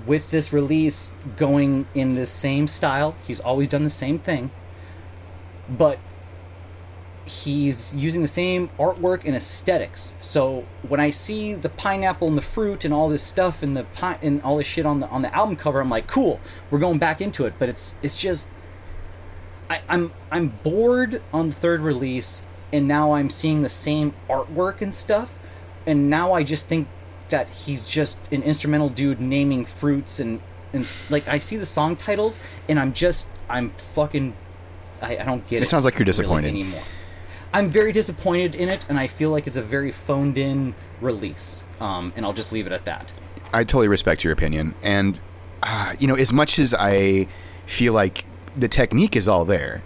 [0.06, 4.50] with this release going in this same style he's always done the same thing
[5.68, 6.00] but
[7.26, 10.14] he's using the same artwork and aesthetics.
[10.20, 13.82] So when I see the pineapple and the fruit and all this stuff and the
[13.84, 16.78] pi- and all this shit on the on the album cover, I'm like, cool, we're
[16.78, 17.54] going back into it.
[17.58, 18.48] But it's it's just
[19.68, 22.42] I, I'm I'm bored on the third release,
[22.72, 25.34] and now I'm seeing the same artwork and stuff,
[25.84, 26.86] and now I just think
[27.28, 30.40] that he's just an instrumental dude naming fruits and
[30.72, 34.36] and like I see the song titles, and I'm just I'm fucking
[35.00, 35.64] I, I don't get it.
[35.64, 36.48] It sounds like you're really disappointed.
[36.48, 36.82] anymore.
[37.52, 41.64] I'm very disappointed in it, and I feel like it's a very phoned in release.
[41.80, 43.12] Um, and I'll just leave it at that.
[43.52, 45.18] I totally respect your opinion, and
[45.62, 47.28] uh, you know, as much as I
[47.66, 48.24] feel like
[48.56, 49.82] the technique is all there,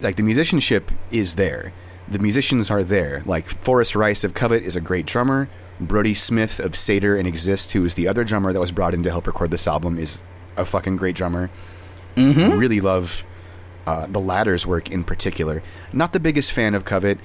[0.00, 1.72] like the musicianship is there,
[2.08, 3.22] the musicians are there.
[3.26, 5.48] Like Forrest Rice of Covet is a great drummer.
[5.80, 9.02] Brody Smith of Seder and Exist, who is the other drummer that was brought in
[9.02, 10.22] to help record this album, is
[10.56, 11.50] a fucking great drummer.
[12.16, 12.58] Mm-hmm.
[12.58, 13.24] Really love
[13.86, 15.62] uh, the latter's work in particular.
[15.92, 17.18] Not the biggest fan of Covet.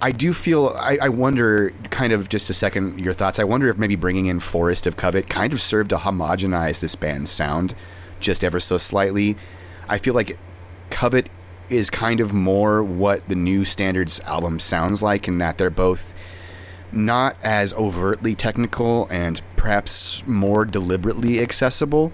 [0.00, 3.38] I do feel I, I wonder kind of just a second your thoughts.
[3.38, 6.94] I wonder if maybe bringing in Forrest of Covet kind of served to homogenize this
[6.94, 7.74] band's sound
[8.18, 9.36] just ever so slightly.
[9.88, 10.38] I feel like
[10.90, 11.28] Covet
[11.68, 16.14] is kind of more what the new standards album sounds like in that they're both
[16.92, 22.12] not as overtly technical and perhaps more deliberately accessible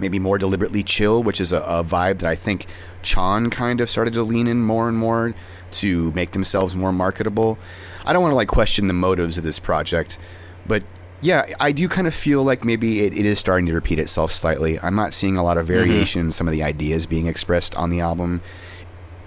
[0.00, 2.66] maybe more deliberately chill, which is a, a vibe that I think
[3.02, 5.34] Chan kind of started to lean in more and more
[5.72, 7.58] to make themselves more marketable.
[8.04, 10.18] I don't want to like question the motives of this project,
[10.66, 10.82] but
[11.20, 14.32] yeah, I do kind of feel like maybe it, it is starting to repeat itself
[14.32, 14.80] slightly.
[14.80, 15.74] I'm not seeing a lot of mm-hmm.
[15.74, 18.40] variation in some of the ideas being expressed on the album.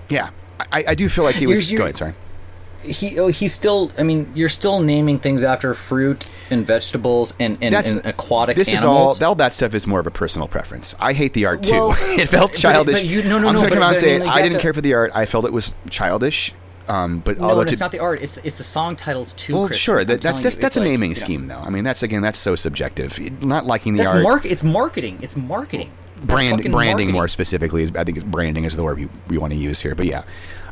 [0.10, 1.70] Yeah, I, I do feel like he was.
[1.70, 2.14] You're- go ahead, sorry.
[2.84, 3.92] He oh, he's still.
[3.98, 8.56] I mean, you're still naming things after fruit and vegetables and and, That's and aquatic
[8.56, 9.18] This animals.
[9.18, 9.30] is all.
[9.30, 10.94] All that stuff is more of a personal preference.
[11.00, 11.94] I hate the art too.
[12.02, 13.02] It felt but- childish.
[13.02, 14.12] but you- no, no, I'm no, just gonna but- come out and but I say
[14.14, 14.26] mean, it.
[14.26, 15.12] like, I didn't to- care for the art.
[15.16, 16.54] I felt it was childish.
[16.90, 18.22] Um, but no, although and to, it's not the art.
[18.22, 19.54] It's it's the song titles too.
[19.54, 19.82] well, Christian.
[19.84, 20.00] sure.
[20.02, 21.60] I'm That, that's telling that's you, that's it's a like, naming you know, scheme, though.
[21.60, 23.18] I mean, that's again, that's so subjective.
[23.42, 24.24] Not liking the That's art.
[24.24, 24.46] mark.
[24.46, 25.20] It's marketing.
[25.22, 25.92] It's marketing.
[26.18, 27.14] That's brand fucking branding marketing.
[27.14, 29.80] more specifically is I think it's branding is the word we, we want to use
[29.80, 29.96] here.
[29.96, 30.24] But yeah,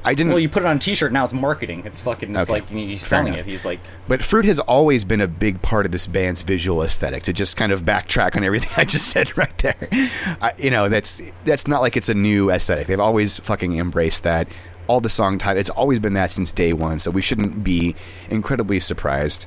[0.03, 0.31] I didn't.
[0.31, 1.11] Well, you put it on a T-shirt.
[1.11, 1.83] Now it's marketing.
[1.85, 2.35] It's fucking.
[2.35, 2.61] It's Okay.
[2.61, 3.45] like he's selling it.
[3.45, 3.79] He's like.
[4.07, 7.23] But fruit has always been a big part of this band's visual aesthetic.
[7.23, 9.75] To just kind of backtrack on everything I just said right there,
[10.41, 12.87] I, you know, that's that's not like it's a new aesthetic.
[12.87, 14.47] They've always fucking embraced that.
[14.87, 16.99] All the song titles, it's always been that since day one.
[16.99, 17.95] So we shouldn't be
[18.29, 19.45] incredibly surprised.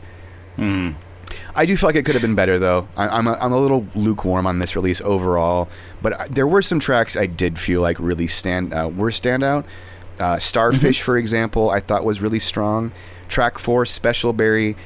[1.57, 2.87] I do feel like it could have been better, though.
[2.97, 5.69] I, I'm a, I'm a little lukewarm on this release overall,
[6.03, 9.65] but there were some tracks I did feel like really stand uh, were standout.
[10.19, 12.93] Uh, Starfish, for example, I thought was really strong.
[13.29, 14.77] Track four, Special Berry,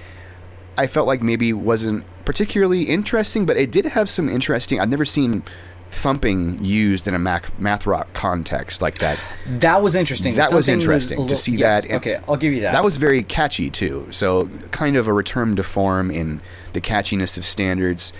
[0.76, 4.80] I felt like maybe wasn't particularly interesting, but it did have some interesting.
[4.80, 5.42] I've never seen
[5.90, 9.18] thumping used in a math, math rock context like that.
[9.46, 10.34] That was interesting.
[10.34, 11.88] That was Something interesting a to see yes, that.
[11.90, 12.72] and Okay, I'll give you that.
[12.72, 14.06] That was very catchy too.
[14.10, 16.42] So kind of a return to form in
[16.74, 18.12] the catchiness of standards.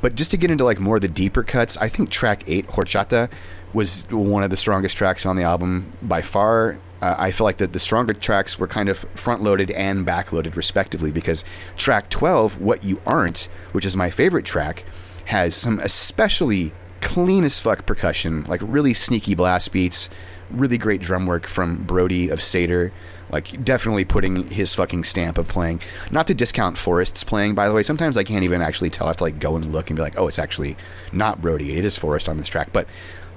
[0.00, 2.66] But just to get into like more of the deeper cuts, I think track eight,
[2.68, 3.30] Horchata,
[3.72, 6.78] was one of the strongest tracks on the album by far.
[7.00, 10.32] Uh, I feel like that the stronger tracks were kind of front loaded and back
[10.32, 11.44] loaded respectively because
[11.76, 14.84] track 12, What You Aren't, which is my favorite track,
[15.26, 20.10] has some especially clean as fuck percussion, like really sneaky blast beats,
[20.50, 22.92] really great drum work from Brody of Seder,
[23.30, 25.80] like definitely putting his fucking stamp of playing.
[26.10, 27.82] Not to discount Forrest's playing, by the way.
[27.82, 29.06] Sometimes I can't even actually tell.
[29.06, 30.76] I have to like go and look and be like, oh, it's actually
[31.12, 31.76] not Brody.
[31.76, 32.72] It is Forrest on this track.
[32.72, 32.86] But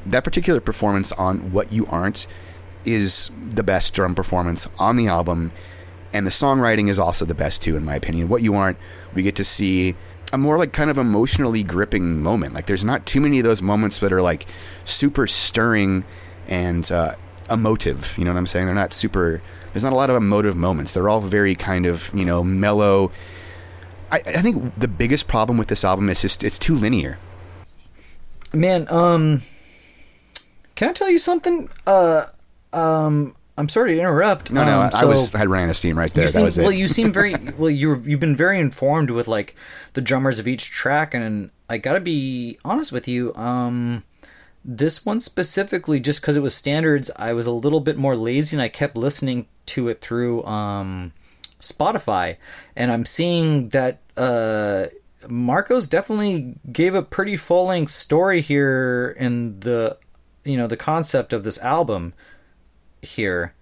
[0.06, 2.28] that particular performance on What You Aren't
[2.86, 5.52] is the best drum performance on the album.
[6.14, 8.30] And the songwriting is also the best too, in my opinion.
[8.30, 8.78] What You Aren't,
[9.14, 9.96] we get to see
[10.32, 12.54] a more like kind of emotionally gripping moment.
[12.54, 14.46] Like there's not too many of those moments that are like
[14.84, 16.06] super stirring
[16.48, 17.16] and uh,
[17.50, 18.16] emotive.
[18.18, 18.66] You know what I'm saying?
[18.66, 19.42] They're not super.
[19.74, 20.94] There's not a lot of emotive moments.
[20.94, 23.12] They're all very kind of you know mellow.
[24.12, 27.18] I, I think the biggest problem with this album is just it's too linear.
[28.54, 29.44] Man, um
[30.76, 31.70] Can I tell you something?
[31.88, 32.26] Uh
[32.74, 34.52] um I'm sorry to interrupt.
[34.52, 36.26] No, no, um, I, I was I had ran out of steam right there.
[36.26, 36.64] you that was it.
[36.64, 37.70] well, you seem very well.
[37.70, 39.56] You you've been very informed with like
[39.94, 43.34] the drummers of each track, and I gotta be honest with you.
[43.36, 44.04] Um,
[44.64, 48.56] this one specifically, just because it was standards, I was a little bit more lazy,
[48.56, 51.14] and I kept listening to it through um,
[51.62, 52.36] Spotify,
[52.76, 54.88] and I'm seeing that uh,
[55.30, 59.98] Marcos definitely gave a pretty full length story here in the
[60.46, 62.14] you know the concept of this album
[63.02, 63.54] here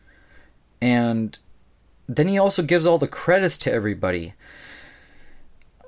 [0.82, 1.40] and
[2.08, 4.34] then he also gives all the credits to everybody.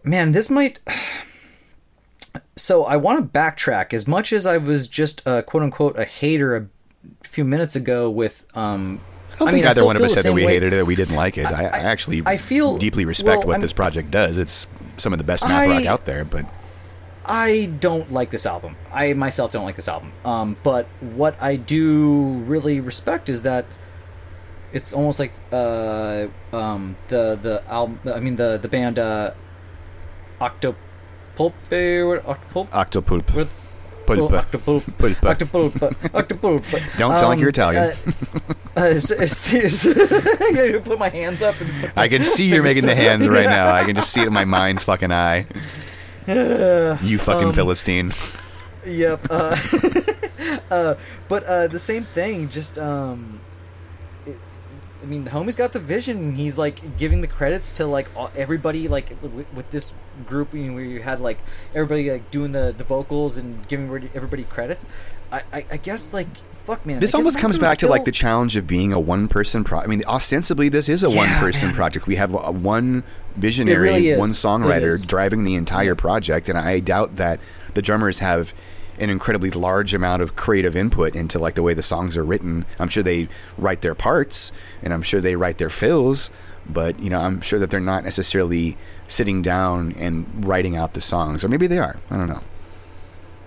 [0.03, 0.79] Man, this might.
[2.57, 3.93] So I want to backtrack.
[3.93, 6.67] As much as I was just uh, quote unquote a hater a
[7.27, 8.99] few minutes ago with um,
[9.33, 10.77] I don't I think mean, either one of us said that we way- hated it
[10.79, 11.45] or we didn't like it.
[11.47, 14.37] I, I actually I feel- deeply respect well, what I'm- this project does.
[14.37, 14.67] It's
[14.97, 16.45] some of the best math rock out there, but
[17.27, 18.75] I don't like this album.
[18.93, 20.13] I myself don't like this album.
[20.23, 23.65] Um, but what I do really respect is that
[24.71, 27.99] it's almost like uh, um, the the album.
[28.13, 29.31] I mean the the band uh,
[30.39, 32.69] Octopulpe or Octopulp.
[32.69, 33.35] Octopulp.
[33.35, 33.47] What-
[34.05, 34.21] Pulpa.
[34.21, 34.83] Oh, Octopulp.
[34.99, 35.35] Pulpa.
[35.35, 35.71] Octopulp.
[36.13, 36.97] Octopulp.
[36.99, 37.83] Don't sound like you're Italian.
[37.85, 37.95] Uh,
[38.77, 41.59] uh, I gotta put my hands up.
[41.59, 43.73] And put I can see you're making the hands right now.
[43.73, 45.47] I can just see it in my mind's fucking eye.
[47.03, 48.11] You fucking Um, Philistine.
[48.85, 49.27] Yep.
[49.29, 49.55] Uh,
[50.71, 50.95] uh,
[51.27, 52.49] but uh, the same thing.
[52.49, 53.39] Just um,
[54.25, 54.37] it,
[55.01, 56.33] I mean, the homie's got the vision.
[56.35, 58.87] He's like giving the credits to like all, everybody.
[58.87, 59.93] Like with, with this
[60.27, 61.39] group, you know, where you had like
[61.73, 64.79] everybody like doing the the vocals and giving everybody- everybody credit.
[65.31, 66.27] I, I, I guess like
[66.65, 66.99] fuck man.
[66.99, 69.79] This almost comes back to like the challenge of being a one person pro.
[69.79, 72.07] I mean, ostensibly, this is a Yeah, one person project.
[72.07, 73.03] We have a, one
[73.35, 77.39] visionary, really one songwriter driving the entire project, and I doubt that
[77.73, 78.53] the drummers have
[78.97, 82.65] an incredibly large amount of creative input into like the way the songs are written.
[82.79, 83.27] I'm sure they
[83.57, 84.51] write their parts,
[84.81, 86.31] and I'm sure they write their fills,
[86.67, 88.77] but you know, I'm sure that they're not necessarily
[89.07, 91.97] sitting down and writing out the songs, or maybe they are.
[92.09, 92.41] I don't know.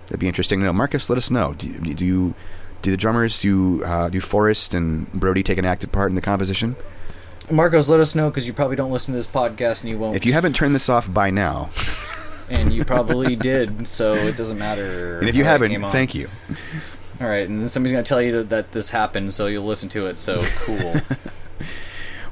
[0.07, 0.73] That'd be interesting to know.
[0.73, 1.55] Marcos, let us know.
[1.55, 2.35] Do, do you
[2.83, 6.21] do the drummers do uh, do Forrest and Brody take an active part in the
[6.21, 6.77] composition?
[7.51, 10.17] Marcos, let us know because you probably don't listen to this podcast and you won't.
[10.17, 11.71] If you haven't turned this off by now,
[12.51, 15.19] and you probably did, so it doesn't matter.
[15.19, 16.29] and if you haven't, thank you.
[17.21, 20.07] All right, and then somebody's gonna tell you that this happened, so you'll listen to
[20.07, 20.19] it.
[20.19, 20.97] So cool.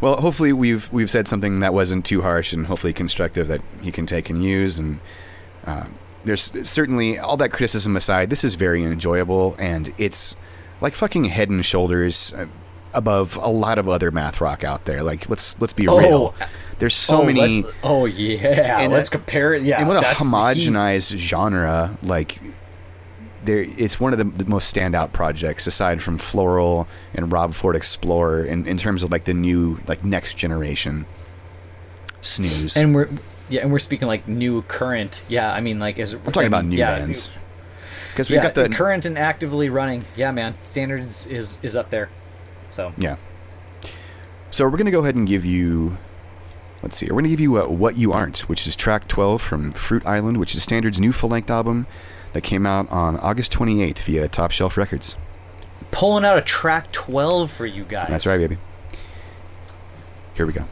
[0.01, 3.91] Well, hopefully we've we've said something that wasn't too harsh and hopefully constructive that he
[3.91, 4.79] can take and use.
[4.79, 5.01] And
[5.65, 5.87] uh,
[6.27, 10.37] there's certainly all that criticism aside, this is very enjoyable and it's
[10.81, 12.47] like fucking head and shoulders uh,
[12.93, 15.03] above a lot of other math rock out there.
[15.03, 16.35] Like let's let's be Oh, real.
[16.79, 17.65] There's so oh, many.
[17.83, 19.63] oh yeah, And, let's uh, compare it.
[19.63, 22.39] Yeah, and what a homogenized genre like
[23.45, 27.77] there it's one of the, the most standout projects aside from floral and rob ford
[27.77, 31.07] explorer in, in terms of like the new like next generation
[32.23, 33.09] snooze And we're
[33.49, 35.23] yeah, and we're speaking like new current.
[35.29, 37.31] Yeah, I mean like is i'm talking about new yeah, bands
[38.13, 40.05] because we've Yeah, got the current and actively running.
[40.17, 42.09] Yeah, man, standards is is up there.
[42.71, 43.17] So yeah
[44.51, 45.97] so we're gonna go ahead and give you
[46.83, 49.73] let's see we're gonna give you uh, what you aren't which is track 12 from
[49.73, 51.87] fruit island which is standard's new full-length album
[52.33, 55.17] that came out on august 28th via top shelf records
[55.91, 58.09] pulling out a track twelve for you guys.
[58.09, 58.59] That's right, baby.
[60.35, 60.65] Here we go.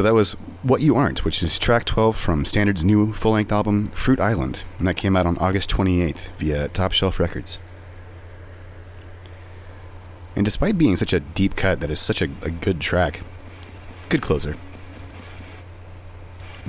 [0.00, 0.32] So that was
[0.62, 4.64] What You Aren't, which is track 12 from Standard's new full length album, Fruit Island,
[4.78, 7.58] and that came out on August 28th via Top Shelf Records.
[10.34, 13.20] And despite being such a deep cut, that is such a, a good track.
[14.08, 14.56] Good closer.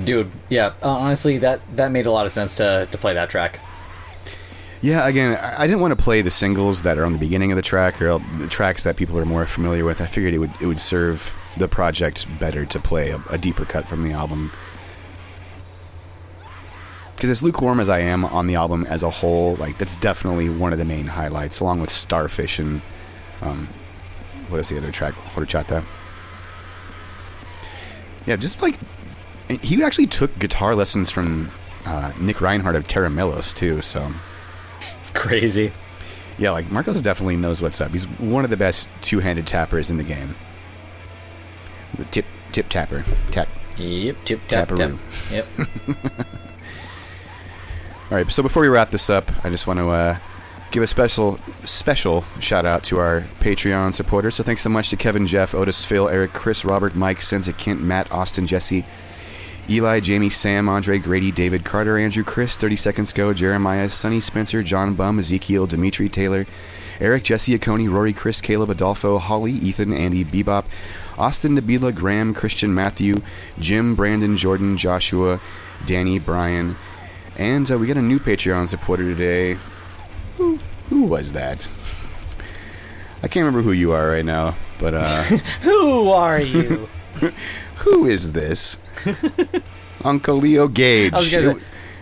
[0.04, 3.30] Dude, yeah, uh, honestly, that that made a lot of sense to to play that
[3.30, 3.60] track.
[4.82, 7.50] Yeah, again, I I didn't want to play the singles that are on the beginning
[7.50, 10.02] of the track or the tracks that people are more familiar with.
[10.02, 13.64] I figured it would it would serve the project better to play a, a deeper
[13.64, 14.52] cut from the album.
[17.14, 20.48] Because as lukewarm as I am on the album as a whole, like that's definitely
[20.48, 22.82] one of the main highlights, along with Starfish and
[23.42, 23.68] um,
[24.48, 25.14] what is the other track?
[25.34, 25.84] Horchata.
[28.26, 28.78] Yeah, just like
[29.48, 31.50] he actually took guitar lessons from
[31.84, 33.82] uh, Nick Reinhart of Tera Melos too.
[33.82, 34.12] So
[35.14, 35.72] Crazy.
[36.38, 37.90] yeah, like Marcos definitely knows what's up.
[37.92, 40.34] He's one of the best two-handed tappers in the game.
[41.96, 43.48] The tip tip tapper tap.
[43.76, 44.92] Yep, tip tap tap.
[45.30, 45.46] Yep.
[48.10, 50.18] All right, so before we wrap this up, I just want to uh,
[50.70, 54.34] give a special special shout out to our Patreon supporters.
[54.34, 57.80] So thanks so much to Kevin, Jeff, Otis, Phil, Eric, Chris, Robert, Mike, Senza, Kent,
[57.80, 58.84] Matt, Austin, Jesse,
[59.68, 64.62] Eli, Jamie, Sam, Andre, Grady, David, Carter, Andrew, Chris, 30 Seconds Go, Jeremiah, Sonny, Spencer,
[64.62, 66.46] John Bum, Ezekiel, Dimitri, Taylor,
[67.00, 70.64] Eric, Jesse, Aconi, Rory, Chris, Caleb, Adolfo, Holly, Ethan, Andy, Bebop,
[71.18, 73.22] Austin, Nabila, Graham, Christian, Matthew,
[73.58, 75.40] Jim, Brandon, Jordan, Joshua,
[75.86, 76.76] Danny, Brian,
[77.36, 79.58] and uh, we got a new Patreon supporter today.
[80.36, 80.58] Who,
[80.88, 81.68] who was that?
[83.22, 85.22] I can't remember who you are right now, but uh,
[85.62, 86.88] Who are you?
[87.76, 88.76] who is this?
[90.04, 91.12] Uncle Leo Gage.
[91.12, 91.56] Was it,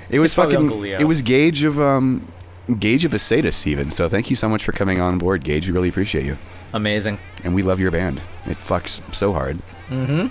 [0.09, 0.57] it was fucking.
[0.57, 0.99] Uncle Leo.
[0.99, 2.33] It was Gage of um,
[2.79, 3.91] Gage of Asatus even.
[3.91, 5.69] So thank you so much for coming on board, Gage.
[5.69, 6.39] We really appreciate you,
[6.73, 7.19] Amazing.
[7.45, 8.21] and we love your band.
[8.47, 9.59] It fucks so hard.
[9.89, 10.29] Mm-hmm.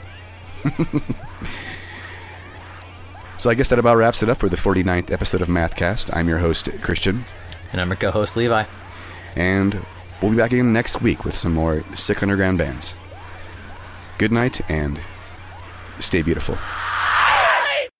[3.38, 6.10] So I guess that about wraps it up for the 49th episode of Mathcast.
[6.14, 7.24] I'm your host, Christian,
[7.72, 8.66] And I'm your co-host Levi.
[9.38, 9.86] and
[10.22, 12.96] we'll be back again next week with some more sick underground bands.
[14.18, 15.00] Good night and
[16.00, 16.58] stay beautiful.